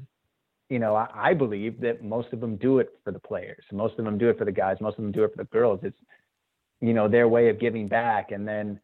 you 0.69 0.79
know, 0.79 0.95
I, 0.95 1.07
I, 1.13 1.33
believe 1.33 1.79
that 1.81 2.03
most 2.03 2.33
of 2.33 2.39
them 2.39 2.55
do 2.55 2.79
it 2.79 2.89
for 3.03 3.11
the 3.11 3.19
players. 3.19 3.63
Most 3.71 3.99
of 3.99 4.05
them 4.05 4.17
do 4.17 4.29
it 4.29 4.37
for 4.37 4.45
the 4.45 4.51
guys. 4.51 4.77
Most 4.81 4.97
of 4.97 5.03
them 5.03 5.11
do 5.11 5.23
it 5.23 5.31
for 5.31 5.43
the 5.43 5.49
girls. 5.49 5.79
It's, 5.83 5.97
you 6.81 6.93
know, 6.93 7.07
their 7.07 7.27
way 7.27 7.49
of 7.49 7.59
giving 7.59 7.87
back. 7.87 8.31
And 8.31 8.47
then 8.47 8.79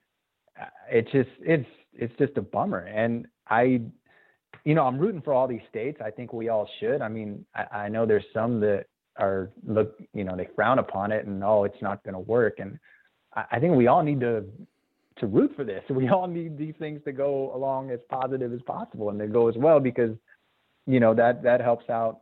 uh, 0.60 0.66
it's 0.90 1.12
just, 1.12 1.30
it's, 1.40 1.68
it's 1.94 2.14
just 2.20 2.38
a 2.38 2.42
bummer. 2.42 2.80
And 2.86 3.28
I, 3.48 3.82
you 4.64 4.76
know, 4.76 4.86
I'm 4.86 5.00
rooting 5.00 5.22
for 5.22 5.34
all 5.34 5.48
these 5.48 5.62
states. 5.70 6.00
I 6.04 6.12
think 6.12 6.34
we 6.34 6.50
all 6.50 6.70
should. 6.80 7.02
I 7.02 7.08
mean, 7.08 7.46
I, 7.56 7.78
I 7.78 7.90
know 7.90 8.06
there's 8.06 8.26
some 8.34 8.60
that 8.62 8.86
are 9.18 9.50
look, 9.68 10.00
you 10.14 10.24
know, 10.24 10.36
they 10.38 10.48
frown 10.56 10.80
upon 10.80 11.12
it 11.12 11.26
and 11.26 11.44
oh, 11.44 11.64
it's 11.64 11.82
not 11.82 12.04
going 12.04 12.14
to 12.14 12.20
work. 12.20 12.60
And 12.60 12.78
I, 13.36 13.46
I 13.54 13.60
think 13.60 13.76
we 13.76 13.88
all 13.88 14.04
need 14.04 14.20
to 14.22 14.46
to 15.18 15.28
root 15.28 15.52
for 15.56 15.64
this. 15.64 15.84
We 15.90 16.10
all 16.10 16.28
need 16.28 16.58
these 16.58 16.74
things 16.80 17.02
to 17.06 17.12
go 17.12 17.54
along 17.56 17.92
as 17.92 18.00
positive 18.10 18.54
as 18.54 18.62
possible 18.62 19.10
and 19.10 19.20
to 19.20 19.28
go 19.28 19.50
as 19.50 19.56
well 19.56 19.80
because 19.80 20.12
you 20.88 21.00
know 21.00 21.14
that 21.14 21.44
that 21.44 21.62
helps 21.62 21.90
out 21.90 22.22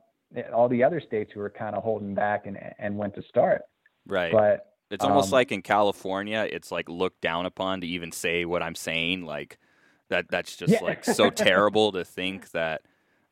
all 0.54 0.70
the 0.70 0.84
other 0.84 1.00
states 1.00 1.32
who 1.34 1.42
are 1.42 1.50
kind 1.50 1.76
of 1.76 1.84
holding 1.84 2.14
back 2.14 2.46
and 2.46 2.58
and 2.78 2.98
when 2.98 3.12
to 3.12 3.22
start. 3.24 3.64
Right. 4.08 4.32
But 4.32 4.66
it's 4.92 5.06
almost 5.06 5.28
um, 5.28 5.34
like 5.34 5.52
in 5.52 5.62
California, 5.62 6.48
it's 6.50 6.72
like 6.72 6.90
looked 6.90 7.22
down 7.22 7.46
upon 7.46 7.82
to 7.82 7.88
even 7.88 8.12
say 8.12 8.46
what 8.46 8.64
I'm 8.64 8.76
saying. 8.76 9.24
Like 9.24 9.60
that 10.10 10.30
that's 10.30 10.56
just 10.56 10.74
yeah. 10.74 10.84
like 10.84 11.04
so 11.06 11.30
terrible 11.30 11.92
to 11.92 12.04
think 12.04 12.50
that 12.52 12.82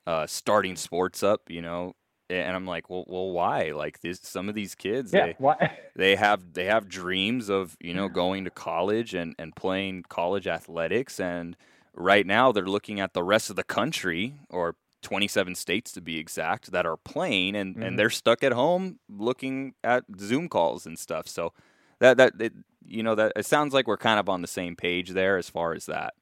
uh, 0.06 0.28
starting 0.28 0.76
sports 0.76 1.24
up, 1.24 1.50
you 1.50 1.62
know. 1.62 1.94
And 2.30 2.56
I'm 2.56 2.66
like, 2.66 2.90
well, 2.90 3.06
well, 3.08 3.32
why? 3.32 3.72
Like 3.72 4.02
this, 4.02 4.20
some 4.22 4.50
of 4.50 4.56
these 4.56 4.76
kids, 4.76 5.14
yeah, 5.14 5.28
they, 5.28 5.36
why? 5.38 5.78
they 5.96 6.16
have 6.18 6.54
they 6.54 6.66
have 6.66 6.90
dreams 6.90 7.50
of 7.50 7.78
you 7.80 7.94
know 7.94 8.10
going 8.24 8.44
to 8.44 8.52
college 8.52 9.14
and 9.14 9.34
and 9.40 9.56
playing 9.56 10.04
college 10.10 10.46
athletics, 10.46 11.20
and 11.20 11.56
right 11.94 12.26
now 12.26 12.52
they're 12.52 12.68
looking 12.68 13.00
at 13.00 13.14
the 13.14 13.24
rest 13.24 13.50
of 13.50 13.56
the 13.56 13.64
country 13.64 14.36
or 14.50 14.76
27 15.02 15.56
states 15.56 15.92
to 15.92 16.02
be 16.02 16.18
exact 16.18 16.72
that 16.72 16.86
are 16.86 16.98
playing 16.98 17.56
and, 17.56 17.76
mm-hmm. 17.76 17.84
and 17.84 18.00
they're 18.00 18.10
stuck 18.10 18.44
at 18.44 18.52
home 18.52 19.00
looking 19.10 19.74
at 19.84 20.04
zoom 20.18 20.50
calls 20.50 20.86
and 20.86 20.98
stuff 20.98 21.28
so 21.28 21.54
that 22.00 22.18
that 22.18 22.34
it, 22.40 22.54
you 22.86 23.04
know 23.04 23.16
that 23.16 23.32
it 23.36 23.46
sounds 23.46 23.74
like 23.74 23.88
we're 23.88 23.98
kind 23.98 24.20
of 24.20 24.28
on 24.28 24.42
the 24.42 24.48
same 24.48 24.76
page 24.76 25.12
there 25.12 25.38
as 25.38 25.50
far 25.50 25.74
as 25.74 25.86
that 25.86 26.14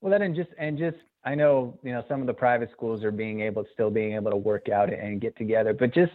well 0.00 0.10
that 0.10 0.22
and 0.22 0.34
just 0.34 0.50
and 0.58 0.78
just 0.78 0.96
I 1.24 1.34
know, 1.34 1.78
you 1.82 1.92
know, 1.92 2.02
some 2.08 2.22
of 2.22 2.26
the 2.26 2.32
private 2.32 2.70
schools 2.72 3.04
are 3.04 3.10
being 3.10 3.40
able, 3.40 3.66
still 3.74 3.90
being 3.90 4.14
able 4.14 4.30
to 4.30 4.36
work 4.36 4.68
out 4.68 4.90
and 4.90 5.20
get 5.20 5.36
together, 5.36 5.74
but 5.74 5.92
just 5.92 6.12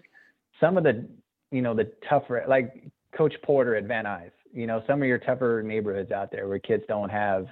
some 0.59 0.76
of 0.76 0.84
the, 0.84 1.07
you 1.51 1.61
know, 1.61 1.76
the 1.76 1.91
tougher, 2.09 2.43
like 2.47 2.89
Coach 3.16 3.36
Porter 3.43 3.76
at 3.76 3.84
Van 3.84 4.05
Nuys, 4.05 4.32
you 4.53 4.66
know, 4.66 4.82
some 4.88 5.01
of 5.01 5.07
your 5.07 5.20
tougher 5.20 5.61
neighborhoods 5.64 6.11
out 6.11 6.32
there 6.32 6.47
where 6.47 6.57
kids 6.57 6.84
don't 6.88 7.09
have 7.09 7.45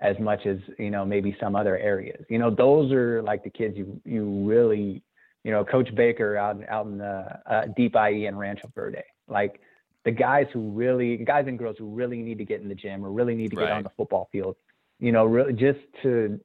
as 0.00 0.18
much 0.18 0.46
as, 0.46 0.58
you 0.78 0.90
know, 0.90 1.04
maybe 1.04 1.36
some 1.40 1.54
other 1.54 1.78
areas. 1.78 2.24
You 2.28 2.38
know, 2.38 2.50
those 2.50 2.92
are 2.92 3.22
like 3.22 3.44
the 3.44 3.50
kids 3.50 3.76
you 3.76 4.00
you 4.04 4.24
really, 4.46 5.02
you 5.44 5.52
know, 5.52 5.64
Coach 5.64 5.94
Baker 5.94 6.36
out 6.36 6.60
out 6.68 6.86
in 6.86 6.98
the 6.98 7.40
uh, 7.46 7.66
Deep 7.76 7.94
IE 7.94 8.26
and 8.26 8.38
Rancho 8.38 8.70
Verde, 8.74 9.02
like 9.28 9.60
the 10.04 10.10
guys 10.10 10.46
who 10.52 10.70
really, 10.70 11.16
guys 11.16 11.46
and 11.46 11.58
girls 11.58 11.76
who 11.78 11.88
really 11.88 12.18
need 12.18 12.38
to 12.38 12.44
get 12.44 12.60
in 12.60 12.68
the 12.68 12.74
gym 12.74 13.04
or 13.04 13.10
really 13.10 13.34
need 13.34 13.50
to 13.50 13.56
get 13.56 13.70
on 13.70 13.82
the 13.82 13.90
football 13.96 14.28
field, 14.30 14.56
you 15.00 15.12
know, 15.12 15.24
really 15.24 15.52
just 15.52 15.78
to, 16.02 16.38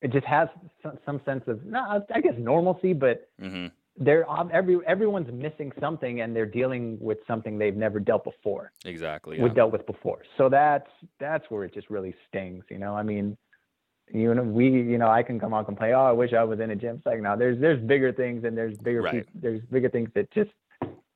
it 0.00 0.12
just 0.12 0.26
has 0.26 0.48
some, 0.82 0.98
some 1.04 1.20
sense 1.24 1.42
of, 1.48 1.64
no, 1.64 2.04
I 2.14 2.20
guess 2.20 2.34
normalcy, 2.38 2.92
but 2.92 3.28
hmm 3.40 3.66
they're 4.00 4.24
every 4.52 4.78
everyone's 4.86 5.30
missing 5.32 5.72
something 5.80 6.20
and 6.20 6.34
they're 6.34 6.46
dealing 6.46 6.96
with 7.00 7.18
something 7.26 7.58
they've 7.58 7.76
never 7.76 7.98
dealt 7.98 8.24
before 8.24 8.70
Exactly. 8.84 9.40
we 9.40 9.48
Yeah. 9.48 9.54
dealt 9.54 9.72
with 9.72 9.86
before 9.86 10.20
so 10.36 10.48
that's 10.48 10.88
that's 11.18 11.44
where 11.50 11.64
it 11.64 11.74
just 11.74 11.90
really 11.90 12.14
stings 12.28 12.64
you 12.70 12.78
know 12.78 12.94
i 12.94 13.02
mean 13.02 13.36
you 14.12 14.32
know 14.34 14.42
we 14.42 14.66
you 14.70 14.98
know 14.98 15.08
i 15.08 15.22
can 15.22 15.38
come 15.40 15.52
out 15.52 15.66
and 15.68 15.76
play 15.76 15.92
oh 15.94 16.00
i 16.04 16.12
wish 16.12 16.32
i 16.32 16.44
was 16.44 16.60
in 16.60 16.70
a 16.70 16.76
gym 16.76 16.96
it's 16.96 17.06
like 17.06 17.20
now 17.20 17.34
there's 17.36 17.58
there's 17.60 17.80
bigger 17.86 18.12
things 18.12 18.44
and 18.44 18.56
there's 18.56 18.76
bigger 18.78 19.02
Right. 19.02 19.14
peop- 19.26 19.42
there's 19.42 19.60
bigger 19.70 19.90
things 19.90 20.10
that 20.14 20.30
just 20.30 20.50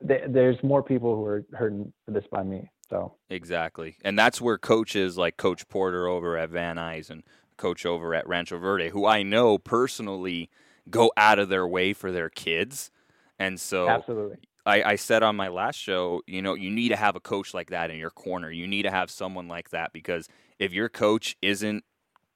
th- 0.06 0.24
there's 0.28 0.60
more 0.62 0.82
people 0.82 1.14
who 1.16 1.24
are 1.24 1.44
hurting 1.54 1.92
for 2.04 2.10
this 2.10 2.24
by 2.32 2.42
me 2.42 2.70
so 2.90 3.14
Exactly. 3.30 3.96
And 4.04 4.18
that's 4.18 4.38
where 4.38 4.58
coaches 4.58 5.16
like 5.16 5.38
Coach 5.38 5.66
Porter 5.68 6.06
over 6.06 6.36
at 6.36 6.50
Van 6.50 6.76
Nuys 6.76 7.08
and 7.08 7.22
coach 7.56 7.86
over 7.86 8.14
at 8.14 8.28
Rancho 8.28 8.58
Verde, 8.58 8.90
who 8.90 9.06
I 9.06 9.22
know 9.22 9.56
personally 9.56 10.50
go 10.90 11.12
out 11.16 11.38
of 11.38 11.48
their 11.48 11.66
way 11.66 11.92
for 11.92 12.12
their 12.12 12.30
kids. 12.30 12.90
And 13.38 13.60
so 13.60 14.04
absolutely 14.04 14.38
I, 14.64 14.82
I 14.82 14.96
said 14.96 15.22
on 15.22 15.36
my 15.36 15.48
last 15.48 15.76
show, 15.76 16.22
you 16.26 16.42
know, 16.42 16.54
you 16.54 16.70
need 16.70 16.90
to 16.90 16.96
have 16.96 17.16
a 17.16 17.20
coach 17.20 17.54
like 17.54 17.70
that 17.70 17.90
in 17.90 17.98
your 17.98 18.10
corner. 18.10 18.50
You 18.50 18.66
need 18.68 18.82
to 18.82 18.90
have 18.90 19.10
someone 19.10 19.48
like 19.48 19.70
that 19.70 19.92
because 19.92 20.28
if 20.58 20.72
your 20.72 20.88
coach 20.88 21.36
isn't 21.42 21.84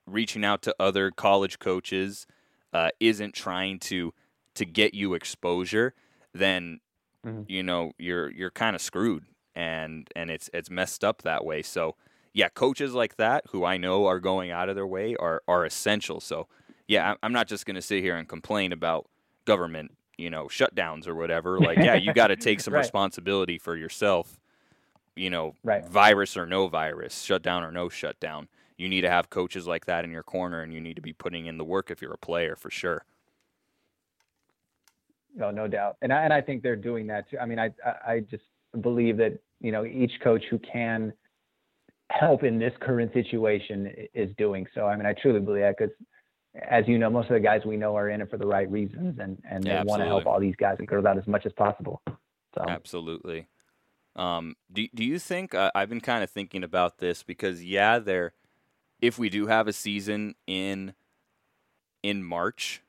reaching 0.07 0.45
out 0.45 0.63
to 0.63 0.77
other 0.81 1.11
college 1.13 1.59
coaches, 1.61 2.27
uh, 2.73 2.91
isn't 3.01 3.35
trying 3.35 3.79
to 3.81 4.15
to 4.55 4.65
get 4.67 4.95
you 4.95 5.15
exposure, 5.15 5.95
then 6.35 6.81
Mhm. 7.25 7.47
you 7.47 7.63
know 7.63 7.93
you're 7.99 8.31
you're 8.31 8.51
kind 8.51 8.77
of 8.77 8.83
screwed, 8.83 9.25
and 9.55 10.09
and 10.17 10.31
it's 10.31 10.51
it's 10.53 10.71
messed 10.71 11.05
up 11.05 11.23
that 11.23 11.45
way. 11.45 11.63
So 11.63 11.97
yeah, 12.35 12.49
coaches 12.49 12.95
like 12.95 13.17
that 13.17 13.45
who 13.51 13.65
I 13.65 13.77
know 13.79 14.07
are 14.07 14.21
going 14.21 14.51
out 14.51 14.69
of 14.69 14.75
their 14.77 14.87
way 14.87 15.17
are 15.17 15.43
are 15.49 15.65
essential. 15.65 16.21
So 16.21 16.49
yeah, 16.89 17.15
I'm 17.23 17.33
not 17.33 17.49
just 17.49 17.67
going 17.67 17.75
to 17.75 17.83
sit 17.83 18.03
here 18.03 18.17
and 18.17 18.29
complain 18.29 18.73
about 18.73 19.07
government, 19.45 19.93
you 20.17 20.31
know, 20.31 20.47
shutdowns 20.47 21.07
or 21.07 21.15
whatever. 21.15 21.59
Like, 21.67 21.79
yeah, 21.79 21.95
you 21.95 22.13
got 22.13 22.29
to 22.29 22.37
take 22.37 22.61
some 22.61 22.75
Right. 22.75 22.81
responsibility 22.83 23.59
for 23.59 23.77
yourself. 23.77 24.39
You 25.15 25.31
know, 25.31 25.55
Right. 25.65 25.85
virus 25.85 26.37
or 26.37 26.47
no 26.47 26.69
virus, 26.69 27.23
shutdown 27.23 27.65
or 27.65 27.73
no 27.73 27.89
shutdown. 27.89 28.49
You 28.77 28.89
need 28.89 29.01
to 29.01 29.11
have 29.11 29.31
coaches 29.31 29.67
like 29.67 29.87
that 29.87 30.05
in 30.05 30.11
your 30.11 30.23
corner, 30.23 30.61
and 30.61 30.73
you 30.73 30.81
need 30.81 30.97
to 30.97 31.03
be 31.03 31.15
putting 31.15 31.47
in 31.47 31.57
the 31.57 31.65
work 31.65 31.91
if 31.91 32.03
you're 32.03 32.13
a 32.13 32.19
player 32.19 32.55
for 32.55 32.71
sure. 32.71 33.05
No, 35.35 35.51
no 35.51 35.67
doubt. 35.69 35.97
And 36.03 36.13
I, 36.13 36.25
and 36.25 36.33
I 36.33 36.41
think 36.41 36.63
they're 36.63 36.77
doing 36.77 37.07
that 37.09 37.31
too. 37.31 37.39
I 37.39 37.47
mean, 37.47 37.59
I, 37.59 37.71
I, 37.85 38.13
I 38.13 38.21
just 38.21 38.45
believe 38.81 39.17
that, 39.19 39.39
you 39.61 39.73
know, 39.73 39.85
each 39.85 40.13
coach 40.23 40.45
who 40.51 40.59
can 40.59 41.13
help 42.11 42.45
in 42.45 42.59
this 42.59 42.73
current 42.81 43.13
situation 43.13 43.93
is 44.15 44.31
doing 44.37 44.67
so. 44.75 44.87
I 44.87 44.97
mean, 44.97 45.07
I 45.07 45.15
truly 45.15 45.41
believe 45.41 45.63
that 45.63 45.77
because 45.79 45.95
as 46.69 46.87
you 46.89 46.99
know, 46.99 47.11
most 47.11 47.29
of 47.29 47.35
the 47.35 47.41
guys 47.41 47.63
we 47.65 47.77
know 47.77 47.97
are 47.97 48.09
in 48.11 48.21
it 48.21 48.31
for 48.31 48.39
the 48.39 48.47
right 48.47 48.71
reasons 48.71 49.19
and, 49.19 49.43
and 49.49 49.65
Yeah, 49.65 49.83
they 49.83 49.87
want 49.87 50.03
to 50.03 50.07
help 50.07 50.27
all 50.27 50.41
these 50.41 50.57
guys 50.57 50.77
and 50.79 50.89
girls 50.89 51.05
out 51.05 51.19
as 51.19 51.27
much 51.27 51.47
as 51.47 51.53
possible. 51.53 52.03
So 52.55 52.65
Absolutely. 52.67 53.49
Um, 54.15 54.57
do 54.73 54.89
do 54.95 55.05
you 55.05 55.19
think 55.19 55.55
uh, 55.55 55.71
I've 55.75 55.91
been 55.91 56.01
kind 56.01 56.25
of 56.25 56.31
thinking 56.31 56.65
about 56.65 56.99
this 56.99 57.23
because 57.23 57.63
yeah, 57.63 57.99
there, 57.99 58.33
if 59.01 59.19
we 59.19 59.29
do 59.29 59.47
have 59.47 59.69
a 59.69 59.75
season 59.75 60.35
in 60.47 60.95
in 62.03 62.25
March, 62.25 62.83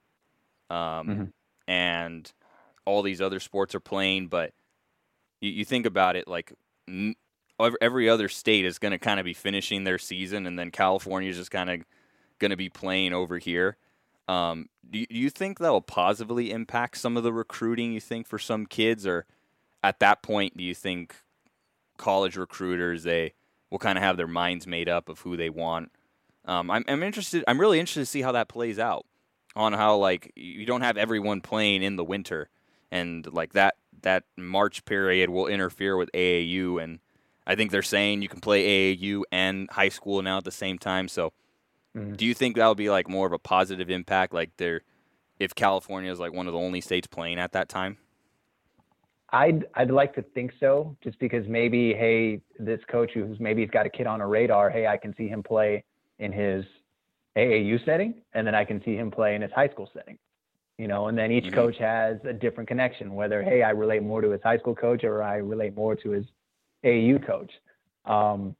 um, 0.69 0.77
Mhm. 1.07 1.33
and 1.67 2.31
all 2.85 3.01
these 3.01 3.19
other 3.19 3.41
sports 3.41 3.75
are 3.75 3.81
playing, 3.81 4.27
but 4.27 4.53
you, 5.41 5.49
you 5.51 5.65
think 5.65 5.85
about 5.85 6.15
it 6.15 6.27
like 6.27 6.53
n- 6.87 7.15
every 7.81 8.07
other 8.07 8.29
state 8.29 8.63
is 8.65 8.79
going 8.79 8.91
to 8.91 8.99
kind 8.99 9.19
of 9.19 9.25
be 9.25 9.33
finishing 9.33 9.83
their 9.83 9.97
season, 9.97 10.45
and 10.45 10.57
then 10.57 10.71
California 10.71 11.29
is 11.29 11.35
just 11.37 11.51
kind 11.51 11.69
of 11.69 11.81
going 12.39 12.51
to 12.51 12.57
be 12.57 12.69
playing 12.69 13.13
over 13.13 13.37
here. 13.37 13.77
Um, 14.27 14.69
do, 14.89 14.99
you, 14.99 15.07
do 15.07 15.15
you 15.15 15.29
think 15.29 15.59
that 15.59 15.71
will 15.71 15.81
positively 15.81 16.51
impact 16.51 16.97
some 16.97 17.17
of 17.17 17.23
the 17.23 17.33
recruiting? 17.33 17.93
You 17.93 17.99
think 17.99 18.27
for 18.27 18.39
some 18.39 18.65
kids, 18.65 19.05
or 19.05 19.25
at 19.83 19.99
that 19.99 20.21
point, 20.21 20.57
do 20.57 20.63
you 20.63 20.75
think 20.75 21.15
college 21.97 22.37
recruiters 22.37 23.03
they 23.03 23.33
will 23.69 23.79
kind 23.79 23.97
of 23.97 24.03
have 24.03 24.17
their 24.17 24.27
minds 24.27 24.67
made 24.67 24.89
up 24.89 25.09
of 25.09 25.21
who 25.21 25.37
they 25.37 25.49
want? 25.49 25.91
Um, 26.45 26.71
I'm, 26.71 26.83
I'm 26.87 27.03
interested. 27.03 27.43
I'm 27.47 27.59
really 27.59 27.79
interested 27.79 28.01
to 28.01 28.05
see 28.05 28.21
how 28.21 28.31
that 28.33 28.47
plays 28.47 28.79
out 28.79 29.05
on 29.55 29.73
how 29.73 29.97
like 29.97 30.31
you 30.35 30.65
don't 30.65 30.81
have 30.81 30.97
everyone 30.97 31.41
playing 31.41 31.83
in 31.83 31.95
the 31.95 32.03
winter, 32.03 32.49
and 32.91 33.27
like 33.33 33.53
that 33.53 33.75
that 34.03 34.23
March 34.37 34.85
period 34.85 35.29
will 35.29 35.47
interfere 35.47 35.97
with 35.97 36.11
AAU, 36.13 36.81
and 36.81 36.99
I 37.45 37.55
think 37.55 37.71
they're 37.71 37.81
saying 37.81 38.21
you 38.21 38.29
can 38.29 38.39
play 38.39 38.95
AAU 38.95 39.23
and 39.31 39.69
high 39.71 39.89
school 39.89 40.21
now 40.21 40.37
at 40.37 40.43
the 40.43 40.51
same 40.51 40.77
time. 40.77 41.07
So, 41.07 41.33
Mhm. 41.95 42.17
do 42.17 42.25
you 42.25 42.33
think 42.33 42.55
that 42.55 42.67
would 42.67 42.77
be 42.77 42.89
like 42.89 43.07
more 43.09 43.27
of 43.27 43.33
a 43.33 43.39
positive 43.39 43.89
impact, 43.89 44.33
like 44.33 44.55
there, 44.57 44.81
if 45.39 45.53
California 45.55 46.11
is 46.11 46.19
like 46.19 46.33
one 46.33 46.47
of 46.47 46.53
the 46.53 46.59
only 46.59 46.81
states 46.81 47.07
playing 47.07 47.39
at 47.39 47.51
that 47.53 47.69
time? 47.69 47.97
I'd 49.29 49.65
I'd 49.75 49.91
like 49.91 50.13
to 50.15 50.21
think 50.21 50.53
so, 50.59 50.95
just 51.03 51.19
because 51.19 51.47
maybe 51.47 51.93
hey, 51.93 52.41
this 52.59 52.79
coach 52.89 53.11
who's 53.13 53.39
maybe 53.39 53.61
he's 53.61 53.71
got 53.71 53.85
a 53.85 53.89
kid 53.89 54.07
on 54.07 54.21
a 54.21 54.27
radar, 54.27 54.69
hey, 54.69 54.87
I 54.87 54.97
can 54.97 55.13
see 55.17 55.27
him 55.27 55.43
play 55.43 55.83
in 56.19 56.31
his 56.31 56.65
AAU 57.35 57.77
setting, 57.85 58.21
and 58.33 58.47
then 58.47 58.55
I 58.55 58.63
can 58.63 58.81
see 58.83 58.95
him 58.95 59.11
play 59.11 59.35
in 59.35 59.41
his 59.41 59.51
high 59.51 59.67
school 59.69 59.89
setting. 59.93 60.17
You 60.77 60.87
know, 60.87 61.07
and 61.07 61.17
then 61.17 61.31
each 61.31 61.45
Mhm. 61.45 61.53
coach 61.53 61.77
has 61.79 62.23
a 62.23 62.33
different 62.33 62.67
connection. 62.69 63.15
Whether 63.15 63.43
hey, 63.43 63.63
I 63.63 63.71
relate 63.71 64.01
more 64.03 64.21
to 64.21 64.29
his 64.29 64.41
high 64.41 64.59
school 64.59 64.75
coach 64.75 65.03
or 65.03 65.21
I 65.23 65.37
relate 65.37 65.75
more 65.75 65.95
to 65.97 66.11
his 66.11 66.25
AAU 66.83 67.19
coach. 67.19 67.51
Um, 68.05 68.55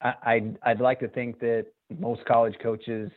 I, 0.00 0.14
I'd 0.22 0.58
I'd 0.62 0.80
like 0.80 0.98
to 1.00 1.08
think 1.08 1.38
that 1.40 1.66
most 1.98 2.24
college 2.24 2.54
coaches 2.62 3.10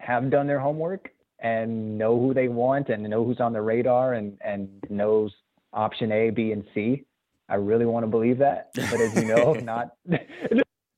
have 0.00 0.30
done 0.30 0.46
their 0.46 0.60
homework 0.60 1.10
and 1.40 1.96
know 1.98 2.18
who 2.18 2.34
they 2.34 2.48
want 2.48 2.88
and 2.90 3.02
know 3.02 3.24
who's 3.24 3.40
on 3.40 3.52
the 3.52 3.60
radar 3.62 4.14
and 4.14 4.38
and 4.44 4.68
knows 4.90 5.32
option 5.72 6.12
A, 6.12 6.30
B, 6.30 6.52
and 6.52 6.64
C. 6.74 7.04
I 7.48 7.54
really 7.56 7.86
want 7.86 8.04
to 8.04 8.08
believe 8.08 8.38
that, 8.38 8.70
but 8.74 9.00
as 9.00 9.14
you 9.14 9.24
know, 9.24 9.52
not. 9.62 9.94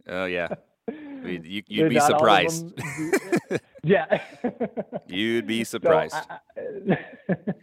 Oh 0.09 0.27
yeah, 0.27 0.49
You- 1.25 1.63
you'd 1.69 1.89
be 1.89 1.95
not 1.95 2.13
all 2.13 2.17
of 2.17 2.51
surprised. 2.51 2.73
yeah. 3.85 4.21
You'd 5.07 5.47
be 5.47 5.63
So 5.65 5.71
surprised. 5.79 6.15
I, 6.15 6.39
I- 6.59 7.55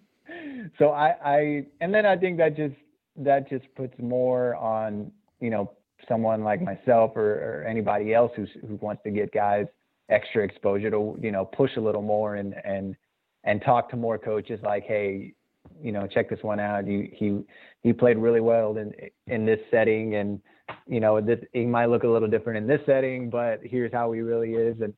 so 0.78 0.90
I, 0.90 1.16
I, 1.24 1.66
and 1.82 1.94
then 1.94 2.06
I 2.06 2.16
think 2.16 2.38
that 2.38 2.56
just 2.56 2.76
that 3.18 3.50
just 3.50 3.66
puts 3.76 3.94
more 4.00 4.56
on 4.56 5.12
you 5.42 5.50
know 5.50 5.72
someone 6.08 6.44
like 6.44 6.62
myself 6.62 7.12
or, 7.16 7.62
or 7.62 7.66
anybody 7.68 8.14
else 8.14 8.32
who's 8.36 8.50
who 8.68 8.76
wants 8.76 9.04
to 9.04 9.12
get 9.12 9.32
guys 9.32 9.66
extra 10.10 10.44
exposure 10.44 10.90
to 10.90 11.18
you 11.22 11.32
know 11.32 11.46
push 11.46 11.72
a 11.78 11.82
little 11.82 12.02
more 12.02 12.36
and 12.36 12.56
and 12.64 12.96
and 13.44 13.62
talk 13.62 13.90
to 13.90 13.96
more 13.96 14.18
coaches 14.18 14.60
like 14.64 14.84
hey 14.84 15.34
you 15.82 15.92
know 15.92 16.08
check 16.08 16.30
this 16.30 16.40
one 16.42 16.60
out. 16.60 16.88
You 16.88 17.10
he 17.14 17.42
he 17.82 17.94
played 17.94 18.18
really 18.18 18.42
well 18.42 18.78
in 18.78 18.94
in 19.28 19.46
this 19.46 19.60
setting 19.72 20.16
and 20.16 20.42
you 20.88 21.00
know 21.00 21.22
this 21.22 21.40
he 21.54 21.66
might 21.66 21.88
look 21.88 22.04
a 22.04 22.08
little 22.08 22.28
different 22.28 22.58
in 22.58 22.68
this 22.68 22.82
setting 22.86 23.30
but 23.30 23.60
here's 23.64 23.92
how 23.92 24.12
he 24.12 24.22
really 24.22 24.54
is. 24.54 24.78
And 24.82 24.94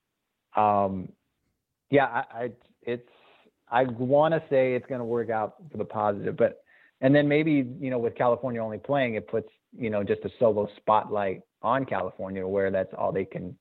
um 0.56 1.10
yeah 1.91 2.06
i, 2.06 2.24
I 2.34 2.52
it's 2.82 3.08
i 3.70 3.84
want 3.84 4.34
to 4.34 4.41
say 4.49 4.74
it's 4.74 4.86
going 4.88 4.99
to 4.99 5.06
work 5.06 5.30
out 5.30 5.56
for 5.72 5.78
the 5.78 5.86
positive 5.86 6.36
but 6.36 6.64
and 7.02 7.16
then 7.16 7.28
maybe 7.28 7.66
you 7.80 7.89
know 7.89 7.99
with 7.99 8.16
california 8.16 8.62
only 8.62 8.80
playing 8.80 9.16
it 9.16 9.28
puts 9.28 9.49
you 9.78 9.89
know 9.89 10.03
just 10.03 10.24
a 10.26 10.30
solo 10.39 10.67
spotlight 10.78 11.41
on 11.61 11.86
california 11.86 12.45
where 12.45 12.72
that's 12.72 12.93
all 12.97 13.11
they 13.11 13.26
can 13.26 13.57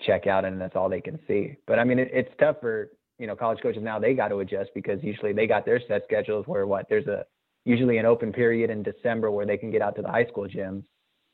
check 0.00 0.26
out 0.26 0.44
and 0.44 0.60
that's 0.60 0.74
all 0.76 0.88
they 0.88 1.00
can 1.00 1.18
see 1.28 1.56
but 1.66 1.78
i 1.78 1.84
mean 1.84 1.98
it, 1.98 2.10
it's 2.12 2.32
tough 2.38 2.56
for 2.60 2.90
you 3.18 3.26
know 3.26 3.36
college 3.36 3.60
coaches 3.62 3.82
now 3.82 3.98
they 3.98 4.14
got 4.14 4.28
to 4.28 4.40
adjust 4.40 4.70
because 4.74 4.98
usually 5.02 5.32
they 5.32 5.46
got 5.46 5.64
their 5.64 5.80
set 5.86 6.02
schedules 6.04 6.46
where 6.46 6.66
what 6.66 6.86
there's 6.88 7.06
a 7.06 7.24
usually 7.64 7.98
an 7.98 8.06
open 8.06 8.32
period 8.32 8.70
in 8.70 8.82
december 8.82 9.30
where 9.30 9.46
they 9.46 9.56
can 9.56 9.70
get 9.70 9.82
out 9.82 9.94
to 9.94 10.02
the 10.02 10.08
high 10.08 10.26
school 10.26 10.48
gyms 10.48 10.82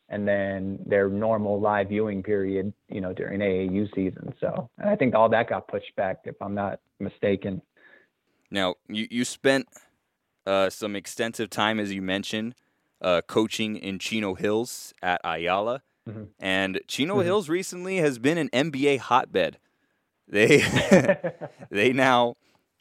and 0.08 0.26
then 0.26 0.78
their 0.86 1.08
normal 1.08 1.60
live 1.60 1.88
viewing 1.88 2.22
period, 2.22 2.72
you 2.88 3.00
know, 3.00 3.12
during 3.12 3.40
AAU 3.40 3.94
season. 3.94 4.34
So 4.40 4.70
and 4.78 4.88
I 4.88 4.96
think 4.96 5.14
all 5.14 5.28
that 5.28 5.48
got 5.48 5.68
pushed 5.68 5.94
back, 5.96 6.20
if 6.24 6.34
I'm 6.40 6.54
not 6.54 6.80
mistaken. 6.98 7.60
Now, 8.50 8.76
you, 8.88 9.06
you 9.10 9.24
spent 9.24 9.68
uh, 10.46 10.70
some 10.70 10.96
extensive 10.96 11.50
time, 11.50 11.78
as 11.78 11.92
you 11.92 12.00
mentioned, 12.00 12.54
uh, 13.00 13.20
coaching 13.26 13.76
in 13.76 13.98
Chino 13.98 14.34
Hills 14.34 14.92
at 15.02 15.20
Ayala. 15.24 15.82
Mhm. 16.08 16.28
And 16.38 16.80
Chino 16.88 17.16
Mhm. 17.18 17.24
Hills 17.24 17.48
recently 17.48 17.96
has 17.98 18.18
been 18.18 18.38
an 18.38 18.48
NBA 18.52 18.96
hotbed. 18.98 19.58
they 20.26 20.58
they 21.70 21.92
now 21.92 22.36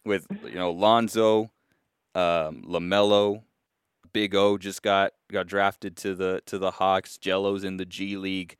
with 0.05 0.27
you 0.43 0.55
know 0.55 0.71
Lonzo, 0.71 1.51
um, 2.15 2.63
LaMelo, 2.63 3.43
Big 4.13 4.33
O 4.35 4.57
just 4.57 4.81
got 4.81 5.13
got 5.31 5.47
drafted 5.47 5.95
to 5.97 6.15
the 6.15 6.41
to 6.45 6.57
the 6.57 6.71
Hawks. 6.71 7.17
Gelo's 7.17 7.63
in 7.63 7.77
the 7.77 7.85
G 7.85 8.17
League, 8.17 8.57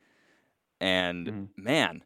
and 0.80 1.26
mm-hmm. 1.26 1.62
man, 1.62 2.04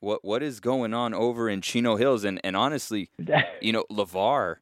what 0.00 0.24
what 0.24 0.42
is 0.42 0.60
going 0.60 0.94
on 0.94 1.12
over 1.14 1.48
in 1.48 1.60
Chino 1.60 1.96
Hills? 1.96 2.24
And 2.24 2.40
and 2.44 2.56
honestly, 2.56 3.10
you 3.60 3.72
know, 3.72 3.84
LaVar, 3.90 4.56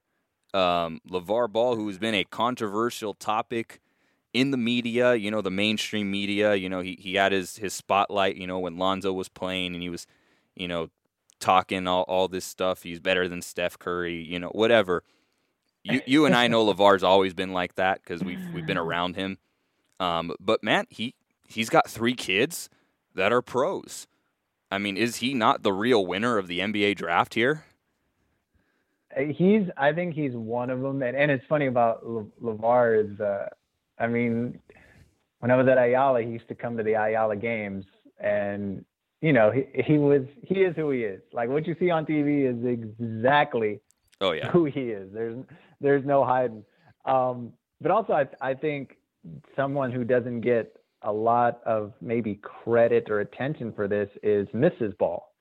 um, 0.54 1.00
LaVar 1.08 1.52
Ball, 1.52 1.76
who's 1.76 1.98
been 1.98 2.14
a 2.14 2.24
controversial 2.24 3.14
topic 3.14 3.80
in 4.32 4.50
the 4.50 4.56
media, 4.56 5.14
you 5.14 5.30
know, 5.30 5.42
the 5.42 5.50
mainstream 5.50 6.10
media, 6.10 6.54
you 6.54 6.68
know, 6.68 6.80
he, 6.80 6.96
he 7.00 7.14
had 7.14 7.32
his, 7.32 7.56
his 7.56 7.74
spotlight, 7.74 8.36
you 8.36 8.46
know, 8.46 8.58
when 8.58 8.78
Lonzo 8.78 9.12
was 9.12 9.28
playing 9.28 9.74
and 9.74 9.82
he 9.82 9.90
was, 9.90 10.06
you 10.54 10.66
know, 10.66 10.88
talking 11.38 11.86
all, 11.86 12.02
all 12.04 12.28
this 12.28 12.44
stuff. 12.44 12.82
He's 12.82 13.00
better 13.00 13.28
than 13.28 13.42
Steph 13.42 13.78
Curry, 13.78 14.22
you 14.22 14.38
know, 14.38 14.48
whatever. 14.48 15.02
You, 15.84 16.00
you 16.06 16.26
and 16.26 16.34
I 16.34 16.48
know 16.48 16.64
LaVar's 16.72 17.02
always 17.02 17.34
been 17.34 17.52
like 17.52 17.74
that 17.74 18.00
because 18.02 18.24
we've, 18.24 18.40
we've 18.54 18.66
been 18.66 18.78
around 18.78 19.16
him. 19.16 19.38
Um, 20.00 20.34
but 20.40 20.62
man, 20.64 20.86
he, 20.88 21.14
he's 21.46 21.68
got 21.68 21.88
three 21.88 22.14
kids 22.14 22.70
that 23.14 23.32
are 23.32 23.42
pros. 23.42 24.06
I 24.70 24.78
mean, 24.78 24.96
is 24.96 25.16
he 25.16 25.34
not 25.34 25.62
the 25.62 25.72
real 25.72 26.06
winner 26.06 26.38
of 26.38 26.46
the 26.46 26.60
NBA 26.60 26.96
draft 26.96 27.34
here? 27.34 27.64
He's, 29.14 29.68
I 29.76 29.92
think 29.92 30.14
he's 30.14 30.32
one 30.32 30.70
of 30.70 30.80
them. 30.80 31.02
And, 31.02 31.14
and 31.14 31.30
it's 31.30 31.44
funny 31.46 31.66
about 31.66 32.08
Le, 32.08 32.24
LaVar 32.42 33.12
is, 33.12 33.20
uh, 33.20 33.50
I 34.02 34.08
mean, 34.08 34.58
when 35.38 35.52
I 35.52 35.56
was 35.56 35.68
at 35.68 35.78
Ayala, 35.78 36.22
he 36.22 36.28
used 36.28 36.48
to 36.48 36.56
come 36.56 36.76
to 36.76 36.82
the 36.82 36.94
Ayala 36.94 37.36
games, 37.36 37.84
and 38.18 38.84
you 39.20 39.32
know, 39.32 39.52
he 39.52 39.64
he 39.80 39.96
was 39.96 40.22
he 40.42 40.62
is 40.62 40.74
who 40.74 40.90
he 40.90 41.04
is. 41.04 41.22
Like 41.32 41.48
what 41.48 41.66
you 41.66 41.76
see 41.78 41.90
on 41.90 42.04
TV 42.04 42.50
is 42.50 42.66
exactly 42.66 43.80
oh 44.20 44.32
yeah 44.32 44.50
who 44.50 44.64
he 44.64 44.90
is. 44.90 45.08
There's 45.14 45.36
there's 45.80 46.04
no 46.04 46.24
hiding. 46.24 46.64
Um, 47.04 47.52
but 47.80 47.92
also, 47.92 48.12
I 48.12 48.26
I 48.40 48.54
think 48.54 48.96
someone 49.54 49.92
who 49.92 50.02
doesn't 50.04 50.40
get 50.40 50.76
a 51.02 51.12
lot 51.12 51.60
of 51.64 51.92
maybe 52.00 52.40
credit 52.42 53.08
or 53.08 53.20
attention 53.20 53.72
for 53.72 53.86
this 53.86 54.08
is 54.22 54.48
Mrs. 54.48 54.98
Ball. 54.98 55.32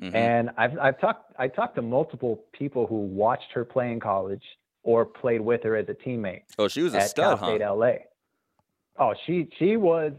Mm-hmm. 0.00 0.16
And 0.16 0.50
I've 0.56 0.78
I've 0.78 1.00
talked 1.00 1.34
I 1.38 1.48
talked 1.48 1.76
to 1.76 1.82
multiple 1.82 2.44
people 2.52 2.86
who 2.86 2.96
watched 2.96 3.52
her 3.52 3.64
play 3.64 3.92
in 3.92 4.00
college 4.00 4.44
or 4.86 5.04
played 5.04 5.40
with 5.40 5.64
her 5.64 5.76
as 5.76 5.88
a 5.88 5.94
teammate. 5.94 6.42
Oh, 6.58 6.68
she 6.68 6.80
was 6.80 6.94
a 6.94 7.00
stud, 7.02 7.40
Cal 7.40 7.48
State 7.48 7.60
huh? 7.60 7.74
LA. 7.74 7.92
Oh, 8.98 9.14
she 9.26 9.48
she 9.58 9.76
was. 9.76 10.12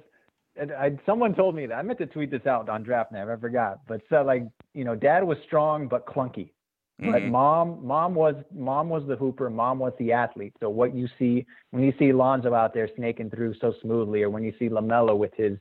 I, 0.59 0.97
someone 1.05 1.36
told 1.36 1.55
me 1.55 1.68
that 1.68 1.76
I 1.76 1.82
meant 1.84 1.99
to 1.99 2.05
tweet 2.05 2.32
this 2.32 2.45
out 2.45 2.68
on 2.68 2.84
DraftNet. 2.84 3.32
I 3.32 3.39
forgot, 3.39 3.80
but 3.88 4.01
so 4.09 4.24
like 4.24 4.43
you 4.74 4.84
know, 4.84 4.93
dad 4.93 5.24
was 5.24 5.38
strong 5.45 5.88
but 5.88 6.05
clunky, 6.05 6.51
mm-hmm. 7.01 7.11
but 7.11 7.24
mom 7.24 7.86
mom 7.86 8.13
was 8.13 8.36
mom 8.53 8.89
was 8.89 9.03
the 9.07 9.15
hooper. 9.15 9.49
Mom 9.49 9.80
was 9.80 9.93
the 9.99 10.11
athlete. 10.11 10.53
So 10.59 10.70
what 10.70 10.93
you 10.93 11.07
see 11.18 11.45
when 11.72 11.84
you 11.84 11.93
see 11.97 12.11
Lonzo 12.11 12.53
out 12.53 12.74
there 12.74 12.89
snaking 12.97 13.30
through 13.30 13.55
so 13.61 13.74
smoothly, 13.82 14.22
or 14.24 14.30
when 14.30 14.43
you 14.43 14.53
see 14.59 14.68
LaMelo 14.68 15.18
with 15.18 15.32
his 15.38 15.57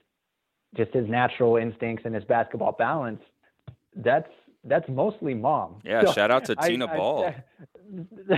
just 0.76 0.92
his 0.92 1.09
natural 1.09 1.57
instincts 1.59 2.04
and 2.07 2.14
his 2.14 2.24
basketball 2.24 2.72
balance, 2.72 3.20
that's 3.94 4.30
that's 4.64 4.88
mostly 4.88 5.34
mom. 5.34 5.76
Yeah, 5.84 6.04
so 6.04 6.12
shout 6.12 6.30
out 6.30 6.44
to 6.46 6.57
I, 6.59 6.68
Tina 6.68 6.86
I, 6.86 6.96
Ball. 6.96 7.34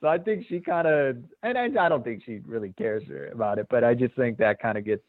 so 0.00 0.08
I 0.08 0.18
think 0.18 0.46
she 0.48 0.60
kind 0.60 0.86
of, 0.86 1.16
and 1.42 1.56
I, 1.56 1.64
I, 1.64 1.88
don't 1.88 2.04
think 2.04 2.22
she 2.24 2.40
really 2.44 2.72
cares 2.76 3.02
about 3.32 3.58
it, 3.58 3.66
but 3.70 3.84
I 3.84 3.94
just 3.94 4.14
think 4.14 4.38
that 4.38 4.60
kind 4.60 4.76
of 4.76 4.84
gets 4.84 5.02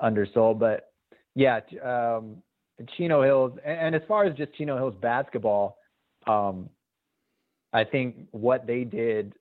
undersold. 0.00 0.58
But 0.58 0.92
yeah, 1.34 1.60
um, 1.82 2.36
Chino 2.96 3.22
Hills, 3.22 3.52
and, 3.64 3.78
and, 3.78 3.94
as 3.94 4.02
far 4.08 4.24
as 4.24 4.36
just 4.36 4.54
Chino 4.54 4.76
Hills 4.76 4.94
basketball, 5.00 5.78
um, 6.26 6.68
I 7.72 7.84
think 7.84 8.16
what 8.32 8.66
they 8.66 8.84
did 8.84 9.34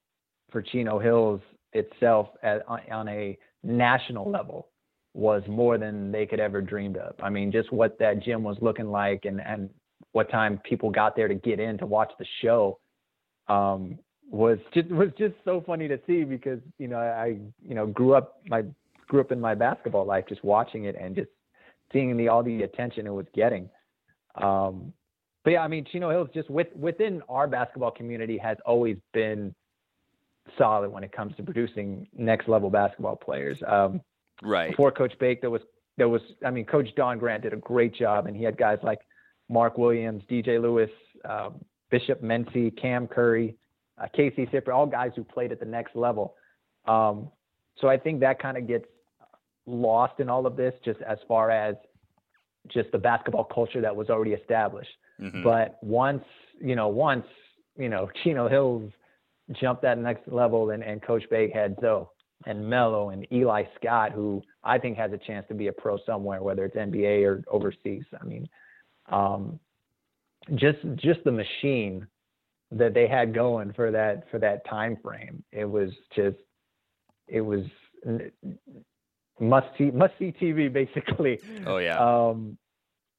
for 0.52 0.62
Chino 0.62 1.00
Hills 1.00 1.42
itself 1.74 2.30
at, 2.44 2.64
on 2.68 3.08
a 3.08 3.38
national 3.64 4.30
level 4.30 4.70
was 5.14 5.44
more 5.48 5.78
than 5.78 6.12
they 6.12 6.26
could 6.26 6.40
ever 6.40 6.62
dreamed 6.62 6.98
of. 6.98 7.16
I 7.22 7.30
mean, 7.30 7.52
just 7.52 7.72
what 7.74 7.98
that 8.00 8.22
gym 8.22 8.44
was 8.44 8.58
looking 8.62 8.92
like 8.92 9.26
and, 9.26 9.42
and 9.42 9.70
what 10.12 10.30
time 10.30 10.60
people 10.64 10.90
got 10.90 11.16
there 11.16 11.28
to 11.28 11.36
get 11.36 11.60
in 11.60 11.78
to 11.80 11.86
watch 11.86 12.12
the 12.20 12.26
show 12.42 12.80
um, 13.50 14.00
was 14.32 14.60
just 14.74 14.90
was 14.90 15.10
just 15.18 15.34
so 15.44 15.64
funny 15.66 15.88
to 15.88 16.00
see 16.08 16.24
because 16.24 16.60
you 16.78 16.88
know 16.88 17.00
I 17.00 17.38
you 17.68 17.76
know 17.76 17.88
grew 17.88 18.14
up 18.14 18.42
my 18.48 18.64
grew 19.08 19.22
up 19.22 19.32
in 19.32 19.42
my 19.42 19.56
basketball 19.56 20.06
life 20.06 20.26
just 20.30 20.44
watching 20.44 20.86
it 20.86 20.96
and 21.00 21.16
just 21.16 21.30
seeing 21.92 22.16
the 22.16 22.28
all 22.28 22.44
the 22.44 22.64
attention 22.64 23.08
it 23.08 23.14
was 23.14 23.26
getting. 23.34 23.70
Um, 24.36 24.94
but 25.44 25.52
yeah, 25.52 25.62
I 25.62 25.68
mean 25.68 25.86
Chino 25.92 26.10
Hills 26.12 26.30
just 26.34 26.50
with 26.50 26.68
within 26.76 27.22
our 27.28 27.48
basketball 27.48 27.92
community 27.92 28.38
has 28.38 28.58
always 28.66 28.98
been 29.14 29.54
solid 30.58 30.92
when 30.92 31.04
it 31.04 31.12
comes 31.12 31.36
to 31.38 31.44
producing 31.44 32.08
next 32.16 32.48
level 32.48 32.70
basketball 32.70 33.16
players. 33.16 33.58
Um, 33.68 34.02
right. 34.44 34.72
Before 34.72 34.92
Coach 34.92 35.14
Bake, 35.20 35.42
there 35.42 35.50
was 35.50 35.62
there 35.98 36.10
was 36.10 36.22
I 36.46 36.52
mean 36.52 36.66
Coach 36.66 36.90
Don 36.96 37.18
Grant 37.18 37.44
did 37.44 37.54
a 37.54 37.58
great 37.58 37.96
job 37.96 38.28
and 38.28 38.38
he 38.38 38.44
had 38.44 38.58
guys 38.58 38.78
like 38.84 39.00
Mark 39.50 39.78
Williams, 39.78 40.22
DJ 40.30 40.62
Lewis, 40.62 40.92
um, 41.28 41.56
Bishop 41.90 42.22
Mensah, 42.22 42.76
Cam 42.80 43.08
Curry, 43.08 43.56
uh, 44.02 44.08
Casey 44.14 44.46
Sipper, 44.48 44.74
all 44.74 44.86
guys 44.86 45.12
who 45.16 45.24
played 45.24 45.52
at 45.52 45.60
the 45.60 45.66
next 45.66 45.96
level. 45.96 46.36
Um, 46.88 47.30
so 47.80 47.88
I 47.88 47.98
think 47.98 48.20
that 48.22 48.42
kind 48.42 48.58
of 48.58 48.68
gets 48.68 48.86
lost 49.66 50.20
in 50.20 50.30
all 50.30 50.46
of 50.46 50.56
this, 50.56 50.74
just 50.84 51.02
as 51.02 51.18
far 51.28 51.52
as 51.52 51.76
just 52.68 52.92
the 52.92 52.98
basketball 52.98 53.46
culture 53.46 53.82
that 53.82 53.96
was 53.96 54.10
already 54.10 54.34
established. 54.34 54.90
Mm-hmm. 55.22 55.44
But 55.44 55.78
once, 55.82 56.24
you 56.62 56.76
know, 56.76 56.88
once, 56.88 57.26
you 57.78 57.90
know, 57.90 58.10
Chino 58.24 58.48
Hills 58.48 58.92
jumped 59.60 59.82
that 59.82 59.98
next 59.98 60.28
level 60.28 60.72
and, 60.72 60.84
and 60.84 61.02
Coach 61.02 61.24
Bake 61.30 61.54
had 61.54 61.76
Zo 61.82 62.12
and 62.46 62.68
Melo 62.70 63.10
and 63.10 63.26
Eli 63.32 63.64
Scott, 63.80 64.12
who 64.12 64.42
I 64.64 64.78
think 64.78 64.98
has 64.98 65.12
a 65.12 65.18
chance 65.18 65.46
to 65.50 65.54
be 65.54 65.68
a 65.68 65.74
pro 65.74 65.98
somewhere, 66.06 66.42
whether 66.42 66.66
it's 66.66 66.76
NBA 66.76 67.26
or 67.26 67.44
overseas. 67.50 68.04
I 68.20 68.26
mean, 68.26 68.48
um, 69.12 69.60
just 70.56 70.80
just 70.96 71.24
the 71.24 71.32
machine 71.32 72.08
that 72.72 72.94
they 72.94 73.08
had 73.08 73.34
going 73.34 73.74
for 73.74 73.92
that 73.92 74.30
for 74.30 74.40
that 74.40 74.68
time 74.70 74.98
frame. 75.04 75.44
It 75.52 75.66
was 75.66 75.92
just 76.16 76.38
it 77.28 77.42
was 77.42 77.66
must 79.40 79.68
see 79.78 79.92
must 79.92 80.14
see 80.20 80.34
TV 80.40 80.72
basically. 80.82 81.40
Oh 81.66 81.78
yeah. 81.78 81.98
Um, 81.98 82.58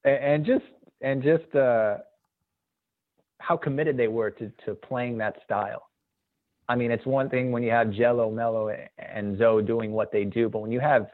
and, 0.03 0.43
just 0.45 0.65
and 1.01 1.21
just 1.21 1.53
uh, 1.55 1.97
how 3.39 3.55
committed 3.57 3.97
they 3.97 4.07
were 4.07 4.31
to 4.31 4.51
to 4.65 4.75
playing 4.75 5.17
that 5.19 5.37
style. 5.43 5.83
I 6.67 6.75
mean, 6.75 6.91
it's 6.91 7.05
one 7.05 7.29
thing 7.29 7.51
when 7.51 7.63
you 7.63 7.71
have 7.71 7.87
Gelo, 7.87 8.33
Melo, 8.33 8.73
and 8.97 9.37
Zo 9.37 9.61
doing 9.61 9.91
what 9.91 10.11
they 10.11 10.23
do, 10.23 10.47
but 10.47 10.59
when 10.59 10.71
you 10.71 10.79
have 10.79 11.07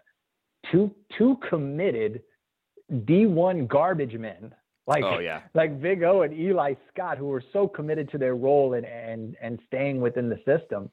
two 0.71 0.93
two 1.17 1.37
committed 1.49 2.21
D1 2.91 3.67
garbage 3.67 4.13
men 4.13 4.53
like, 4.87 5.03
oh 5.03 5.19
yeah, 5.19 5.41
like 5.53 5.81
Big 5.81 6.03
O 6.03 6.21
and 6.21 6.33
Eli 6.33 6.75
Scott, 6.93 7.17
who 7.17 7.27
were 7.27 7.43
so 7.51 7.67
committed 7.67 8.09
to 8.11 8.17
their 8.17 8.35
role 8.35 8.73
and 8.73 8.85
and 8.85 9.35
and 9.41 9.59
staying 9.67 9.99
within 9.99 10.29
the 10.29 10.37
system. 10.45 10.89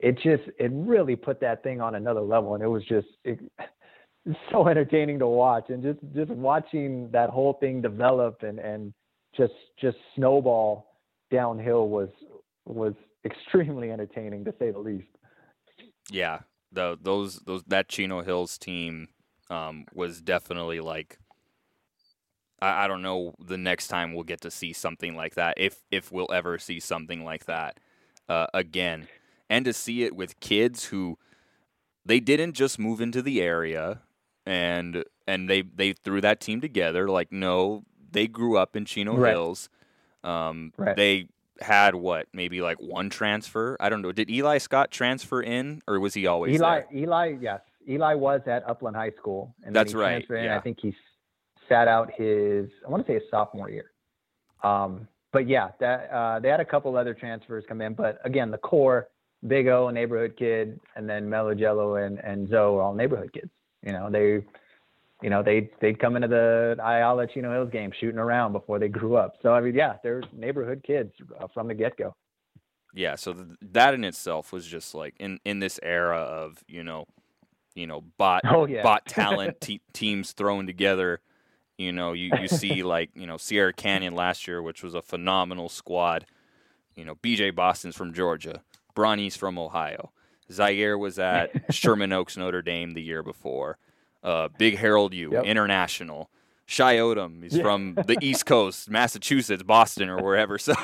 It 0.00 0.16
just 0.16 0.42
it 0.58 0.70
really 0.72 1.14
put 1.14 1.40
that 1.40 1.62
thing 1.62 1.80
on 1.80 1.94
another 1.94 2.22
level, 2.22 2.54
and 2.54 2.62
it 2.62 2.66
was 2.66 2.84
just 2.84 3.06
it, 3.24 3.38
so 4.50 4.66
entertaining 4.66 5.20
to 5.20 5.28
watch, 5.28 5.66
and 5.68 5.82
just 5.82 6.00
just 6.14 6.30
watching 6.30 7.08
that 7.12 7.30
whole 7.30 7.54
thing 7.54 7.80
develop 7.80 8.42
and 8.42 8.58
and 8.58 8.92
just 9.36 9.54
just 9.80 9.96
snowball 10.16 10.96
downhill 11.30 11.88
was 11.88 12.08
was 12.64 12.94
extremely 13.24 13.92
entertaining 13.92 14.44
to 14.44 14.54
say 14.58 14.72
the 14.72 14.78
least. 14.78 15.06
Yeah, 16.10 16.40
the 16.72 16.98
those 17.00 17.40
those 17.40 17.62
that 17.68 17.88
Chino 17.88 18.22
Hills 18.22 18.58
team 18.58 19.08
um, 19.50 19.84
was 19.94 20.20
definitely 20.20 20.80
like 20.80 21.18
I, 22.60 22.84
I 22.84 22.88
don't 22.88 23.02
know 23.02 23.34
the 23.38 23.58
next 23.58 23.88
time 23.88 24.14
we'll 24.14 24.24
get 24.24 24.40
to 24.42 24.50
see 24.50 24.72
something 24.72 25.16
like 25.16 25.34
that, 25.34 25.54
if 25.56 25.82
if 25.90 26.12
we'll 26.12 26.32
ever 26.32 26.58
see 26.58 26.80
something 26.80 27.24
like 27.24 27.46
that 27.46 27.78
uh, 28.28 28.46
again, 28.54 29.08
and 29.48 29.64
to 29.64 29.72
see 29.72 30.04
it 30.04 30.14
with 30.14 30.40
kids 30.40 30.86
who 30.86 31.18
they 32.04 32.20
didn't 32.20 32.54
just 32.54 32.78
move 32.78 33.00
into 33.00 33.22
the 33.22 33.40
area 33.42 34.00
and 34.46 35.04
and 35.26 35.48
they 35.48 35.62
they 35.62 35.92
threw 35.92 36.20
that 36.20 36.40
team 36.40 36.60
together. 36.60 37.08
Like 37.08 37.32
no, 37.32 37.84
they 38.10 38.26
grew 38.26 38.56
up 38.56 38.76
in 38.76 38.84
Chino 38.84 39.16
right. 39.16 39.32
Hills. 39.32 39.68
Um, 40.24 40.72
right. 40.76 40.96
They 40.96 41.28
had 41.60 41.94
what 41.94 42.26
maybe 42.32 42.60
like 42.62 42.78
one 42.78 43.10
transfer. 43.10 43.76
I 43.80 43.88
don't 43.88 44.02
know. 44.02 44.12
Did 44.12 44.30
Eli 44.30 44.58
Scott 44.58 44.90
transfer 44.90 45.42
in, 45.42 45.82
or 45.86 46.00
was 46.00 46.14
he 46.14 46.26
always 46.26 46.54
Eli? 46.54 46.80
There? 46.80 47.02
Eli, 47.02 47.36
yes. 47.40 47.60
Eli 47.88 48.14
was 48.14 48.40
at 48.46 48.68
Upland 48.68 48.96
High 48.96 49.12
School, 49.12 49.54
and 49.62 49.74
that's 49.74 49.94
right. 49.94 50.24
Yeah. 50.28 50.56
I 50.56 50.60
think 50.60 50.78
he 50.80 50.94
sat 51.70 51.88
out 51.88 52.10
his 52.16 52.68
I 52.86 52.90
want 52.90 53.06
to 53.06 53.10
say 53.10 53.14
his 53.14 53.22
sophomore 53.30 53.70
year. 53.70 53.92
Um, 54.62 55.08
but 55.32 55.48
yeah, 55.48 55.68
that 55.78 56.10
uh, 56.10 56.40
they 56.40 56.48
had 56.48 56.60
a 56.60 56.64
couple 56.64 56.96
other 56.96 57.14
transfers 57.14 57.64
come 57.68 57.80
in, 57.80 57.94
but 57.94 58.18
again, 58.24 58.50
the 58.50 58.58
core, 58.58 59.08
Big 59.46 59.68
O, 59.68 59.88
neighborhood 59.88 60.34
kid, 60.36 60.80
and 60.96 61.08
then 61.08 61.28
Melo 61.28 61.54
Gelo 61.54 62.04
and 62.04 62.18
and 62.18 62.48
Zo 62.48 62.76
are 62.76 62.82
all 62.82 62.94
neighborhood 62.94 63.32
kids. 63.32 63.50
You 63.82 63.92
know, 63.92 64.10
they 64.10 64.44
you 65.22 65.30
know, 65.30 65.42
they 65.42 65.70
they'd 65.80 65.98
come 65.98 66.16
into 66.16 66.28
the 66.28 66.76
Ayala 66.78 67.26
Chino 67.26 67.52
Hills 67.52 67.70
game 67.70 67.92
shooting 68.00 68.18
around 68.18 68.52
before 68.52 68.78
they 68.78 68.88
grew 68.88 69.16
up. 69.16 69.36
So 69.42 69.52
I 69.52 69.60
mean, 69.60 69.74
yeah, 69.74 69.96
they're 70.02 70.22
neighborhood 70.32 70.82
kids 70.86 71.12
uh, 71.38 71.46
from 71.52 71.68
the 71.68 71.74
get 71.74 71.96
go. 71.96 72.14
Yeah, 72.94 73.14
so 73.14 73.32
th- 73.34 73.46
that 73.60 73.94
in 73.94 74.04
itself 74.04 74.52
was 74.52 74.66
just 74.66 74.94
like 74.94 75.14
in 75.20 75.38
in 75.44 75.60
this 75.60 75.78
era 75.82 76.18
of 76.18 76.64
you 76.66 76.82
know, 76.82 77.06
you 77.74 77.86
know, 77.86 78.02
bot 78.18 78.42
oh, 78.50 78.66
yeah. 78.66 78.82
bot 78.82 79.06
talent 79.06 79.60
te- 79.60 79.82
teams 79.92 80.32
thrown 80.32 80.66
together. 80.66 81.20
You 81.80 81.92
know, 81.92 82.12
you 82.12 82.30
you 82.38 82.48
see 82.62 82.82
like 82.82 83.10
you 83.14 83.26
know 83.26 83.38
Sierra 83.38 83.72
Canyon 83.72 84.14
last 84.14 84.46
year, 84.46 84.62
which 84.62 84.82
was 84.82 84.94
a 84.94 85.02
phenomenal 85.02 85.68
squad. 85.68 86.26
You 86.94 87.04
know, 87.04 87.14
BJ 87.16 87.54
Boston's 87.54 87.96
from 87.96 88.12
Georgia, 88.12 88.62
Bronny's 88.94 89.36
from 89.36 89.58
Ohio. 89.58 90.12
Zaire 90.52 90.98
was 90.98 91.18
at 91.18 91.50
Sherman 91.74 92.12
Oaks, 92.12 92.36
Notre 92.36 92.62
Dame 92.62 92.92
the 92.92 93.02
year 93.02 93.22
before. 93.22 93.78
Uh, 94.22 94.48
Big 94.58 94.76
Harold 94.76 95.14
Yu, 95.14 95.32
yep. 95.32 95.44
international. 95.44 96.28
Shy 96.66 96.96
Odom 96.96 97.42
is 97.42 97.56
yeah. 97.56 97.62
from 97.62 97.94
the 97.94 98.16
East 98.22 98.46
Coast, 98.46 98.90
Massachusetts, 98.90 99.62
Boston, 99.62 100.08
or 100.08 100.22
wherever. 100.22 100.58
So 100.58 100.74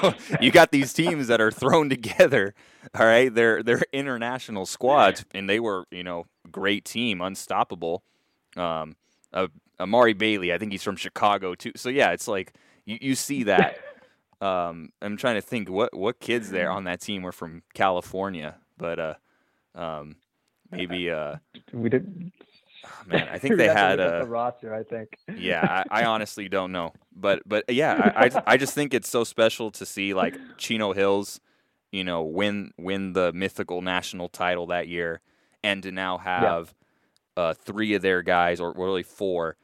you 0.40 0.51
got 0.51 0.72
these 0.72 0.92
teams 0.92 1.28
that 1.28 1.40
are 1.40 1.53
thrown 1.53 1.88
together. 1.90 2.55
All 2.99 3.07
right, 3.07 3.32
they're 3.32 3.62
they're 3.62 3.82
international 3.92 4.66
squads, 4.66 5.24
and 5.34 5.49
they 5.49 5.61
were 5.61 5.84
you 5.90 6.03
know 6.03 6.24
great 6.51 6.84
team, 6.86 7.20
unstoppable. 7.20 8.03
Um, 8.57 8.97
uh, 9.32 9.49
Amari 9.79 10.14
Bailey, 10.14 10.53
I 10.53 10.59
think 10.59 10.72
he's 10.72 10.83
from 10.83 10.97
Chicago 10.97 11.55
too. 11.55 11.72
So 11.77 11.89
yeah, 11.89 12.12
it's 12.12 12.29
like 12.29 12.55
you, 12.85 12.99
you 13.01 13.14
see 13.14 13.45
that. 13.45 13.79
Um, 14.39 14.91
I'm 15.01 15.16
trying 15.16 15.37
to 15.37 15.41
think 15.41 15.70
what 15.70 15.97
what 15.97 16.20
kids 16.20 16.51
there 16.51 16.70
on 16.70 16.85
that 16.85 17.01
team 17.01 17.22
were 17.22 17.33
from 17.33 17.62
California, 17.72 18.57
but 18.77 18.99
uh, 18.99 19.14
um, 19.74 20.16
maybe 20.70 21.11
uh, 21.11 21.37
we 21.72 21.89
didn't. 21.89 22.33
man, 23.07 23.29
I 23.31 23.39
think 23.39 23.57
they 23.59 23.68
had 23.68 23.99
a 23.99 24.20
the 24.20 24.27
roster. 24.27 24.74
I 24.74 24.83
think. 24.83 25.16
yeah, 25.35 25.85
I, 25.91 26.03
I, 26.03 26.05
honestly 26.05 26.51
don't 26.51 26.70
know, 26.70 26.93
but 27.14 27.43
but 27.47 27.64
yeah, 27.68 28.12
I, 28.14 28.27
I, 28.27 28.43
I 28.47 28.57
just 28.59 28.74
think 28.74 28.93
it's 28.93 29.09
so 29.09 29.24
special 29.24 29.70
to 29.70 29.87
see 29.87 30.12
like 30.12 30.37
Chino 30.59 30.93
Hills, 30.93 31.41
you 31.91 32.05
know, 32.05 32.22
win 32.22 32.72
win 32.77 33.14
the 33.14 33.33
mythical 33.33 33.81
national 33.81 34.29
title 34.29 34.66
that 34.66 34.87
year, 34.87 35.22
and 35.62 35.83
to 35.83 35.91
now 35.91 36.18
have 36.18 36.74
yeah. 37.37 37.43
uh, 37.43 37.55
three 37.55 37.95
of 37.95 38.03
their 38.03 38.20
guys, 38.20 38.61
or 38.61 38.72
really 38.72 39.03
four, 39.03 39.57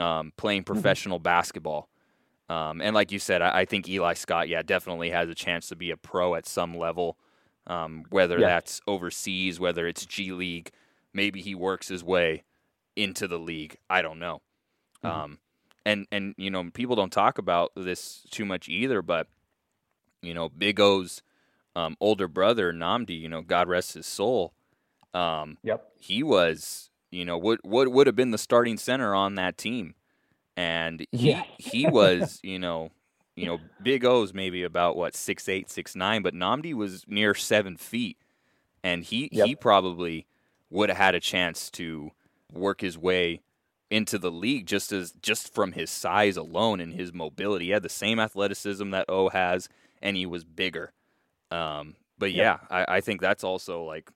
um, 0.00 0.32
playing 0.36 0.62
mm-hmm. 0.62 0.72
professional 0.72 1.18
mm-hmm. 1.18 1.24
basketball. 1.24 1.88
Um, 2.48 2.80
and 2.80 2.94
like 2.94 3.12
you 3.12 3.20
said, 3.20 3.42
I, 3.42 3.60
I, 3.60 3.64
think 3.64 3.88
Eli 3.88 4.14
Scott, 4.14 4.48
yeah, 4.48 4.62
definitely 4.62 5.10
has 5.10 5.28
a 5.28 5.36
chance 5.36 5.68
to 5.68 5.76
be 5.76 5.92
a 5.92 5.96
pro 5.96 6.34
at 6.34 6.46
some 6.46 6.76
level, 6.76 7.16
um, 7.68 8.04
whether 8.10 8.40
yeah. 8.40 8.48
that's 8.48 8.80
overseas, 8.88 9.60
whether 9.60 9.86
it's 9.86 10.04
G 10.04 10.32
League. 10.32 10.72
Maybe 11.14 11.40
he 11.40 11.54
works 11.54 11.86
his 11.86 12.02
way 12.02 12.42
into 12.96 13.28
the 13.28 13.38
league. 13.38 13.76
I 13.88 14.02
don't 14.02 14.18
know. 14.18 14.42
Mm-hmm. 15.04 15.20
Um, 15.20 15.38
and 15.86 16.06
and 16.10 16.34
you 16.36 16.50
know 16.50 16.70
people 16.74 16.96
don't 16.96 17.12
talk 17.12 17.38
about 17.38 17.72
this 17.76 18.24
too 18.30 18.44
much 18.44 18.68
either, 18.68 19.00
but 19.00 19.28
you 20.20 20.34
know 20.34 20.48
Big 20.48 20.80
O's 20.80 21.22
um, 21.76 21.96
older 22.00 22.28
brother 22.28 22.72
Nnamdi, 22.72 23.18
you 23.18 23.28
know 23.28 23.42
God 23.42 23.68
rest 23.68 23.94
his 23.94 24.06
soul. 24.06 24.52
Um, 25.14 25.58
yep. 25.62 25.90
He 25.98 26.22
was 26.22 26.89
you 27.10 27.24
know 27.24 27.38
what 27.38 27.64
what 27.64 27.88
would 27.88 28.06
have 28.06 28.16
been 28.16 28.30
the 28.30 28.38
starting 28.38 28.76
center 28.76 29.14
on 29.14 29.34
that 29.36 29.58
team, 29.58 29.94
and 30.56 31.06
he 31.12 31.30
yeah. 31.30 31.42
he 31.58 31.86
was 31.86 32.40
you 32.42 32.58
know 32.58 32.90
you 33.36 33.46
know 33.46 33.58
Big 33.82 34.04
O's 34.04 34.32
maybe 34.32 34.62
about 34.62 34.96
what 34.96 35.14
six 35.14 35.48
eight 35.48 35.70
six 35.70 35.96
nine, 35.96 36.22
but 36.22 36.34
Nnamdi 36.34 36.74
was 36.74 37.04
near 37.08 37.34
seven 37.34 37.76
feet, 37.76 38.18
and 38.82 39.04
he 39.04 39.28
yep. 39.32 39.46
he 39.46 39.54
probably 39.54 40.26
would 40.70 40.88
have 40.88 40.98
had 40.98 41.14
a 41.14 41.20
chance 41.20 41.70
to 41.70 42.12
work 42.52 42.80
his 42.80 42.96
way 42.96 43.40
into 43.90 44.18
the 44.18 44.30
league 44.30 44.66
just 44.66 44.92
as 44.92 45.12
just 45.20 45.52
from 45.52 45.72
his 45.72 45.90
size 45.90 46.36
alone 46.36 46.80
and 46.80 46.94
his 46.94 47.12
mobility. 47.12 47.66
He 47.66 47.70
had 47.72 47.82
the 47.82 47.88
same 47.88 48.20
athleticism 48.20 48.90
that 48.90 49.06
O 49.08 49.28
has, 49.28 49.68
and 50.00 50.16
he 50.16 50.26
was 50.26 50.44
bigger. 50.44 50.92
Um, 51.50 51.96
but 52.18 52.32
yeah, 52.32 52.58
I, 52.70 52.84
I, 52.96 53.00
think 53.00 53.20
that's 53.20 53.42
also 53.42 53.82
like 53.82 54.08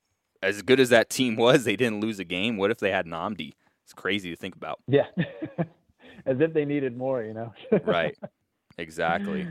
as 0.44 0.62
good 0.62 0.78
as 0.78 0.90
that 0.90 1.10
team 1.10 1.36
was, 1.36 1.64
they 1.64 1.76
didn't 1.76 2.00
lose 2.00 2.18
a 2.18 2.24
game. 2.24 2.56
What 2.56 2.70
if 2.70 2.78
they 2.78 2.90
had 2.90 3.06
Nnamdi? 3.06 3.52
It's 3.82 3.92
crazy 3.92 4.30
to 4.30 4.36
think 4.36 4.54
about. 4.54 4.80
Yeah, 4.86 5.06
as 6.26 6.40
if 6.40 6.52
they 6.52 6.64
needed 6.64 6.96
more, 6.96 7.22
you 7.22 7.34
know. 7.34 7.52
right. 7.84 8.16
Exactly. 8.78 9.46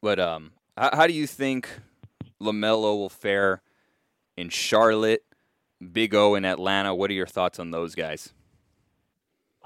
But 0.00 0.20
um, 0.20 0.52
how, 0.76 0.90
how 0.94 1.06
do 1.06 1.12
you 1.12 1.26
think 1.26 1.68
LaMelo 2.40 2.96
will 2.96 3.08
fare 3.08 3.62
in 4.36 4.48
Charlotte? 4.48 5.22
Big 5.92 6.14
O 6.14 6.34
in 6.34 6.44
Atlanta. 6.44 6.94
What 6.94 7.10
are 7.10 7.14
your 7.14 7.26
thoughts 7.26 7.58
on 7.58 7.70
those 7.70 7.94
guys? 7.94 8.32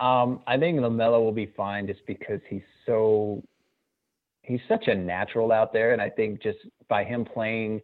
Um, 0.01 0.41
I 0.47 0.57
think 0.59 0.81
LaMelo 0.81 1.23
will 1.23 1.33
be 1.33 1.47
fine 1.57 1.87
just 1.87 2.05
because 2.07 2.41
he's 2.49 2.63
so 2.87 3.43
he's 4.43 4.61
such 4.69 4.89
a 4.89 4.95
natural 4.95 5.53
out 5.53 5.73
there, 5.73 5.93
and 5.93 6.03
I 6.03 6.11
think 6.11 6.43
just 6.43 6.59
by 6.89 7.05
him 7.05 7.25
playing 7.25 7.81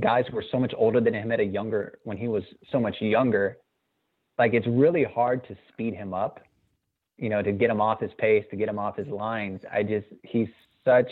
guys 0.00 0.24
who 0.28 0.36
were 0.36 0.44
so 0.50 0.58
much 0.58 0.72
older 0.76 1.00
than 1.00 1.14
him 1.14 1.32
at 1.32 1.40
a 1.40 1.44
younger 1.44 1.98
when 2.04 2.16
he 2.16 2.28
was 2.28 2.42
so 2.70 2.78
much 2.80 2.96
younger, 3.00 3.58
like 4.38 4.54
it's 4.54 4.66
really 4.66 5.04
hard 5.04 5.46
to 5.48 5.56
speed 5.72 5.94
him 5.94 6.14
up, 6.14 6.40
you 7.16 7.28
know, 7.28 7.42
to 7.42 7.52
get 7.52 7.70
him 7.70 7.80
off 7.80 8.00
his 8.00 8.12
pace, 8.18 8.44
to 8.50 8.56
get 8.56 8.68
him 8.68 8.78
off 8.78 8.96
his 8.96 9.08
lines. 9.08 9.60
I 9.72 9.82
just 9.82 10.06
he's 10.22 10.48
such 10.84 11.10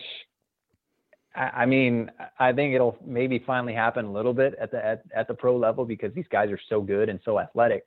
I 1.37 1.67
mean, 1.67 2.11
I 2.39 2.53
think 2.53 2.75
it'll 2.75 2.97
maybe 3.05 3.43
finally 3.45 3.75
happen 3.75 4.05
a 4.05 4.13
little 4.13 4.35
bit 4.35 4.55
at 4.61 4.71
the 4.71 4.85
at, 4.85 5.03
at 5.15 5.27
the 5.27 5.35
pro 5.35 5.57
level 5.57 5.85
because 5.85 6.15
these 6.15 6.29
guys 6.31 6.51
are 6.51 6.61
so 6.69 6.81
good 6.81 7.09
and 7.09 7.19
so 7.25 7.41
athletic. 7.41 7.85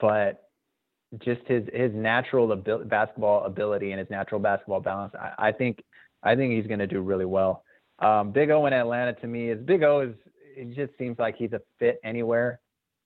But 0.00 0.42
just 1.18 1.42
his 1.46 1.64
his 1.72 1.92
natural 1.94 2.52
abil- 2.52 2.84
basketball 2.84 3.44
ability 3.44 3.92
and 3.92 4.00
his 4.00 4.10
natural 4.10 4.40
basketball 4.40 4.80
balance, 4.80 5.14
I, 5.14 5.48
I 5.48 5.52
think 5.52 5.84
I 6.24 6.34
think 6.34 6.52
he's 6.52 6.66
going 6.66 6.80
to 6.80 6.86
do 6.88 7.00
really 7.00 7.24
well. 7.24 7.62
Um, 8.00 8.32
Big 8.32 8.50
O 8.50 8.66
in 8.66 8.72
Atlanta 8.72 9.12
to 9.14 9.26
me 9.26 9.50
is 9.50 9.60
Big 9.64 9.82
O 9.82 10.00
is 10.00 10.14
it 10.56 10.74
just 10.74 10.96
seems 10.98 11.18
like 11.18 11.36
he's 11.36 11.52
a 11.52 11.60
fit 11.78 12.00
anywhere, 12.04 12.60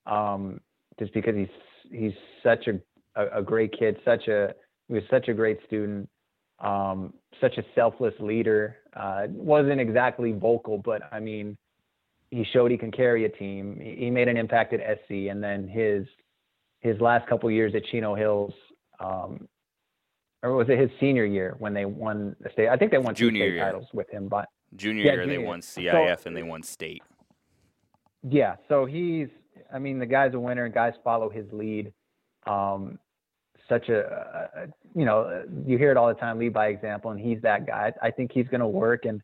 um, 0.07 0.61
just 0.99 1.13
because 1.13 1.35
he's 1.35 1.49
he's 1.91 2.13
such 2.43 2.69
a, 2.69 2.81
a, 3.21 3.41
a 3.41 3.43
great 3.43 3.75
kid, 3.79 3.97
such 4.05 4.29
a 4.29 4.55
he 4.89 4.95
was 4.95 5.03
such 5.11 5.29
a 5.29 5.35
great 5.35 5.59
student 5.67 6.09
um, 6.61 7.13
such 7.41 7.59
a 7.59 7.63
selfless 7.75 8.15
leader. 8.21 8.77
Uh, 8.95 9.27
wasn't 9.31 9.81
exactly 9.81 10.33
vocal, 10.33 10.79
but 10.79 11.03
I 11.13 11.21
mean, 11.21 11.57
he 12.31 12.45
showed 12.53 12.71
he 12.71 12.79
can 12.79 12.91
carry 12.91 13.25
a 13.25 13.29
team. 13.29 13.81
He 13.81 14.11
made 14.11 14.29
an 14.29 14.37
impact 14.37 14.73
at 14.73 14.81
SC, 14.81 15.29
and 15.31 15.43
then 15.43 15.69
his 15.69 16.07
his 16.81 17.01
last 17.01 17.29
couple 17.29 17.51
years 17.51 17.75
at 17.75 17.85
Chino 17.87 18.15
Hills, 18.15 18.53
um, 19.01 19.49
or 20.43 20.55
was 20.55 20.69
it 20.69 20.79
his 20.79 20.91
senior 21.01 21.25
year 21.25 21.55
when 21.59 21.73
they 21.73 21.85
won 21.87 22.37
the 22.41 22.51
state? 22.51 22.69
I 22.69 22.77
think 22.77 22.91
they 22.91 22.99
won 22.99 23.15
junior 23.15 23.47
two 23.47 23.57
state 23.57 23.61
titles 23.61 23.89
with 23.93 24.11
him, 24.11 24.29
but 24.29 24.49
junior 24.77 25.05
yeah, 25.05 25.13
year 25.13 25.25
junior. 25.25 25.39
they 25.39 25.45
won 25.45 25.61
CIF 25.61 26.21
so, 26.21 26.27
and 26.27 26.37
they 26.37 26.43
won 26.43 26.63
state. 26.63 27.03
Yeah, 28.29 28.57
so 28.69 28.85
he's. 28.85 29.29
I 29.73 29.79
mean, 29.79 29.99
the 29.99 30.07
guy's 30.07 30.35
a 30.35 30.41
winner, 30.41 30.65
and 30.65 30.75
guys 30.75 30.95
follow 31.03 31.29
his 31.29 31.47
lead. 31.53 31.93
Um, 32.47 32.99
such 33.69 33.89
a, 33.89 34.01
a, 34.57 34.67
you 34.95 35.05
know 35.05 35.45
you 35.67 35.79
hear 35.79 35.91
it 35.91 35.97
all 35.97 36.09
the 36.09 36.15
time 36.15 36.39
lead 36.39 36.53
by 36.53 36.67
example 36.67 37.11
and 37.11 37.21
he's 37.21 37.41
that 37.43 37.67
guy 37.67 37.93
i 38.03 38.11
think 38.11 38.31
he's 38.33 38.47
going 38.49 38.61
to 38.61 38.67
work 38.67 39.05
and 39.05 39.21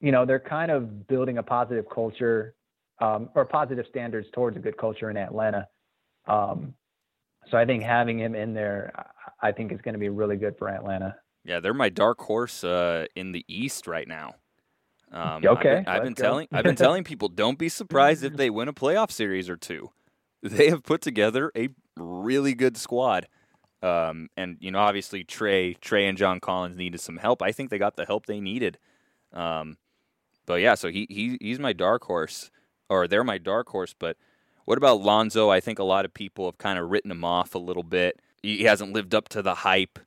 you 0.00 0.12
know 0.12 0.26
they're 0.26 0.40
kind 0.40 0.70
of 0.70 1.06
building 1.06 1.38
a 1.38 1.42
positive 1.42 1.84
culture 1.92 2.54
um, 3.00 3.28
or 3.34 3.44
positive 3.44 3.86
standards 3.88 4.28
towards 4.32 4.56
a 4.56 4.60
good 4.60 4.76
culture 4.76 5.10
in 5.10 5.16
atlanta 5.16 5.66
um, 6.26 6.74
so 7.50 7.56
i 7.56 7.64
think 7.64 7.82
having 7.82 8.18
him 8.18 8.34
in 8.34 8.52
there 8.52 8.92
i 9.40 9.52
think 9.52 9.72
is 9.72 9.80
going 9.82 9.94
to 9.94 9.98
be 9.98 10.08
really 10.08 10.36
good 10.36 10.56
for 10.58 10.68
atlanta 10.68 11.14
yeah 11.44 11.60
they're 11.60 11.74
my 11.74 11.88
dark 11.88 12.20
horse 12.20 12.64
uh, 12.64 13.06
in 13.14 13.32
the 13.32 13.44
east 13.48 13.86
right 13.86 14.08
now 14.08 14.34
um, 15.14 15.44
okay 15.46 15.78
i've 15.78 15.84
been, 15.84 15.88
I've 15.88 16.02
been 16.04 16.14
telling 16.14 16.48
i've 16.52 16.64
been 16.64 16.76
telling 16.76 17.04
people 17.12 17.28
don't 17.28 17.58
be 17.58 17.68
surprised 17.68 18.22
if 18.24 18.36
they 18.36 18.50
win 18.50 18.68
a 18.68 18.72
playoff 18.74 19.10
series 19.10 19.48
or 19.48 19.56
two 19.56 19.90
they 20.42 20.68
have 20.68 20.82
put 20.82 21.00
together 21.00 21.50
a 21.56 21.68
really 21.96 22.54
good 22.54 22.76
squad 22.76 23.26
um, 23.84 24.30
and 24.34 24.56
you 24.60 24.70
know, 24.70 24.78
obviously 24.78 25.24
Trae, 25.24 25.78
Trae 25.78 26.08
and 26.08 26.16
John 26.16 26.40
Collins 26.40 26.74
needed 26.74 27.02
some 27.02 27.18
help. 27.18 27.42
I 27.42 27.52
think 27.52 27.68
they 27.68 27.76
got 27.76 27.96
the 27.96 28.06
help 28.06 28.24
they 28.24 28.40
needed. 28.40 28.78
Um, 29.30 29.76
but 30.46 30.62
yeah, 30.62 30.74
so 30.74 30.88
he, 30.88 31.06
he 31.10 31.36
he's 31.38 31.58
my 31.58 31.74
dark 31.74 32.04
horse, 32.04 32.50
or 32.88 33.06
they're 33.06 33.22
my 33.24 33.36
dark 33.36 33.68
horse. 33.68 33.94
But 33.96 34.16
what 34.64 34.78
about 34.78 35.02
Lonzo? 35.02 35.50
I 35.50 35.60
think 35.60 35.78
a 35.78 35.84
lot 35.84 36.06
of 36.06 36.14
people 36.14 36.46
have 36.46 36.56
kind 36.56 36.78
of 36.78 36.90
written 36.90 37.10
him 37.10 37.24
off 37.24 37.54
a 37.54 37.58
little 37.58 37.82
bit. 37.82 38.20
He 38.42 38.62
hasn't 38.64 38.94
lived 38.94 39.14
up 39.14 39.28
to 39.30 39.42
the 39.42 39.56
hype 39.56 39.98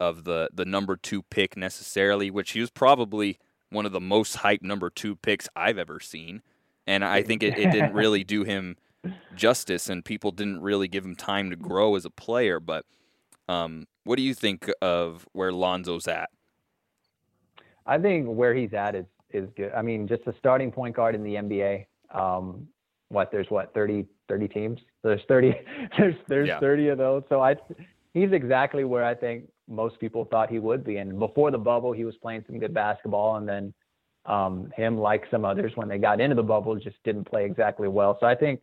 of 0.00 0.24
the 0.24 0.48
the 0.50 0.64
number 0.64 0.96
two 0.96 1.22
pick 1.22 1.54
necessarily, 1.54 2.30
which 2.30 2.52
he 2.52 2.60
was 2.60 2.70
probably 2.70 3.38
one 3.70 3.86
of 3.86 3.92
the 3.92 4.00
most 4.00 4.36
hyped 4.38 4.62
number 4.62 4.90
two 4.90 5.16
picks 5.16 5.48
I've 5.54 5.78
ever 5.78 6.00
seen. 6.00 6.42
And 6.86 7.04
I 7.04 7.22
think 7.22 7.42
it, 7.42 7.58
it 7.58 7.70
didn't 7.70 7.92
really 7.94 8.24
do 8.24 8.44
him 8.44 8.76
justice, 9.34 9.88
and 9.88 10.04
people 10.04 10.30
didn't 10.30 10.60
really 10.60 10.88
give 10.88 11.04
him 11.04 11.14
time 11.14 11.50
to 11.50 11.56
grow 11.56 11.94
as 11.96 12.04
a 12.04 12.10
player. 12.10 12.60
But 12.60 12.84
um, 13.48 13.86
what 14.04 14.16
do 14.16 14.22
you 14.22 14.34
think 14.34 14.70
of 14.80 15.26
where 15.32 15.52
Lonzo's 15.52 16.08
at? 16.08 16.30
I 17.86 17.98
think 17.98 18.26
where 18.26 18.54
he's 18.54 18.72
at 18.72 18.94
is 18.94 19.06
is 19.30 19.48
good. 19.56 19.72
I 19.72 19.82
mean, 19.82 20.08
just 20.08 20.22
a 20.26 20.34
starting 20.38 20.72
point 20.72 20.96
guard 20.96 21.14
in 21.14 21.22
the 21.22 21.34
NBA. 21.34 21.86
Um, 22.14 22.66
what 23.08 23.30
there's 23.30 23.48
what 23.50 23.72
30 23.74 24.06
30 24.28 24.48
teams. 24.48 24.80
There's 25.02 25.20
30 25.28 25.54
there's 25.98 26.14
there's 26.26 26.48
yeah. 26.48 26.60
30 26.60 26.88
of 26.88 26.98
those. 26.98 27.22
So 27.28 27.40
I 27.40 27.56
he's 28.14 28.32
exactly 28.32 28.84
where 28.84 29.04
I 29.04 29.14
think 29.14 29.44
most 29.68 30.00
people 30.00 30.24
thought 30.24 30.50
he 30.50 30.58
would 30.58 30.84
be. 30.84 30.96
And 30.96 31.18
before 31.18 31.50
the 31.50 31.58
bubble, 31.58 31.92
he 31.92 32.04
was 32.04 32.16
playing 32.16 32.44
some 32.46 32.58
good 32.58 32.74
basketball, 32.74 33.36
and 33.36 33.48
then 33.48 33.74
um, 34.26 34.70
him, 34.76 34.98
like 34.98 35.24
some 35.30 35.44
others, 35.44 35.72
when 35.74 35.88
they 35.88 35.98
got 35.98 36.20
into 36.20 36.34
the 36.34 36.42
bubble, 36.42 36.74
just 36.76 36.96
didn't 37.04 37.24
play 37.24 37.44
exactly 37.44 37.88
well. 37.88 38.16
So 38.20 38.26
I 38.26 38.34
think 38.34 38.60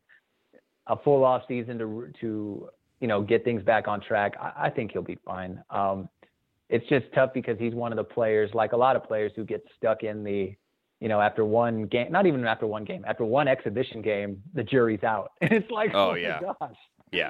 a 0.87 0.97
full 0.97 1.23
off 1.23 1.43
season 1.47 1.77
to 1.79 2.11
to 2.21 2.69
you 2.99 3.07
know 3.07 3.21
get 3.21 3.43
things 3.43 3.63
back 3.63 3.87
on 3.87 4.01
track, 4.01 4.33
I, 4.39 4.67
I 4.67 4.69
think 4.69 4.91
he'll 4.91 5.01
be 5.01 5.17
fine. 5.25 5.63
Um, 5.69 6.09
it's 6.69 6.87
just 6.87 7.05
tough 7.13 7.31
because 7.33 7.59
he's 7.59 7.75
one 7.75 7.91
of 7.91 7.97
the 7.97 8.03
players, 8.03 8.49
like 8.53 8.71
a 8.71 8.77
lot 8.77 8.95
of 8.95 9.03
players, 9.03 9.31
who 9.35 9.45
get 9.45 9.63
stuck 9.77 10.03
in 10.03 10.23
the 10.23 10.55
you 11.01 11.09
know, 11.09 11.19
after 11.19 11.43
one 11.45 11.85
game, 11.85 12.11
not 12.11 12.25
even 12.25 12.45
after 12.45 12.65
one 12.65 12.85
game, 12.85 13.03
after 13.05 13.25
one 13.25 13.47
exhibition 13.47 14.01
game, 14.01 14.41
the 14.53 14.63
jury's 14.63 15.03
out. 15.03 15.33
And 15.41 15.51
it's 15.51 15.69
like, 15.69 15.91
oh, 15.93 16.11
oh 16.11 16.13
yeah, 16.15 16.39
gosh. 16.39 16.75
Yeah. 17.11 17.29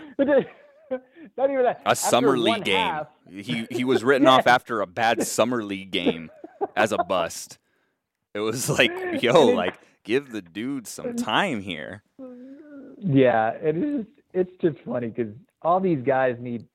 not 1.37 1.49
even 1.49 1.63
that. 1.63 1.81
A 1.85 1.95
summer 1.95 2.37
league 2.37 2.65
game. 2.65 2.75
Half, 2.75 3.07
he 3.29 3.67
he 3.69 3.83
was 3.83 4.03
written 4.03 4.23
yeah. 4.27 4.33
off 4.33 4.47
after 4.47 4.81
a 4.81 4.87
bad 4.87 5.25
summer 5.25 5.63
league 5.63 5.91
game 5.91 6.31
as 6.75 6.91
a 6.91 6.97
bust. 6.97 7.57
It 8.33 8.39
was 8.39 8.69
like, 8.77 8.91
yo, 9.21 9.47
like 9.47 9.75
give 10.03 10.31
the 10.31 10.41
dude 10.41 10.87
some 10.87 11.15
time 11.15 11.61
here. 11.61 12.03
Yeah, 12.97 13.51
it 13.51 13.77
is. 13.77 14.05
It's 14.33 14.51
just 14.61 14.77
funny 14.85 15.07
because 15.07 15.33
all 15.61 15.79
these 15.79 16.03
guys 16.03 16.35
need 16.39 16.65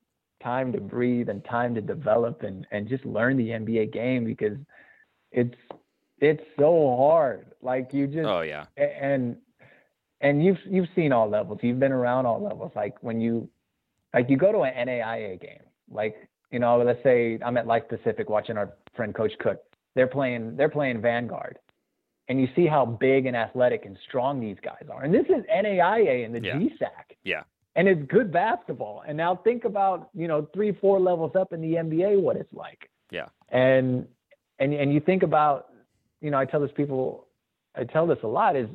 time 0.41 0.71
to 0.73 0.81
breathe 0.81 1.29
and 1.29 1.45
time 1.45 1.75
to 1.75 1.81
develop 1.81 2.43
and 2.43 2.65
and 2.71 2.87
just 2.87 3.05
learn 3.05 3.37
the 3.37 3.49
NBA 3.49 3.93
game 3.93 4.25
because 4.25 4.57
it's 5.31 5.55
it's 6.19 6.43
so 6.57 6.95
hard. 6.97 7.45
Like 7.61 7.93
you 7.93 8.07
just 8.07 8.27
oh 8.27 8.41
yeah 8.41 8.65
and 8.77 9.37
and 10.21 10.43
you've 10.43 10.59
you've 10.65 10.89
seen 10.95 11.11
all 11.11 11.29
levels. 11.29 11.59
You've 11.61 11.79
been 11.79 11.91
around 11.91 12.25
all 12.25 12.41
levels. 12.41 12.71
Like 12.75 12.95
when 13.01 13.21
you 13.21 13.49
like 14.13 14.29
you 14.29 14.37
go 14.37 14.51
to 14.51 14.61
an 14.61 14.87
NAIA 14.87 15.39
game, 15.39 15.63
like 15.89 16.15
you 16.51 16.59
know, 16.59 16.81
let's 16.81 17.01
say 17.03 17.39
I'm 17.43 17.57
at 17.57 17.65
Life 17.65 17.83
Pacific 17.87 18.29
watching 18.29 18.57
our 18.57 18.73
friend 18.95 19.15
Coach 19.15 19.31
Cook. 19.39 19.61
They're 19.95 20.07
playing 20.07 20.55
they're 20.57 20.69
playing 20.69 21.01
Vanguard, 21.01 21.59
and 22.27 22.39
you 22.39 22.47
see 22.55 22.67
how 22.67 22.85
big 22.85 23.25
and 23.25 23.35
athletic 23.35 23.85
and 23.85 23.97
strong 24.07 24.39
these 24.39 24.57
guys 24.63 24.83
are. 24.91 25.03
And 25.03 25.13
this 25.13 25.25
is 25.25 25.43
NAIA 25.53 26.25
and 26.25 26.35
the 26.35 26.41
yeah. 26.41 26.55
GSAC. 26.55 27.15
Yeah. 27.23 27.43
And 27.75 27.87
it's 27.87 28.01
good 28.11 28.33
basketball. 28.33 29.03
And 29.07 29.15
now 29.15 29.35
think 29.35 29.63
about 29.63 30.09
you 30.13 30.27
know 30.27 30.47
three 30.53 30.73
four 30.73 30.99
levels 30.99 31.31
up 31.35 31.53
in 31.53 31.61
the 31.61 31.75
NBA 31.75 32.21
what 32.21 32.35
it's 32.35 32.53
like. 32.53 32.89
Yeah. 33.11 33.27
And 33.49 34.07
and 34.59 34.73
and 34.73 34.93
you 34.93 34.99
think 34.99 35.23
about 35.23 35.67
you 36.21 36.31
know 36.31 36.37
I 36.37 36.45
tell 36.45 36.59
this 36.59 36.71
people 36.75 37.27
I 37.75 37.85
tell 37.85 38.07
this 38.07 38.19
a 38.23 38.27
lot 38.27 38.55
is 38.55 38.67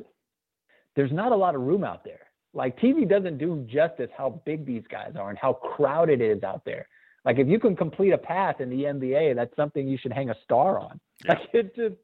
there's 0.95 1.11
not 1.11 1.31
a 1.31 1.35
lot 1.35 1.53
of 1.53 1.61
room 1.61 1.83
out 1.83 2.03
there 2.03 2.26
like 2.53 2.79
TV 2.79 3.07
doesn't 3.07 3.37
do 3.37 3.65
justice 3.69 4.09
how 4.17 4.41
big 4.45 4.65
these 4.65 4.83
guys 4.89 5.13
are 5.17 5.29
and 5.29 5.37
how 5.37 5.53
crowded 5.53 6.21
it 6.21 6.37
is 6.37 6.43
out 6.43 6.63
there. 6.65 6.87
Like 7.25 7.39
if 7.39 7.47
you 7.47 7.59
can 7.59 7.75
complete 7.75 8.11
a 8.11 8.17
pass 8.17 8.55
in 8.59 8.69
the 8.69 8.83
NBA, 8.83 9.35
that's 9.35 9.55
something 9.55 9.87
you 9.87 9.97
should 9.97 10.13
hang 10.13 10.29
a 10.29 10.35
star 10.43 10.79
on. 10.79 10.99
Yeah. 11.25 11.33
Like 11.33 11.49
it 11.53 11.75
just 11.75 11.95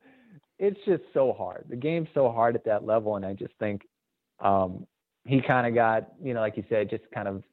it's 0.60 0.80
just 0.86 1.04
so 1.14 1.34
hard. 1.34 1.66
The 1.70 1.76
game's 1.76 2.08
so 2.14 2.32
hard 2.32 2.56
at 2.56 2.66
that 2.66 2.86
level, 2.86 3.16
and 3.16 3.26
I 3.26 3.34
just 3.34 3.54
think 3.60 3.82
um, 4.40 4.86
he 5.26 5.42
kind 5.42 5.68
of 5.68 5.74
got, 5.74 6.10
you 6.22 6.34
know, 6.34 6.42
like 6.42 6.58
you 6.58 6.64
said, 6.70 6.90
just 6.90 7.04
kind 7.14 7.28
of 7.28 7.44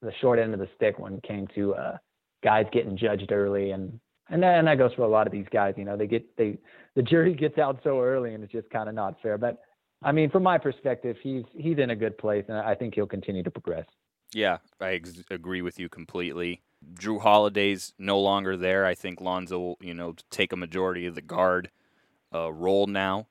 the 0.00 0.12
short 0.20 0.38
end 0.38 0.54
of 0.54 0.60
the 0.60 0.68
stick 0.76 0.98
when 0.98 1.14
it 1.14 1.22
came 1.22 1.46
to 1.54 1.74
uh, 1.74 1.96
guys 2.42 2.66
getting 2.72 2.96
judged 2.96 3.30
early, 3.32 3.70
and 3.70 3.98
and 4.28 4.42
that, 4.42 4.58
and 4.58 4.66
that 4.66 4.78
goes 4.78 4.92
for 4.94 5.02
a 5.02 5.08
lot 5.08 5.26
of 5.26 5.32
these 5.32 5.46
guys. 5.52 5.74
You 5.76 5.84
know, 5.84 5.96
they 5.96 6.06
get 6.06 6.36
they 6.36 6.58
the 6.94 7.02
jury 7.02 7.34
gets 7.38 7.58
out 7.58 7.80
so 7.84 8.00
early, 8.00 8.34
and 8.34 8.42
it's 8.42 8.52
just 8.52 8.70
kind 8.70 8.88
of 8.88 8.94
not 8.94 9.20
fair. 9.22 9.38
But 9.38 9.58
I 10.02 10.12
mean, 10.12 10.30
from 10.30 10.42
my 10.42 10.58
perspective, 10.58 11.16
he's 11.22 11.44
he's 11.54 11.78
in 11.78 11.90
a 11.90 11.96
good 11.96 12.18
place, 12.18 12.44
and 12.48 12.58
I 12.58 12.74
think 12.74 12.94
he'll 12.94 13.06
continue 13.06 13.42
to 13.42 13.50
progress. 13.50 13.86
Yeah, 14.32 14.58
I 14.80 14.94
ex- 14.94 15.22
agree 15.30 15.62
with 15.62 15.78
you 15.78 15.88
completely. 15.88 16.62
Jrue 16.94 17.20
Holiday's 17.20 17.94
no 17.98 18.20
longer 18.20 18.56
there. 18.56 18.84
I 18.84 18.94
think 18.94 19.20
Lonzo 19.20 19.58
will, 19.58 19.78
you 19.80 19.94
know, 19.94 20.14
take 20.30 20.52
a 20.52 20.56
majority 20.56 21.06
of 21.06 21.14
the 21.14 21.22
guard 21.22 21.70
uh, 22.34 22.52
role 22.52 22.86
now. 22.86 23.26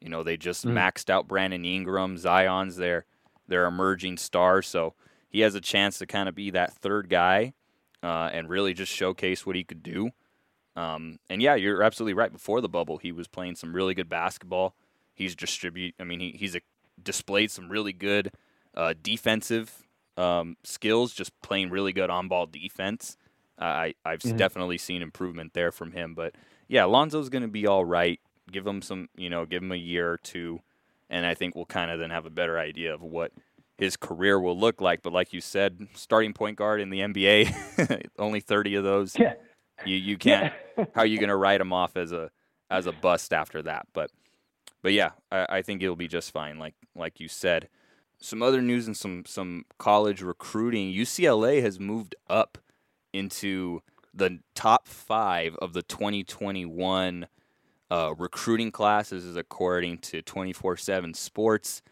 You 0.00 0.08
know, 0.08 0.22
they 0.22 0.36
just 0.36 0.66
mm. 0.66 0.72
maxed 0.72 1.10
out 1.10 1.28
Brandon 1.28 1.64
Ingram. 1.64 2.18
Zion's 2.18 2.76
their 2.76 3.06
their 3.48 3.66
emerging 3.66 4.18
star, 4.18 4.62
so 4.62 4.94
he 5.28 5.40
has 5.40 5.54
a 5.54 5.60
chance 5.60 5.98
to 5.98 6.06
kind 6.06 6.28
of 6.28 6.34
be 6.34 6.50
that 6.50 6.74
third 6.74 7.08
guy 7.08 7.54
uh, 8.02 8.30
and 8.32 8.48
really 8.48 8.74
just 8.74 8.92
showcase 8.92 9.46
what 9.46 9.56
he 9.56 9.64
could 9.64 9.82
do. 9.82 10.10
Um, 10.76 11.18
and 11.28 11.42
yeah, 11.42 11.54
you're 11.54 11.82
absolutely 11.82 12.14
right. 12.14 12.32
Before 12.32 12.60
the 12.60 12.68
bubble, 12.68 12.98
he 12.98 13.12
was 13.12 13.28
playing 13.28 13.56
some 13.56 13.74
really 13.74 13.94
good 13.94 14.08
basketball. 14.08 14.74
He's 15.20 15.36
distribute. 15.36 15.94
I 16.00 16.04
mean, 16.04 16.18
he, 16.18 16.30
he's 16.30 16.56
a, 16.56 16.62
displayed 17.02 17.50
some 17.50 17.68
really 17.68 17.92
good 17.92 18.32
uh, 18.74 18.94
defensive 19.02 19.86
um, 20.16 20.56
skills, 20.64 21.12
just 21.12 21.38
playing 21.42 21.68
really 21.68 21.92
good 21.92 22.08
on 22.08 22.26
ball 22.26 22.46
defense. 22.46 23.18
Uh, 23.60 23.64
I 23.64 23.94
I've 24.02 24.20
mm-hmm. 24.20 24.38
definitely 24.38 24.78
seen 24.78 25.02
improvement 25.02 25.52
there 25.52 25.72
from 25.72 25.92
him. 25.92 26.14
But 26.14 26.36
yeah, 26.68 26.84
Alonzo's 26.84 27.28
going 27.28 27.42
to 27.42 27.48
be 27.48 27.66
all 27.66 27.84
right. 27.84 28.18
Give 28.50 28.66
him 28.66 28.80
some, 28.80 29.10
you 29.14 29.28
know, 29.28 29.44
give 29.44 29.62
him 29.62 29.72
a 29.72 29.76
year 29.76 30.10
or 30.10 30.16
two, 30.16 30.60
and 31.10 31.26
I 31.26 31.34
think 31.34 31.54
we'll 31.54 31.66
kind 31.66 31.90
of 31.90 31.98
then 31.98 32.08
have 32.08 32.24
a 32.24 32.30
better 32.30 32.58
idea 32.58 32.94
of 32.94 33.02
what 33.02 33.32
his 33.76 33.98
career 33.98 34.40
will 34.40 34.58
look 34.58 34.80
like. 34.80 35.02
But 35.02 35.12
like 35.12 35.34
you 35.34 35.42
said, 35.42 35.86
starting 35.92 36.32
point 36.32 36.56
guard 36.56 36.80
in 36.80 36.88
the 36.88 37.00
NBA, 37.00 38.08
only 38.18 38.40
30 38.40 38.76
of 38.76 38.84
those. 38.84 39.18
Yeah. 39.18 39.34
You 39.84 39.96
you 39.96 40.16
can't. 40.16 40.52
Yeah. 40.78 40.84
how 40.94 41.02
are 41.02 41.06
you 41.06 41.18
going 41.18 41.28
to 41.28 41.36
write 41.36 41.60
him 41.60 41.74
off 41.74 41.98
as 41.98 42.10
a 42.10 42.30
as 42.70 42.86
a 42.86 42.92
bust 42.92 43.34
after 43.34 43.60
that? 43.62 43.86
But 43.92 44.10
but 44.82 44.92
yeah, 44.92 45.10
I, 45.30 45.46
I 45.48 45.62
think 45.62 45.82
it'll 45.82 45.96
be 45.96 46.08
just 46.08 46.30
fine. 46.30 46.58
Like 46.58 46.74
like 46.94 47.20
you 47.20 47.28
said, 47.28 47.68
some 48.20 48.42
other 48.42 48.62
news 48.62 48.86
and 48.86 48.96
some 48.96 49.24
some 49.26 49.64
college 49.78 50.22
recruiting. 50.22 50.92
UCLA 50.92 51.62
has 51.62 51.80
moved 51.80 52.14
up 52.28 52.58
into 53.12 53.80
the 54.12 54.40
top 54.54 54.86
five 54.88 55.56
of 55.56 55.72
the 55.72 55.82
2021 55.82 57.26
uh, 57.90 58.14
recruiting 58.16 58.70
classes, 58.70 59.24
is 59.24 59.36
according 59.36 59.98
to 59.98 60.22
24/7 60.22 61.16
Sports. 61.16 61.82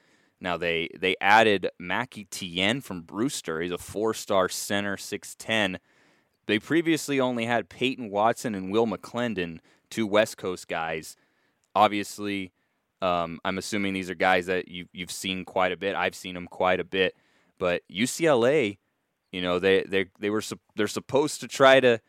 Now 0.41 0.57
they 0.57 0.89
they 0.97 1.17
added 1.21 1.71
Mac 1.79 2.17
Etienne 2.17 2.81
from 2.81 3.03
Brewster. 3.03 3.61
He's 3.61 3.73
a 3.73 3.79
four-star 3.79 4.49
center, 4.49 4.97
6'10". 4.97 5.79
They 6.47 6.59
previously 6.59 7.21
only 7.21 7.45
had 7.45 7.69
Peyton 7.69 8.11
Watson 8.11 8.55
and 8.55 8.73
Will 8.73 8.87
McClendon, 8.87 9.59
two 9.91 10.07
West 10.07 10.39
Coast 10.39 10.69
guys. 10.69 11.17
Obviously, 11.75 12.53
um, 13.01 13.41
I'm 13.45 13.59
assuming 13.59 13.95
these 13.95 14.11
are 14.11 14.15
guys 14.15 14.47
that 14.47 14.69
you, 14.69 14.87
you've 14.93 15.13
seen 15.13 15.45
quite 15.45 15.73
a 15.73 15.77
bit. 15.77 15.95
I've 15.95 16.15
seen 16.15 16.35
them 16.35 16.47
quite 16.47 16.81
a 16.81 16.85
bit. 16.85 17.15
But 17.59 17.83
UCLA, 17.91 18.79
you 19.33 19.43
know, 19.43 19.59
they 19.59 19.83
they 19.83 20.07
they 20.19 20.31
were 20.31 20.43
they're 20.77 20.87
supposed 20.87 21.41
to 21.41 21.49
try 21.49 21.81
to 21.81 22.01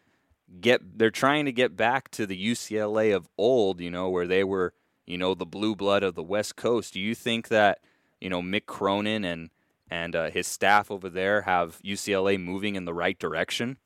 get 0.61 0.97
they're 0.97 1.11
trying 1.11 1.45
to 1.45 1.51
get 1.51 1.75
back 1.75 2.09
to 2.11 2.25
the 2.25 2.51
UCLA 2.51 3.15
of 3.15 3.27
old, 3.37 3.81
you 3.81 3.91
know, 3.91 4.09
where 4.09 4.27
they 4.27 4.43
were, 4.43 4.73
you 5.05 5.17
know, 5.17 5.33
the 5.33 5.45
blue 5.45 5.75
blood 5.75 6.03
of 6.03 6.15
the 6.15 6.23
West 6.23 6.55
Coast. 6.55 6.93
Do 6.93 6.99
you 6.99 7.15
think 7.15 7.49
that, 7.49 7.79
you 8.21 8.29
know, 8.29 8.41
Mick 8.41 8.65
Cronin 8.65 9.23
and 9.25 9.49
and 9.91 10.15
uh, 10.15 10.29
his 10.29 10.47
staff 10.47 10.91
over 10.91 11.09
there 11.09 11.41
have 11.41 11.81
UCLA 11.83 12.39
moving 12.39 12.75
in 12.75 12.85
the 12.85 12.93
right 12.93 13.17
direction? 13.17 13.77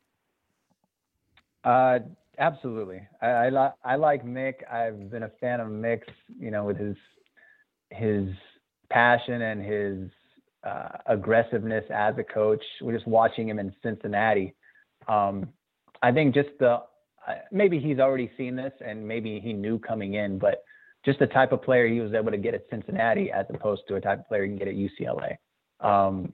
Uh, 1.64 2.00
Absolutely. 2.40 3.02
I, 3.22 3.28
I, 3.28 3.50
li- 3.50 3.76
I 3.84 3.96
like 3.96 4.26
Mick. 4.26 4.56
I've 4.72 5.12
been 5.12 5.24
a 5.24 5.32
fan 5.40 5.60
of 5.60 5.68
Mick's, 5.68 6.08
you 6.40 6.52
know, 6.52 6.66
with 6.66 6.78
his 6.78 6.96
his 7.92 8.28
passion 8.90 9.42
and 9.44 9.64
his 9.64 10.10
uh, 10.64 10.98
aggressiveness 11.06 11.84
as 11.94 12.16
a 12.18 12.24
coach. 12.24 12.64
We're 12.82 12.94
just 12.94 13.08
watching 13.08 13.48
him 13.48 13.60
in 13.60 13.74
Cincinnati. 13.84 14.56
Um, 15.08 15.50
I 16.02 16.12
think 16.12 16.34
just 16.34 16.50
the 16.60 16.82
uh, 17.28 17.36
maybe 17.52 17.80
he's 17.80 18.00
already 18.00 18.32
seen 18.38 18.56
this 18.56 18.74
and 18.86 19.08
maybe 19.08 19.40
he 19.40 19.54
knew 19.54 19.80
coming 19.80 20.16
in, 20.16 20.40
but 20.40 20.64
just 21.06 21.20
the 21.20 21.28
type 21.28 21.52
of 21.52 21.62
player 21.62 21.88
he 21.88 22.00
was 22.00 22.14
able 22.14 22.32
to 22.32 22.38
get 22.38 22.54
at 22.54 22.64
Cincinnati 22.70 23.32
as 23.32 23.46
opposed 23.54 23.84
to 23.88 23.96
a 23.96 24.02
type 24.02 24.20
of 24.20 24.28
player 24.28 24.44
you 24.44 24.58
can 24.58 24.58
get 24.58 24.68
at 24.68 24.76
UCLA. 24.76 25.38
Um, 25.80 26.32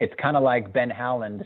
it's 0.00 0.14
kind 0.20 0.36
of 0.36 0.42
like 0.42 0.72
Ben 0.72 0.90
Howland 0.90 1.44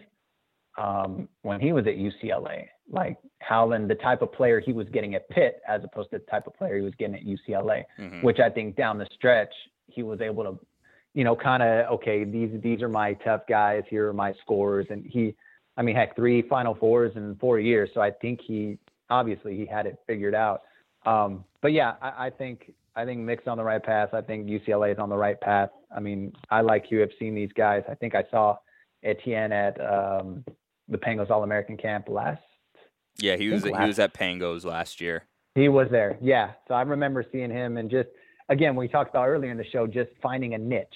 um, 0.78 1.28
when 1.42 1.60
he 1.60 1.72
was 1.72 1.86
at 1.86 1.94
UCLA 1.94 2.66
like 2.90 3.18
Howland, 3.40 3.88
the 3.88 3.94
type 3.94 4.22
of 4.22 4.32
player 4.32 4.60
he 4.60 4.72
was 4.72 4.88
getting 4.92 5.14
at 5.14 5.28
Pitt 5.30 5.60
as 5.68 5.82
opposed 5.84 6.10
to 6.10 6.18
the 6.18 6.24
type 6.24 6.46
of 6.46 6.54
player 6.54 6.76
he 6.76 6.82
was 6.82 6.94
getting 6.98 7.14
at 7.14 7.24
UCLA, 7.24 7.84
mm-hmm. 7.98 8.22
which 8.22 8.38
I 8.38 8.50
think 8.50 8.76
down 8.76 8.98
the 8.98 9.06
stretch 9.14 9.52
he 9.86 10.02
was 10.02 10.20
able 10.20 10.44
to, 10.44 10.58
you 11.14 11.24
know, 11.24 11.34
kind 11.34 11.62
of 11.62 11.86
okay, 11.94 12.24
these 12.24 12.50
these 12.62 12.82
are 12.82 12.88
my 12.88 13.14
tough 13.14 13.42
guys. 13.48 13.82
Here 13.88 14.08
are 14.08 14.12
my 14.12 14.32
scores, 14.42 14.86
and 14.90 15.04
he, 15.06 15.34
I 15.76 15.82
mean, 15.82 15.96
heck, 15.96 16.14
three 16.14 16.42
Final 16.42 16.74
Fours 16.74 17.12
in 17.16 17.36
four 17.36 17.58
years. 17.58 17.90
So 17.94 18.00
I 18.00 18.10
think 18.10 18.40
he 18.40 18.78
obviously 19.08 19.56
he 19.56 19.66
had 19.66 19.86
it 19.86 19.98
figured 20.06 20.34
out. 20.34 20.62
Um, 21.06 21.44
but 21.62 21.72
yeah, 21.72 21.94
I, 22.02 22.26
I 22.26 22.30
think 22.30 22.72
I 22.94 23.04
think 23.04 23.20
Mick's 23.20 23.46
on 23.46 23.56
the 23.56 23.64
right 23.64 23.82
path. 23.82 24.10
I 24.12 24.20
think 24.20 24.46
UCLA 24.46 24.92
is 24.92 24.98
on 24.98 25.08
the 25.08 25.16
right 25.16 25.40
path. 25.40 25.70
I 25.94 26.00
mean, 26.00 26.32
I 26.50 26.60
like 26.60 26.90
you 26.90 27.00
have 27.00 27.10
seen 27.18 27.34
these 27.34 27.52
guys. 27.56 27.82
I 27.88 27.94
think 27.94 28.14
I 28.14 28.24
saw 28.30 28.56
Etienne 29.02 29.52
at 29.52 29.80
um, 29.80 30.44
the 30.88 30.98
Pangos 30.98 31.30
All 31.30 31.42
American 31.42 31.76
camp 31.76 32.08
last 32.08 32.42
yeah, 33.20 33.36
he 33.36 33.48
was 33.48 33.64
he 33.64 33.70
was 33.70 33.98
at 33.98 34.14
Pangos 34.14 34.64
last 34.64 35.00
year. 35.00 35.24
He 35.54 35.68
was 35.68 35.88
there. 35.90 36.16
Yeah. 36.20 36.52
So 36.68 36.74
I 36.74 36.82
remember 36.82 37.24
seeing 37.30 37.50
him 37.50 37.76
and 37.76 37.90
just 37.90 38.08
again, 38.50 38.76
we 38.76 38.88
talked 38.88 39.10
about 39.10 39.28
earlier 39.28 39.50
in 39.50 39.56
the 39.56 39.64
show, 39.64 39.86
just 39.86 40.10
finding 40.22 40.54
a 40.54 40.58
niche, 40.58 40.86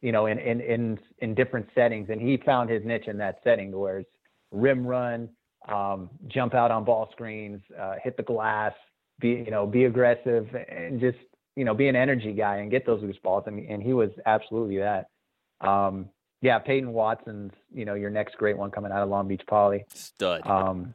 you 0.00 0.10
know, 0.10 0.26
in 0.26 0.38
in 0.38 0.60
in 0.60 0.98
in 1.18 1.34
different 1.34 1.68
settings, 1.74 2.08
and 2.10 2.20
he 2.20 2.36
found 2.38 2.68
his 2.70 2.84
niche 2.84 3.06
in 3.06 3.18
that 3.18 3.38
setting, 3.44 3.70
where 3.70 3.98
it's 3.98 4.10
rim 4.50 4.84
run, 4.84 5.28
um, 5.68 6.10
jump 6.26 6.54
out 6.54 6.72
on 6.72 6.84
ball 6.84 7.08
screens, 7.12 7.60
uh, 7.78 7.94
hit 8.02 8.16
the 8.16 8.22
glass, 8.22 8.72
be 9.20 9.28
you 9.28 9.50
know, 9.50 9.66
be 9.66 9.84
aggressive, 9.84 10.48
and 10.68 11.00
just 11.00 11.18
you 11.54 11.64
know, 11.64 11.74
be 11.74 11.88
an 11.88 11.96
energy 11.96 12.32
guy 12.32 12.56
and 12.56 12.70
get 12.70 12.84
those 12.84 13.02
loose 13.02 13.18
balls, 13.22 13.44
and 13.46 13.58
and 13.68 13.82
he 13.82 13.92
was 13.92 14.10
absolutely 14.24 14.78
that. 14.78 15.08
Um, 15.60 16.10
yeah, 16.42 16.58
Peyton 16.58 16.92
Watson's, 16.92 17.52
you 17.72 17.86
know, 17.86 17.94
your 17.94 18.10
next 18.10 18.36
great 18.36 18.58
one 18.58 18.70
coming 18.70 18.92
out 18.92 19.02
of 19.02 19.08
Long 19.08 19.26
Beach 19.26 19.42
Poly. 19.48 19.84
Stud. 19.94 20.46
Um, 20.46 20.94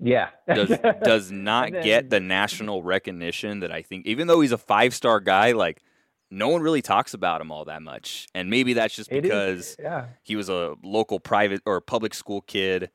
yeah. 0.00 0.30
does 0.46 0.68
does 1.02 1.30
not 1.30 1.72
then- 1.72 1.84
get 1.84 2.10
the 2.10 2.20
national 2.20 2.82
recognition 2.82 3.60
that 3.60 3.72
I 3.72 3.82
think 3.82 4.06
even 4.06 4.26
though 4.26 4.40
he's 4.40 4.52
a 4.52 4.58
five 4.58 4.94
star 4.94 5.20
guy, 5.20 5.52
like 5.52 5.82
no 6.30 6.48
one 6.48 6.62
really 6.62 6.82
talks 6.82 7.14
about 7.14 7.40
him 7.40 7.52
all 7.52 7.64
that 7.66 7.82
much. 7.82 8.26
And 8.34 8.50
maybe 8.50 8.72
that's 8.72 8.94
just 8.94 9.10
because 9.10 9.76
yeah. 9.78 10.06
he 10.22 10.36
was 10.36 10.48
a 10.48 10.74
local 10.82 11.20
private 11.20 11.62
or 11.64 11.80
public 11.80 12.14
school 12.14 12.40
kid 12.40 12.90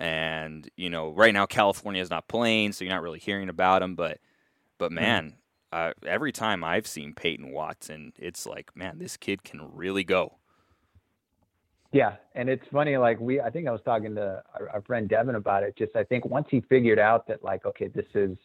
and 0.00 0.68
you 0.76 0.90
know 0.90 1.10
right 1.10 1.34
now 1.34 1.46
california 1.46 2.00
is 2.00 2.10
not 2.10 2.28
playing 2.28 2.72
so 2.72 2.84
you're 2.84 2.94
not 2.94 3.02
really 3.02 3.18
hearing 3.18 3.48
about 3.48 3.82
him 3.82 3.94
but 3.94 4.18
but 4.78 4.92
man 4.92 5.34
uh, 5.72 5.92
every 6.06 6.32
time 6.32 6.62
i've 6.62 6.86
seen 6.86 7.12
peyton 7.14 7.50
watson 7.50 8.12
it's 8.16 8.46
like 8.46 8.74
man 8.76 8.98
this 8.98 9.16
kid 9.16 9.42
can 9.42 9.60
really 9.74 10.04
go 10.04 10.36
Yeah, 11.92 12.16
and 12.34 12.48
it's 12.48 12.64
funny. 12.70 12.96
Like 12.96 13.18
we, 13.18 13.40
I 13.40 13.50
think 13.50 13.66
I 13.66 13.70
was 13.70 13.80
talking 13.84 14.14
to 14.16 14.42
our, 14.54 14.68
our 14.70 14.82
friend 14.82 15.08
Devin 15.08 15.36
about 15.36 15.62
it. 15.62 15.74
Just 15.76 15.96
I 15.96 16.04
think 16.04 16.26
once 16.26 16.46
he 16.50 16.60
figured 16.62 16.98
out 16.98 17.26
that 17.28 17.42
like, 17.42 17.64
okay, 17.64 17.88
this 17.88 18.04
is, 18.14 18.36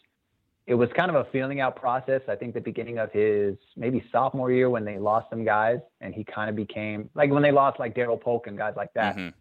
it 0.66 0.76
was 0.76 0.88
kind 0.96 1.10
of 1.10 1.16
a 1.16 1.30
feeling 1.30 1.60
out 1.60 1.76
process. 1.76 2.22
I 2.30 2.36
think 2.36 2.54
the 2.54 2.62
beginning 2.62 2.98
of 3.00 3.12
his 3.12 3.58
maybe 3.76 4.02
sophomore 4.14 4.50
year 4.52 4.70
when 4.70 4.86
they 4.86 4.98
lost 4.98 5.30
some 5.30 5.44
guys, 5.44 5.80
and 6.00 6.14
he 6.14 6.24
kind 6.24 6.50
of 6.50 6.56
became 6.56 7.10
like 7.16 7.32
when 7.32 7.44
they 7.44 7.52
lost 7.52 7.80
like 7.80 7.94
Daryl 7.94 8.20
Polk 8.20 8.48
and 8.48 8.58
guys 8.58 8.76
like 8.78 8.94
that. 8.94 9.18
Mhm. 9.18 9.34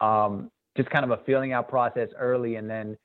Um, 0.00 0.50
just 0.76 0.88
kind 0.88 1.04
of 1.04 1.10
a 1.10 1.22
feeling 1.24 1.52
out 1.52 1.68
process 1.68 2.08
early, 2.16 2.56
and 2.56 2.70
then 2.70 2.96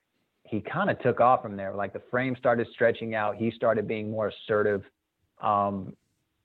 he 0.46 0.62
kind 0.62 0.90
of 0.90 0.98
took 1.02 1.20
off 1.20 1.42
from 1.42 1.58
there. 1.58 1.74
Like 1.74 1.92
the 1.92 2.02
frame 2.12 2.36
started 2.38 2.68
stretching 2.72 3.14
out. 3.16 3.36
He 3.36 3.52
started 3.52 3.88
being 3.88 4.10
more 4.10 4.28
assertive. 4.30 4.84
Um, 5.42 5.98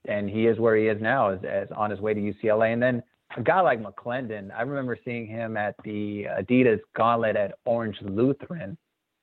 and 0.07 0.29
he 0.29 0.47
is 0.47 0.59
where 0.59 0.77
he 0.77 0.87
is 0.87 1.01
now, 1.01 1.29
as, 1.29 1.41
as 1.45 1.69
on 1.77 1.91
his 1.91 2.01
way 2.01 2.15
to 2.15 2.21
UCLA. 2.21 2.73
And 2.73 2.83
then 2.83 3.03
a 3.37 3.43
guy 3.43 3.61
like 3.61 3.81
McClendon, 3.83 4.51
I 4.57 4.63
remember 4.63 4.99
seeing 5.05 5.27
him 5.27 5.57
at 5.57 5.75
the 5.85 6.25
Adidas 6.39 6.81
Gauntlet 6.97 7.37
at 7.37 7.55
Orange 7.65 7.97
Lutheran, 8.03 8.77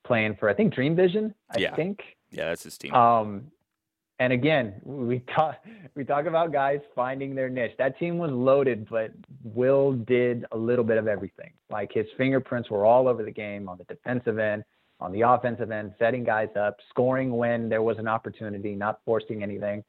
playing 0.04 0.36
for 0.36 0.48
I 0.48 0.54
think 0.54 0.74
Dream 0.74 0.96
Vision. 0.96 1.34
I 1.54 1.58
Yeah. 1.58 1.74
think. 1.76 2.02
yeah 2.30 2.46
that's 2.46 2.62
his 2.62 2.78
team 2.78 2.94
Um, 2.94 3.50
and 4.20 4.32
again, 4.32 4.80
we 4.84 5.20
talk 5.34 5.56
we 5.94 6.04
talk 6.04 6.26
about 6.26 6.52
guys 6.52 6.80
finding 6.94 7.34
their 7.34 7.48
niche. 7.48 7.72
That 7.78 7.98
team 7.98 8.18
was 8.18 8.30
loaded, 8.32 8.88
but 8.90 9.12
Will 9.44 9.92
did 9.92 10.44
a 10.52 10.56
little 10.56 10.84
bit 10.84 10.96
of 10.98 11.06
everything. 11.06 11.52
Like 11.70 11.92
his 11.92 12.06
fingerprints 12.16 12.68
were 12.70 12.84
all 12.84 13.06
over 13.08 13.22
the 13.22 13.30
game 13.30 13.68
on 13.68 13.78
the 13.78 13.84
defensive 13.84 14.38
end, 14.38 14.64
on 14.98 15.12
the 15.12 15.20
offensive 15.20 15.70
end, 15.70 15.94
setting 15.98 16.24
guys 16.24 16.48
up, 16.56 16.78
scoring 16.90 17.36
when 17.36 17.68
there 17.68 17.82
was 17.82 17.98
an 17.98 18.08
opportunity, 18.08 18.74
not 18.74 19.00
forcing 19.04 19.42
anything. 19.42 19.84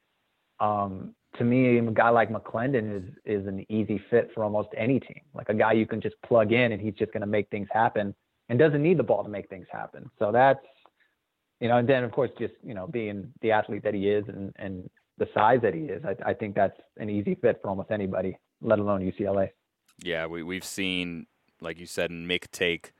Um, 0.59 1.15
to 1.38 1.43
me, 1.43 1.77
a 1.77 1.82
guy 1.91 2.09
like 2.09 2.30
McClendon 2.30 2.97
is 2.97 3.13
is 3.25 3.47
an 3.47 3.65
easy 3.69 4.01
fit 4.09 4.32
for 4.34 4.43
almost 4.43 4.69
any 4.75 4.99
team. 4.99 5.21
Like 5.34 5.49
a 5.49 5.53
guy 5.53 5.73
you 5.73 5.86
can 5.86 6.01
just 6.01 6.15
plug 6.25 6.51
in 6.51 6.71
and 6.71 6.82
he's 6.82 6.95
just 6.95 7.11
going 7.13 7.21
to 7.21 7.27
make 7.27 7.49
things 7.49 7.67
happen, 7.71 8.15
and 8.49 8.57
doesn't 8.59 8.82
need 8.82 8.97
the 8.97 9.03
ball 9.03 9.23
to 9.23 9.30
make 9.30 9.49
things 9.49 9.67
happen. 9.71 10.09
So 10.19 10.32
that's 10.32 10.59
you 11.59 11.67
know, 11.67 11.77
and 11.77 11.88
then 11.88 12.03
of 12.03 12.11
course 12.11 12.32
just 12.39 12.53
you 12.63 12.73
know 12.73 12.88
being 12.88 13.32
the 13.41 13.51
athlete 13.51 13.84
that 13.84 13.93
he 13.93 14.09
is 14.09 14.25
and 14.27 14.53
and 14.57 14.89
the 15.17 15.27
size 15.34 15.59
that 15.61 15.73
he 15.73 15.82
is, 15.82 16.01
I, 16.05 16.30
I 16.30 16.34
think 16.34 16.55
that's 16.55 16.80
an 16.97 17.09
easy 17.09 17.36
fit 17.36 17.59
for 17.61 17.67
almost 17.69 17.91
anybody, 17.91 18.38
let 18.61 18.80
alone 18.80 19.01
UCLA. 19.01 19.49
Yeah, 20.01 20.27
we 20.27 20.43
we've 20.43 20.63
seen, 20.63 21.27
like 21.61 21.77
you 21.80 21.86
said, 21.86 22.09
in 22.09 22.25
Mick 22.27 22.49
take 22.51 22.93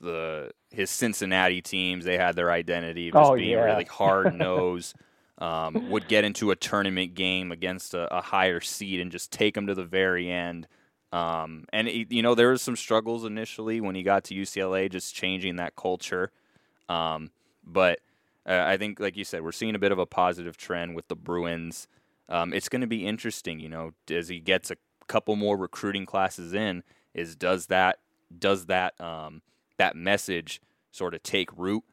the 0.00 0.50
his 0.70 0.90
Cincinnati 0.90 1.62
teams. 1.62 2.04
They 2.04 2.18
had 2.18 2.36
their 2.36 2.50
identity 2.50 3.08
of 3.08 3.14
just 3.14 3.30
Oh, 3.32 3.36
being 3.36 3.50
yeah. 3.50 3.64
really 3.64 3.84
hard 3.86 4.34
nosed. 4.34 4.94
um, 5.38 5.90
would 5.90 6.08
get 6.08 6.24
into 6.24 6.50
a 6.50 6.56
tournament 6.56 7.14
game 7.14 7.52
against 7.52 7.94
a, 7.94 8.12
a 8.14 8.20
higher 8.20 8.60
seed 8.60 9.00
and 9.00 9.10
just 9.10 9.32
take 9.32 9.54
them 9.54 9.66
to 9.66 9.74
the 9.74 9.84
very 9.84 10.30
end. 10.30 10.66
Um, 11.12 11.64
and 11.72 11.88
he- 11.88 12.06
you 12.08 12.22
know 12.22 12.34
there 12.34 12.50
was 12.50 12.62
some 12.62 12.76
struggles 12.76 13.24
initially 13.24 13.80
when 13.80 13.94
he 13.94 14.02
got 14.02 14.24
to 14.24 14.34
UCLA, 14.34 14.90
just 14.90 15.14
changing 15.14 15.56
that 15.56 15.76
culture. 15.76 16.30
Um, 16.88 17.30
but 17.64 18.00
uh, 18.46 18.64
I 18.66 18.76
think, 18.76 18.98
like 18.98 19.16
you 19.16 19.24
said, 19.24 19.42
we're 19.42 19.52
seeing 19.52 19.74
a 19.74 19.78
bit 19.78 19.92
of 19.92 19.98
a 19.98 20.06
positive 20.06 20.56
trend 20.56 20.96
with 20.96 21.08
the 21.08 21.16
Bruins. 21.16 21.86
Um, 22.28 22.52
it's 22.52 22.68
going 22.68 22.80
to 22.80 22.86
be 22.86 23.06
interesting, 23.06 23.60
you 23.60 23.68
know, 23.68 23.92
as 24.10 24.28
he 24.28 24.40
gets 24.40 24.70
a 24.70 24.76
couple 25.06 25.36
more 25.36 25.56
recruiting 25.56 26.06
classes 26.06 26.52
in. 26.54 26.82
Is 27.14 27.36
does 27.36 27.66
that 27.66 27.98
does 28.36 28.66
that 28.66 28.98
um, 29.00 29.42
that 29.76 29.94
message 29.96 30.60
sort 30.90 31.14
of 31.14 31.22
take 31.22 31.50
root? 31.56 31.84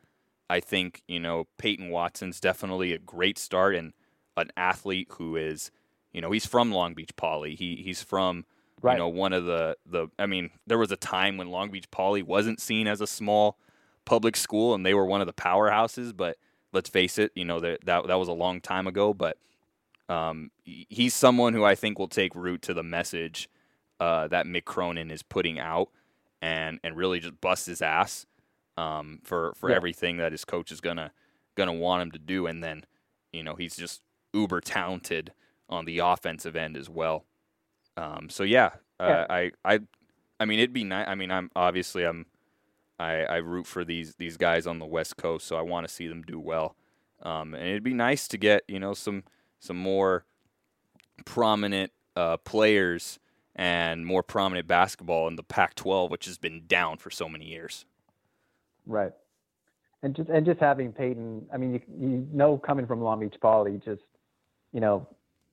I 0.50 0.60
think 0.60 1.04
you 1.08 1.20
know 1.20 1.47
Peyton 1.58 1.89
Watson's 1.89 2.39
definitely 2.39 2.93
a 2.93 3.00
great 3.00 3.38
start 3.38 3.76
and 3.76 3.93
an 4.38 4.52
athlete 4.56 5.10
who 5.12 5.36
is, 5.36 5.70
you 6.14 6.22
know, 6.22 6.32
he's 6.32 6.45
from 6.45 6.72
Long 6.72 6.93
Beach 6.93 7.16
Poly. 7.16 7.56
He 7.56 7.78
he's 7.84 8.02
from 8.02 8.45
Right. 8.82 8.93
you 8.93 9.00
know 9.00 9.10
one 9.10 9.34
of 9.34 9.43
the 9.45 9.76
the. 9.86 10.08
I 10.18 10.26
mean, 10.26 10.52
there 10.66 10.78
was 10.78 10.91
a 10.91 10.95
time 10.95 11.36
when 11.36 11.50
Long 11.50 11.70
Beach 11.70 11.91
Poly 11.91 12.24
wasn't 12.24 12.62
seen 12.62 12.88
as 12.88 13.02
a 13.02 13.08
small 13.08 13.58
public 14.06 14.38
school 14.38 14.74
and 14.74 14.86
they 14.86 14.93
were 14.93 15.06
one 15.06 15.20
of 15.20 15.28
the 15.28 15.34
powerhouses. 15.34 16.16
But 16.16 16.38
let's 16.72 16.89
face 16.89 17.18
it, 17.18 17.32
you 17.36 17.43
know 17.43 17.60
that 17.60 17.86
that 17.86 18.08
that 18.08 18.18
was 18.18 18.30
a 18.30 18.34
long 18.34 18.62
time 18.62 18.88
ago. 18.88 19.14
But 19.14 19.38
um, 20.08 20.52
he's 20.64 21.14
someone 21.14 21.54
who 21.54 21.66
I 21.66 21.76
think 21.76 22.00
will 22.00 22.08
take 22.08 22.34
root 22.36 22.62
to 22.64 22.74
the 22.74 22.82
message 22.84 23.50
uh, 24.00 24.28
that 24.30 24.45
Mick 24.45 24.64
Cronin 24.64 25.12
is 25.12 25.24
putting 25.24 25.60
out 25.60 25.89
and 26.41 26.80
and 26.82 26.95
really 26.95 27.20
just 27.20 27.41
bust 27.41 27.68
his 27.68 27.82
ass 27.82 28.26
um, 28.80 29.19
for 29.23 29.53
for 29.55 29.69
Yeah. 29.69 29.75
everything 29.75 30.17
that 30.17 30.32
his 30.32 30.45
coach 30.45 30.71
is 30.71 30.82
gonna 30.82 31.11
gonna 31.55 31.73
want 31.73 32.01
him 32.03 32.11
to 32.11 32.19
do. 32.19 32.47
And 32.47 32.63
then 32.63 32.86
you 33.34 33.43
know 33.43 33.55
he's 33.55 33.75
just 33.75 34.01
uber 34.34 34.61
talented 34.61 35.34
on 35.69 35.86
the 35.86 35.99
offensive 35.99 36.55
end 36.55 36.77
as 36.77 36.89
well. 36.89 37.25
Um, 37.97 38.30
so 38.30 38.43
yeah, 38.43 38.71
uh, 38.99 39.07
Yeah. 39.07 39.25
I 39.30 39.51
I 39.65 39.80
I 40.39 40.45
mean 40.45 40.59
it'd 40.59 40.73
be 40.73 40.84
nice. 40.84 41.07
I 41.07 41.15
mean 41.15 41.32
I'm 41.32 41.49
obviously 41.55 42.03
I'm 42.05 42.25
I, 42.99 43.23
I 43.23 43.38
root 43.38 43.65
for 43.67 43.86
these 43.86 44.15
these 44.15 44.38
guys 44.38 44.67
on 44.67 44.80
the 44.80 44.86
West 44.86 45.17
Coast, 45.17 45.47
so 45.47 45.57
I 45.57 45.61
want 45.61 45.88
to 45.88 45.93
see 45.93 46.07
them 46.07 46.21
do 46.21 46.39
well. 46.39 46.75
Um, 47.21 47.53
and 47.53 47.63
it'd 47.67 47.84
be 47.84 47.93
nice 47.93 48.27
to 48.30 48.38
get 48.38 48.63
you 48.67 48.80
know 48.80 48.93
some 48.93 49.23
some 49.59 49.77
more 49.77 50.25
prominent 51.25 51.91
uh, 52.15 52.38
players 52.38 53.19
and 53.55 54.05
more 54.05 54.23
prominent 54.23 54.67
basketball 54.67 55.27
in 55.27 55.36
the 55.36 55.43
Pac-12, 55.43 56.09
which 56.09 56.25
has 56.25 56.38
been 56.38 56.65
down 56.67 56.97
for 56.97 57.09
so 57.09 57.27
many 57.27 57.45
years. 57.45 57.86
Right. 58.89 59.11
And 60.01 60.15
just 60.15 60.29
and 60.29 60.45
just 60.45 60.59
having 60.59 60.91
Peyton, 60.91 61.45
I 61.53 61.57
mean, 61.57 61.73
you, 61.73 61.81
you 61.99 62.27
know, 62.33 62.57
coming 62.57 62.87
from 62.87 63.01
Long 63.01 63.19
Beach 63.19 63.35
Poly, 63.39 63.79
just 63.85 64.01
you 64.73 64.79
know, 64.79 65.07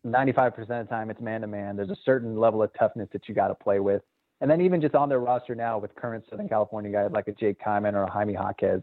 95% 0.07 0.59
of 0.59 0.69
the 0.69 0.85
time 0.85 1.11
it's 1.11 1.21
man 1.21 1.43
to 1.43 1.47
man. 1.47 1.77
There's 1.77 1.91
a 1.91 1.97
certain 2.05 2.39
level 2.39 2.63
of 2.63 2.71
toughness 2.79 3.09
that 3.13 3.29
you 3.29 3.35
got 3.35 3.49
to 3.49 3.55
play 3.55 3.81
with, 3.81 4.03
and 4.41 4.51
then 4.51 4.61
even 4.61 4.81
just 4.81 4.95
on 4.95 5.09
their 5.09 5.19
roster 5.21 5.55
now 5.55 5.79
with 5.79 5.95
current 5.97 6.25
Southern 6.31 6.49
California 6.49 6.91
guys 6.91 7.11
like 7.13 7.29
a 7.29 7.33
Jake 7.33 7.61
Kyman 7.61 7.95
or 7.95 8.05
a 8.05 8.11
Jaime 8.11 8.35
Jaquez, 8.35 8.83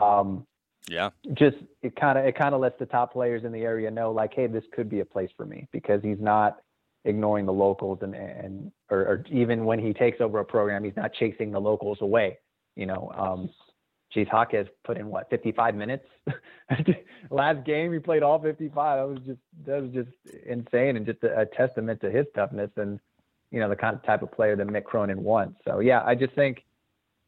um, 0.00 0.46
Yeah, 0.88 1.10
just 1.34 1.56
it 1.82 1.96
kind 1.96 2.18
of 2.18 2.24
it 2.24 2.36
kind 2.36 2.54
of 2.54 2.60
lets 2.60 2.78
the 2.78 2.86
top 2.86 3.12
players 3.12 3.44
in 3.44 3.52
the 3.52 3.62
area 3.62 3.90
know 3.90 4.12
like, 4.12 4.32
hey, 4.34 4.46
this 4.46 4.64
could 4.72 4.88
be 4.88 5.00
a 5.00 5.04
place 5.04 5.30
for 5.36 5.46
me 5.46 5.66
because 5.72 6.02
he's 6.02 6.20
not 6.20 6.58
ignoring 7.04 7.46
the 7.46 7.52
locals 7.52 8.00
and 8.02 8.14
and 8.14 8.70
or, 8.90 9.00
or 9.00 9.24
even 9.30 9.64
when 9.64 9.78
he 9.78 9.92
takes 9.94 10.20
over 10.20 10.38
a 10.38 10.44
program, 10.44 10.84
he's 10.84 10.96
not 10.96 11.12
chasing 11.14 11.50
the 11.50 11.60
locals 11.60 11.98
away. 12.02 12.38
You 12.76 12.86
know, 12.86 13.10
um, 13.16 13.50
geez, 14.12 14.26
Jaquez 14.30 14.66
put 14.84 14.96
in 14.96 15.08
what 15.08 15.28
55 15.30 15.74
minutes 15.74 16.04
last 17.30 17.64
game. 17.64 17.92
He 17.92 17.98
played 17.98 18.22
all 18.22 18.40
55. 18.40 18.98
That 18.98 19.08
was 19.08 19.26
just 19.26 19.40
that 19.66 19.82
was 19.82 19.92
just 19.92 20.36
insane 20.46 20.96
and 20.96 21.06
just 21.06 21.22
a, 21.22 21.40
a 21.40 21.46
testament 21.46 22.00
to 22.00 22.10
his 22.10 22.26
toughness 22.34 22.70
and 22.76 23.00
you 23.50 23.60
know 23.60 23.68
the 23.68 23.76
kind 23.76 23.96
of 23.96 24.02
type 24.04 24.22
of 24.22 24.32
player 24.32 24.56
that 24.56 24.66
Mick 24.66 24.84
Cronin 24.84 25.22
wants. 25.22 25.60
So 25.66 25.80
yeah, 25.80 26.02
I 26.04 26.14
just 26.14 26.34
think 26.34 26.64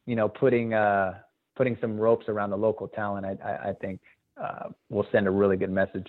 you 0.05 0.15
know 0.15 0.27
putting 0.27 0.73
uh 0.73 1.19
putting 1.55 1.77
some 1.81 1.97
ropes 1.97 2.27
around 2.27 2.49
the 2.49 2.57
local 2.57 2.87
talent, 2.87 3.25
I 3.25 3.37
I, 3.43 3.69
I 3.69 3.73
think 3.73 3.99
uh, 4.41 4.69
will 4.89 5.07
send 5.11 5.27
a 5.27 5.31
really 5.31 5.57
good 5.57 5.71
message. 5.71 6.07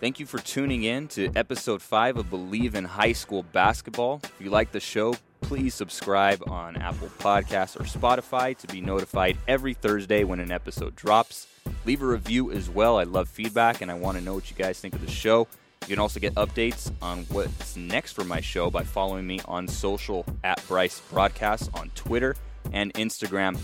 Thank 0.00 0.20
you 0.20 0.26
for 0.26 0.38
tuning 0.38 0.84
in 0.84 1.08
to 1.08 1.30
episode 1.34 1.82
five 1.82 2.16
of 2.16 2.26
Bleav 2.26 2.74
in 2.74 2.84
High 2.84 3.12
School 3.12 3.42
Basketball. 3.42 4.20
If 4.22 4.34
you 4.40 4.50
like 4.50 4.72
the 4.72 4.80
show, 4.80 5.14
please 5.40 5.74
subscribe 5.74 6.42
on 6.48 6.76
Apple 6.76 7.08
Podcasts 7.18 7.78
or 7.78 7.84
Spotify 7.84 8.56
to 8.56 8.66
be 8.68 8.80
notified 8.80 9.36
every 9.48 9.74
Thursday 9.74 10.24
when 10.24 10.40
an 10.40 10.52
episode 10.52 10.94
drops. 10.94 11.46
Leave 11.84 12.02
a 12.02 12.06
review 12.06 12.50
as 12.52 12.70
well. 12.70 12.98
I 12.98 13.04
love 13.04 13.28
feedback 13.28 13.80
and 13.80 13.90
I 13.90 13.94
want 13.94 14.18
to 14.18 14.24
know 14.24 14.34
what 14.34 14.50
you 14.50 14.56
guys 14.56 14.80
think 14.80 14.94
of 14.94 15.00
the 15.00 15.10
show. 15.10 15.46
You 15.82 15.96
can 15.96 15.98
also 15.98 16.20
get 16.20 16.34
updates 16.34 16.92
on 17.00 17.24
what's 17.30 17.76
next 17.76 18.12
for 18.12 18.24
my 18.24 18.40
show 18.40 18.70
by 18.70 18.84
following 18.84 19.26
me 19.26 19.40
on 19.46 19.66
social 19.66 20.24
at 20.44 20.62
Bryce 20.68 21.00
Broadcast 21.10 21.70
on 21.74 21.90
Twitter 21.94 22.36
and 22.72 22.92
Instagram. 22.94 23.58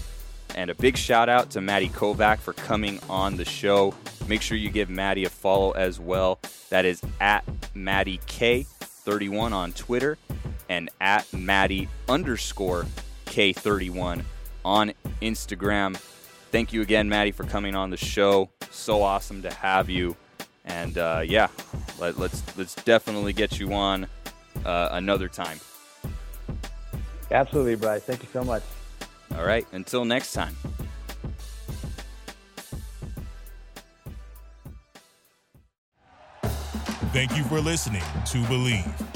And 0.54 0.70
a 0.70 0.74
big 0.74 0.96
shout 0.96 1.28
out 1.28 1.50
to 1.50 1.60
Maddie 1.60 1.90
Kovac 1.90 2.38
for 2.38 2.54
coming 2.54 2.98
on 3.10 3.36
the 3.36 3.44
show. 3.44 3.94
Make 4.26 4.42
sure 4.42 4.56
you 4.56 4.70
give 4.70 4.88
Maddie 4.88 5.24
a 5.24 5.30
follow 5.30 5.72
as 5.72 6.00
well. 6.00 6.38
That 6.70 6.84
is 6.84 7.02
at 7.20 7.44
Maddie 7.74 8.20
K31 8.26 9.52
on 9.52 9.72
Twitter 9.72 10.18
and 10.68 10.90
at 11.00 11.32
Maddie 11.32 11.88
underscore 12.08 12.86
K31 13.26 14.22
on 14.64 14.92
Instagram. 15.22 15.96
Thank 16.50 16.72
you 16.72 16.82
again, 16.82 17.08
Maddie, 17.08 17.32
for 17.32 17.44
coming 17.44 17.74
on 17.74 17.90
the 17.90 17.96
show. 17.96 18.50
So 18.70 19.02
awesome 19.02 19.42
to 19.42 19.52
have 19.52 19.90
you. 19.90 20.16
And 20.64 20.98
uh, 20.98 21.22
yeah, 21.24 21.48
let, 21.98 22.14
us 22.14 22.18
let's, 22.18 22.58
let's 22.58 22.74
definitely 22.76 23.32
get 23.32 23.58
you 23.58 23.72
on 23.72 24.06
uh, 24.64 24.88
another 24.92 25.28
time. 25.28 25.60
Absolutely, 27.30 27.76
Bryce. 27.76 28.02
Thank 28.02 28.22
you 28.22 28.28
so 28.32 28.44
much. 28.44 28.62
All 29.36 29.44
right. 29.44 29.66
Until 29.72 30.04
next 30.04 30.32
time. 30.32 30.56
Thank 37.12 37.36
you 37.36 37.44
for 37.44 37.60
listening 37.60 38.02
to 38.26 38.38
Bleav. 38.44 39.15